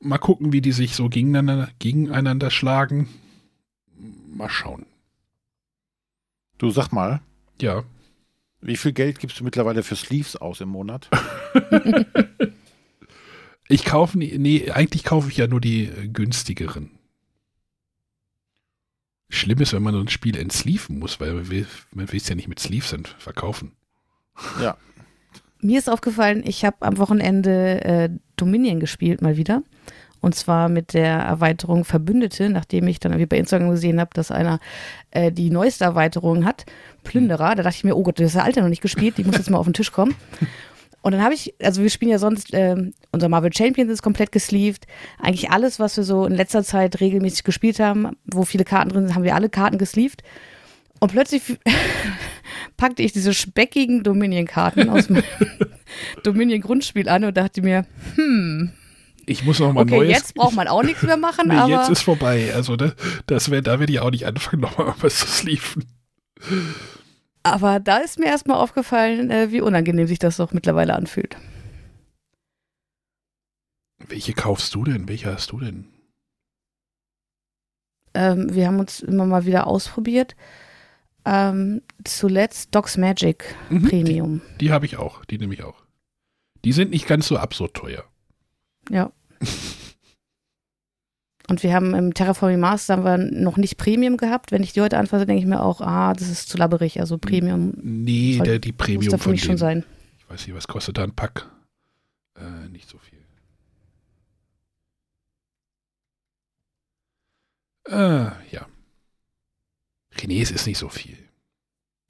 Mal 0.00 0.18
gucken, 0.18 0.52
wie 0.52 0.60
die 0.60 0.70
sich 0.70 0.94
so 0.94 1.08
gegeneinander, 1.08 1.68
gegeneinander 1.80 2.50
schlagen. 2.50 3.08
Mal 4.34 4.48
schauen. 4.48 4.86
Du 6.58 6.70
sag 6.70 6.90
mal, 6.92 7.20
Ja. 7.60 7.84
wie 8.60 8.76
viel 8.76 8.92
Geld 8.92 9.18
gibst 9.20 9.38
du 9.40 9.44
mittlerweile 9.44 9.82
für 9.82 9.96
Sleeves 9.96 10.36
aus 10.36 10.60
im 10.60 10.68
Monat? 10.70 11.08
Ich 13.70 13.84
kaufe, 13.84 14.16
nie- 14.16 14.38
nee, 14.38 14.70
eigentlich 14.70 15.04
kaufe 15.04 15.28
ich 15.28 15.36
ja 15.36 15.46
nur 15.46 15.60
die 15.60 15.84
äh, 15.88 16.08
günstigeren. 16.08 16.90
Schlimm 19.28 19.58
ist, 19.60 19.74
wenn 19.74 19.82
man 19.82 19.92
so 19.92 20.00
ein 20.00 20.08
Spiel 20.08 20.38
entsleeven 20.38 20.98
muss, 20.98 21.20
weil 21.20 21.34
man 21.34 21.50
will, 21.50 21.66
man 21.92 22.10
will 22.10 22.16
es 22.18 22.28
ja 22.30 22.34
nicht 22.34 22.48
mit 22.48 22.58
Sleeves 22.60 22.96
verkaufen. 23.18 23.72
Mir 25.60 25.78
ist 25.78 25.90
aufgefallen, 25.90 26.42
ich 26.46 26.64
habe 26.64 26.80
am 26.80 26.96
Wochenende 26.96 27.84
äh, 27.84 28.08
Dominion 28.36 28.80
gespielt 28.80 29.20
mal 29.20 29.36
wieder. 29.36 29.62
Und 30.20 30.34
zwar 30.34 30.68
mit 30.68 30.94
der 30.94 31.18
Erweiterung 31.18 31.84
Verbündete, 31.84 32.50
nachdem 32.50 32.88
ich 32.88 32.98
dann 33.00 33.12
irgendwie 33.12 33.26
bei 33.26 33.38
Instagram 33.38 33.70
gesehen 33.70 34.00
habe, 34.00 34.10
dass 34.14 34.30
einer 34.30 34.58
äh, 35.10 35.30
die 35.30 35.50
neueste 35.50 35.84
Erweiterung 35.84 36.44
hat, 36.44 36.66
Plünderer. 37.04 37.54
Da 37.54 37.62
dachte 37.62 37.76
ich 37.76 37.84
mir, 37.84 37.96
oh 37.96 38.02
Gott, 38.02 38.18
das 38.18 38.28
ist 38.28 38.34
der 38.34 38.44
alte 38.44 38.60
noch 38.60 38.68
nicht 38.68 38.82
gespielt, 38.82 39.18
die 39.18 39.24
muss 39.24 39.36
jetzt 39.36 39.50
mal 39.50 39.58
auf 39.58 39.66
den 39.66 39.74
Tisch 39.74 39.92
kommen. 39.92 40.14
Und 41.00 41.12
dann 41.12 41.22
habe 41.22 41.34
ich, 41.34 41.54
also 41.62 41.80
wir 41.82 41.90
spielen 41.90 42.10
ja 42.10 42.18
sonst, 42.18 42.48
ähm, 42.52 42.92
unser 43.12 43.28
Marvel 43.28 43.52
Champions 43.52 43.90
ist 43.90 44.02
komplett 44.02 44.32
gesleeved. 44.32 44.86
Eigentlich 45.22 45.50
alles, 45.50 45.78
was 45.78 45.96
wir 45.96 46.04
so 46.04 46.26
in 46.26 46.34
letzter 46.34 46.64
Zeit 46.64 47.00
regelmäßig 47.00 47.44
gespielt 47.44 47.78
haben, 47.78 48.16
wo 48.26 48.44
viele 48.44 48.64
Karten 48.64 48.90
drin 48.90 49.06
sind, 49.06 49.14
haben 49.14 49.22
wir 49.22 49.36
alle 49.36 49.48
Karten 49.48 49.78
gesleeved. 49.78 50.22
Und 50.98 51.12
plötzlich 51.12 51.42
packte 52.76 53.02
ich 53.02 53.12
diese 53.12 53.32
speckigen 53.32 54.02
Dominion-Karten 54.02 54.88
aus 54.88 55.06
dem 55.06 55.22
Dominion-Grundspiel 56.24 57.08
an 57.08 57.24
und 57.24 57.36
dachte 57.36 57.62
mir, 57.62 57.86
hm, 58.16 58.72
Ich 59.28 59.44
muss 59.44 59.58
noch 59.58 59.72
mal 59.74 59.82
okay, 59.82 59.96
neues. 59.96 60.10
jetzt 60.10 60.34
braucht 60.34 60.54
man 60.54 60.68
auch 60.68 60.82
nichts 60.82 61.02
mehr 61.02 61.16
machen, 61.28 61.48
nee, 61.48 61.54
aber 61.54 61.70
jetzt 61.70 61.90
ist 61.90 62.02
vorbei. 62.02 62.52
Also 62.54 62.76
das, 62.76 62.94
das 63.26 63.50
wär, 63.50 63.60
da 63.60 63.78
werde 63.78 63.92
ich 63.92 64.00
auch 64.00 64.10
nicht 64.10 64.26
anfangen, 64.26 64.62
nochmal 64.62 64.94
was 65.00 65.18
zu 65.18 65.26
sleeven. 65.26 65.84
Aber 67.42 67.78
da 67.78 67.98
ist 67.98 68.18
mir 68.18 68.26
erstmal 68.26 68.56
aufgefallen, 68.58 69.30
äh, 69.30 69.50
wie 69.52 69.60
unangenehm 69.60 70.06
sich 70.06 70.18
das 70.18 70.38
doch 70.38 70.52
mittlerweile 70.52 70.94
anfühlt. 70.94 71.36
Welche 74.06 74.32
kaufst 74.32 74.74
du 74.74 74.84
denn? 74.84 75.08
Welche 75.08 75.32
hast 75.32 75.52
du 75.52 75.60
denn? 75.60 75.88
Ähm, 78.14 78.54
wir 78.54 78.66
haben 78.66 78.80
uns 78.80 79.00
immer 79.00 79.26
mal 79.26 79.44
wieder 79.44 79.66
ausprobiert. 79.66 80.36
Ähm, 81.26 81.82
zuletzt 82.04 82.74
Docs 82.74 82.96
Magic 82.96 83.54
Mhm, 83.68 83.82
Premium. 83.88 84.40
Die, 84.54 84.66
die 84.66 84.72
habe 84.72 84.86
ich 84.86 84.96
auch. 84.96 85.24
Die 85.26 85.36
nehme 85.36 85.52
ich 85.52 85.62
auch. 85.62 85.84
Die 86.64 86.72
sind 86.72 86.90
nicht 86.90 87.06
ganz 87.06 87.28
so 87.28 87.36
absurd 87.36 87.74
teuer. 87.74 88.04
Ja. 88.88 89.12
Und 91.50 91.62
wir 91.62 91.72
haben 91.72 91.94
im 91.94 92.12
Terraforming 92.12 92.60
Mars 92.60 92.90
haben 92.90 93.04
wir 93.04 93.16
noch 93.16 93.56
nicht 93.56 93.78
Premium 93.78 94.18
gehabt. 94.18 94.52
Wenn 94.52 94.62
ich 94.62 94.74
die 94.74 94.82
heute 94.82 94.98
anfasse, 94.98 95.24
denke 95.24 95.40
ich 95.40 95.48
mir 95.48 95.62
auch, 95.62 95.80
ah, 95.80 96.12
das 96.12 96.28
ist 96.28 96.50
zu 96.50 96.58
labberig. 96.58 97.00
Also 97.00 97.16
Premium 97.16 97.72
Nee, 97.82 98.34
Soll- 98.36 98.46
der, 98.46 98.58
die 98.58 98.72
muss 98.72 98.76
Premium 98.78 99.10
für 99.12 99.18
von 99.18 99.32
mich 99.32 99.44
schon 99.44 99.56
sein. 99.56 99.82
Ich 100.18 100.28
weiß 100.28 100.46
nicht, 100.46 100.54
was 100.54 100.68
kostet 100.68 100.98
da 100.98 101.04
ein 101.04 101.14
Pack? 101.14 101.48
Äh, 102.36 102.68
nicht 102.68 102.88
so 102.90 102.98
viel. 102.98 103.18
Äh, 107.88 108.30
ja. 108.50 108.66
René, 110.16 110.42
es 110.42 110.50
ist 110.50 110.66
nicht 110.66 110.78
so 110.78 110.88
viel. 110.88 111.16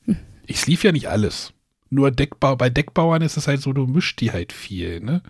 Hm. 0.06 0.16
Ich 0.46 0.66
lief 0.66 0.82
ja 0.82 0.92
nicht 0.92 1.08
alles. 1.08 1.52
Nur 1.90 2.10
Deckbau, 2.10 2.56
bei 2.56 2.70
Deckbauern 2.70 3.22
ist 3.22 3.36
es 3.36 3.46
halt 3.46 3.60
so, 3.62 3.72
du 3.72 3.86
mischst 3.86 4.20
die 4.20 4.32
halt 4.32 4.52
viel, 4.52 5.00
ne? 5.00 5.22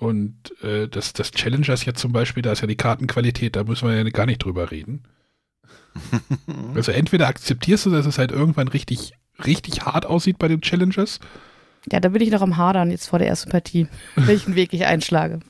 Und 0.00 0.34
äh, 0.62 0.88
das, 0.88 1.12
das 1.12 1.30
Challengers 1.30 1.84
ja 1.84 1.92
zum 1.92 2.12
Beispiel, 2.12 2.42
da 2.42 2.52
ist 2.52 2.62
ja 2.62 2.66
die 2.66 2.74
Kartenqualität, 2.76 3.54
da 3.54 3.64
müssen 3.64 3.86
wir 3.86 3.94
ja 3.94 4.02
gar 4.04 4.24
nicht 4.26 4.42
drüber 4.42 4.70
reden. 4.70 5.04
Also 6.74 6.92
entweder 6.92 7.26
akzeptierst 7.28 7.84
du, 7.86 7.90
dass 7.90 8.06
es 8.06 8.16
halt 8.16 8.30
irgendwann 8.32 8.68
richtig, 8.68 9.12
richtig 9.44 9.82
hart 9.82 10.06
aussieht 10.06 10.38
bei 10.38 10.48
den 10.48 10.60
Challengers, 10.62 11.20
Ja, 11.92 12.00
da 12.00 12.08
bin 12.10 12.22
ich 12.22 12.30
noch 12.30 12.40
am 12.42 12.56
Hadern 12.56 12.90
jetzt 12.90 13.08
vor 13.08 13.18
der 13.18 13.28
ersten 13.28 13.50
Partie, 13.50 13.88
welchen 14.16 14.54
Weg 14.54 14.72
ich 14.72 14.86
einschlage. 14.86 15.40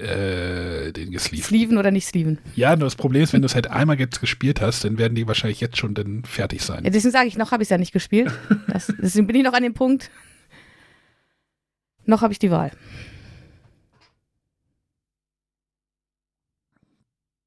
äh, 0.00 0.92
den 0.92 1.10
gesleeved. 1.10 1.44
Sleeven 1.46 1.78
oder 1.78 1.90
nicht 1.90 2.06
sleeven. 2.06 2.38
Ja, 2.54 2.76
nur 2.76 2.86
das 2.86 2.94
Problem 2.96 3.22
ist, 3.22 3.32
wenn 3.32 3.42
du 3.42 3.46
es 3.46 3.54
halt 3.54 3.68
einmal 3.70 3.98
jetzt 3.98 4.20
gespielt 4.20 4.60
hast, 4.60 4.84
dann 4.84 4.98
werden 4.98 5.14
die 5.14 5.26
wahrscheinlich 5.26 5.60
jetzt 5.60 5.76
schon 5.78 5.94
dann 5.94 6.24
fertig 6.24 6.62
sein. 6.62 6.84
Ja, 6.84 6.90
deswegen 6.90 7.12
sage 7.12 7.28
ich, 7.28 7.36
noch 7.36 7.50
habe 7.52 7.62
ich 7.62 7.66
es 7.66 7.70
ja 7.70 7.78
nicht 7.78 7.92
gespielt. 7.92 8.30
Das, 8.68 8.92
deswegen 9.00 9.26
bin 9.26 9.36
ich 9.36 9.42
noch 9.42 9.54
an 9.54 9.62
dem 9.62 9.74
Punkt. 9.74 10.10
Noch 12.06 12.22
habe 12.22 12.32
ich 12.32 12.38
die 12.38 12.50
Wahl. 12.50 12.70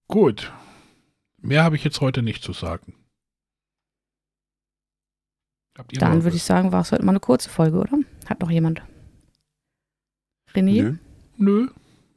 Gut. 0.07 0.51
Mehr 1.37 1.63
habe 1.63 1.75
ich 1.75 1.83
jetzt 1.83 2.01
heute 2.01 2.21
nicht 2.21 2.43
zu 2.43 2.53
sagen. 2.53 2.95
Habt 5.77 5.93
ihr 5.93 5.99
Dann 5.99 6.23
würde 6.23 6.35
ich 6.35 6.43
sagen, 6.43 6.73
war 6.73 6.81
es 6.81 6.91
heute 6.91 7.05
mal 7.05 7.13
eine 7.13 7.21
kurze 7.21 7.49
Folge, 7.49 7.77
oder? 7.77 7.97
Hat 8.25 8.41
noch 8.41 8.51
jemand? 8.51 8.81
René? 10.53 10.81
Nö. 10.81 10.97
Nö. 11.37 11.67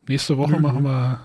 Nächste 0.09 0.37
Woche 0.37 0.53
Nö, 0.53 0.61
machen 0.61 0.83
wir. 0.83 1.21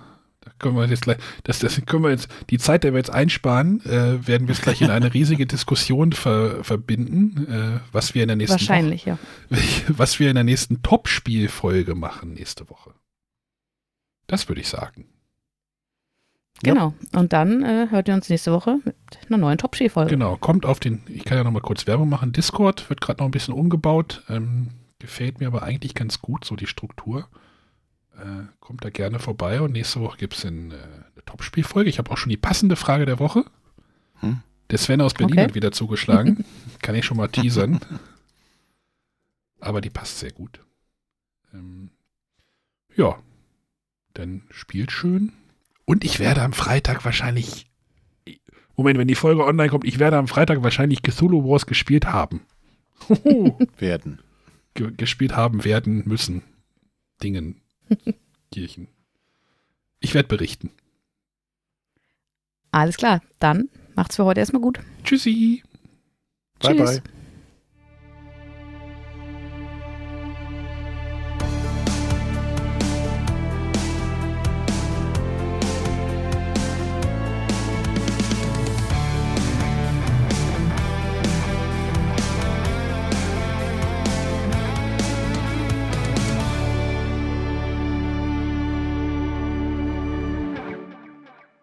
Können 0.59 0.75
wir 0.75 0.85
jetzt 0.87 1.03
gleich. 1.03 1.17
Das, 1.43 1.59
das 1.59 1.79
können 1.85 2.03
wir 2.03 2.09
jetzt. 2.09 2.29
Die 2.49 2.57
Zeit, 2.57 2.83
der 2.83 2.93
wir 2.93 2.97
jetzt 2.97 3.11
einsparen, 3.11 3.85
äh, 3.85 4.25
werden 4.27 4.47
wir 4.47 4.55
jetzt 4.55 4.63
gleich 4.63 4.81
in 4.81 4.89
eine 4.89 5.13
riesige 5.13 5.45
Diskussion 5.45 6.13
ver, 6.13 6.63
verbinden, 6.63 7.47
äh, 7.47 7.79
was 7.91 8.15
wir 8.15 8.23
in 8.23 8.29
der 8.29 8.37
nächsten 8.37 8.59
Wahrscheinlich, 8.59 9.05
ja. 9.05 9.19
Woche, 9.49 9.61
was 9.97 10.19
wir 10.19 10.29
in 10.29 10.35
der 10.35 10.43
nächsten 10.43 10.81
Top-Spiel-Folge 10.81 11.95
machen 11.95 12.33
nächste 12.33 12.69
Woche. 12.69 12.91
Das 14.25 14.49
würde 14.49 14.61
ich 14.61 14.67
sagen. 14.67 15.05
Ja. 16.65 16.73
Genau. 16.73 16.93
Und 17.13 17.33
dann 17.33 17.63
äh, 17.63 17.87
hört 17.91 18.07
ihr 18.07 18.15
uns 18.15 18.29
nächste 18.29 18.51
Woche 18.51 18.79
mit 18.83 18.95
einer 19.27 19.37
neuen 19.37 19.57
Top-Ski-Folge. 19.59 20.09
Genau, 20.09 20.37
kommt 20.37 20.65
auf 20.65 20.79
den, 20.79 21.03
ich 21.07 21.23
kann 21.23 21.37
ja 21.37 21.43
noch 21.43 21.51
mal 21.51 21.61
kurz 21.61 21.85
Werbung 21.85 22.09
machen. 22.09 22.31
Discord 22.31 22.89
wird 22.89 22.99
gerade 22.99 23.19
noch 23.19 23.27
ein 23.27 23.31
bisschen 23.31 23.53
umgebaut. 23.53 24.23
Ähm, 24.27 24.69
gefällt 24.99 25.39
mir 25.39 25.47
aber 25.47 25.61
eigentlich 25.61 25.93
ganz 25.93 26.19
gut, 26.19 26.45
so 26.45 26.55
die 26.55 26.65
Struktur. 26.65 27.27
Äh, 28.17 28.45
kommt 28.59 28.83
da 28.83 28.89
gerne 28.89 29.19
vorbei 29.19 29.61
und 29.61 29.71
nächste 29.73 29.99
Woche 30.01 30.17
gibt 30.17 30.35
es 30.35 30.45
eine, 30.45 30.75
eine 30.75 31.25
Top-Spielfolge. 31.25 31.89
Ich 31.89 31.99
habe 31.99 32.09
auch 32.11 32.17
schon 32.17 32.31
die 32.31 32.37
passende 32.37 32.75
Frage 32.75 33.05
der 33.05 33.19
Woche. 33.19 33.45
Hm. 34.21 34.41
Der 34.71 34.77
Sven 34.79 35.01
aus 35.01 35.13
Berlin 35.13 35.37
Okay. 35.37 35.43
hat 35.47 35.55
wieder 35.55 35.71
zugeschlagen. 35.71 36.43
Kann 36.81 36.95
ich 36.95 37.05
schon 37.05 37.17
mal 37.17 37.27
teasern. 37.27 37.79
Aber 39.59 39.81
die 39.81 39.89
passt 39.89 40.19
sehr 40.19 40.31
gut. 40.31 40.61
Ähm, 41.53 41.91
ja, 42.95 43.17
dann 44.13 44.43
spielt 44.49 44.91
schön. 44.91 45.31
Und 45.85 46.03
ich 46.03 46.19
werde 46.19 46.41
am 46.41 46.53
Freitag 46.53 47.05
wahrscheinlich. 47.05 47.69
Moment, 48.75 48.99
wenn 48.99 49.07
die 49.07 49.15
Folge 49.15 49.45
online 49.45 49.69
kommt, 49.69 49.85
ich 49.85 49.99
werde 49.99 50.17
am 50.17 50.27
Freitag 50.27 50.63
wahrscheinlich 50.63 51.01
Cthulhu 51.01 51.47
Wars 51.47 51.65
gespielt 51.65 52.07
haben. 52.07 52.41
Werden. 53.77 54.21
Ge 54.73 54.91
gespielt 54.95 55.35
haben 55.35 55.63
werden 55.63 56.03
müssen. 56.05 56.43
Dingen. 57.23 57.61
Kirchen. 58.51 58.87
Ich 59.99 60.13
werde 60.13 60.27
berichten. 60.27 60.71
Alles 62.71 62.97
klar, 62.97 63.21
dann 63.39 63.69
macht's 63.95 64.15
für 64.17 64.25
heute 64.25 64.39
erstmal 64.39 64.61
gut. 64.61 64.79
Tschüssi. 65.03 65.63
Bye, 66.59 66.75
Tschüss. 66.75 67.01
bye. 67.01 67.16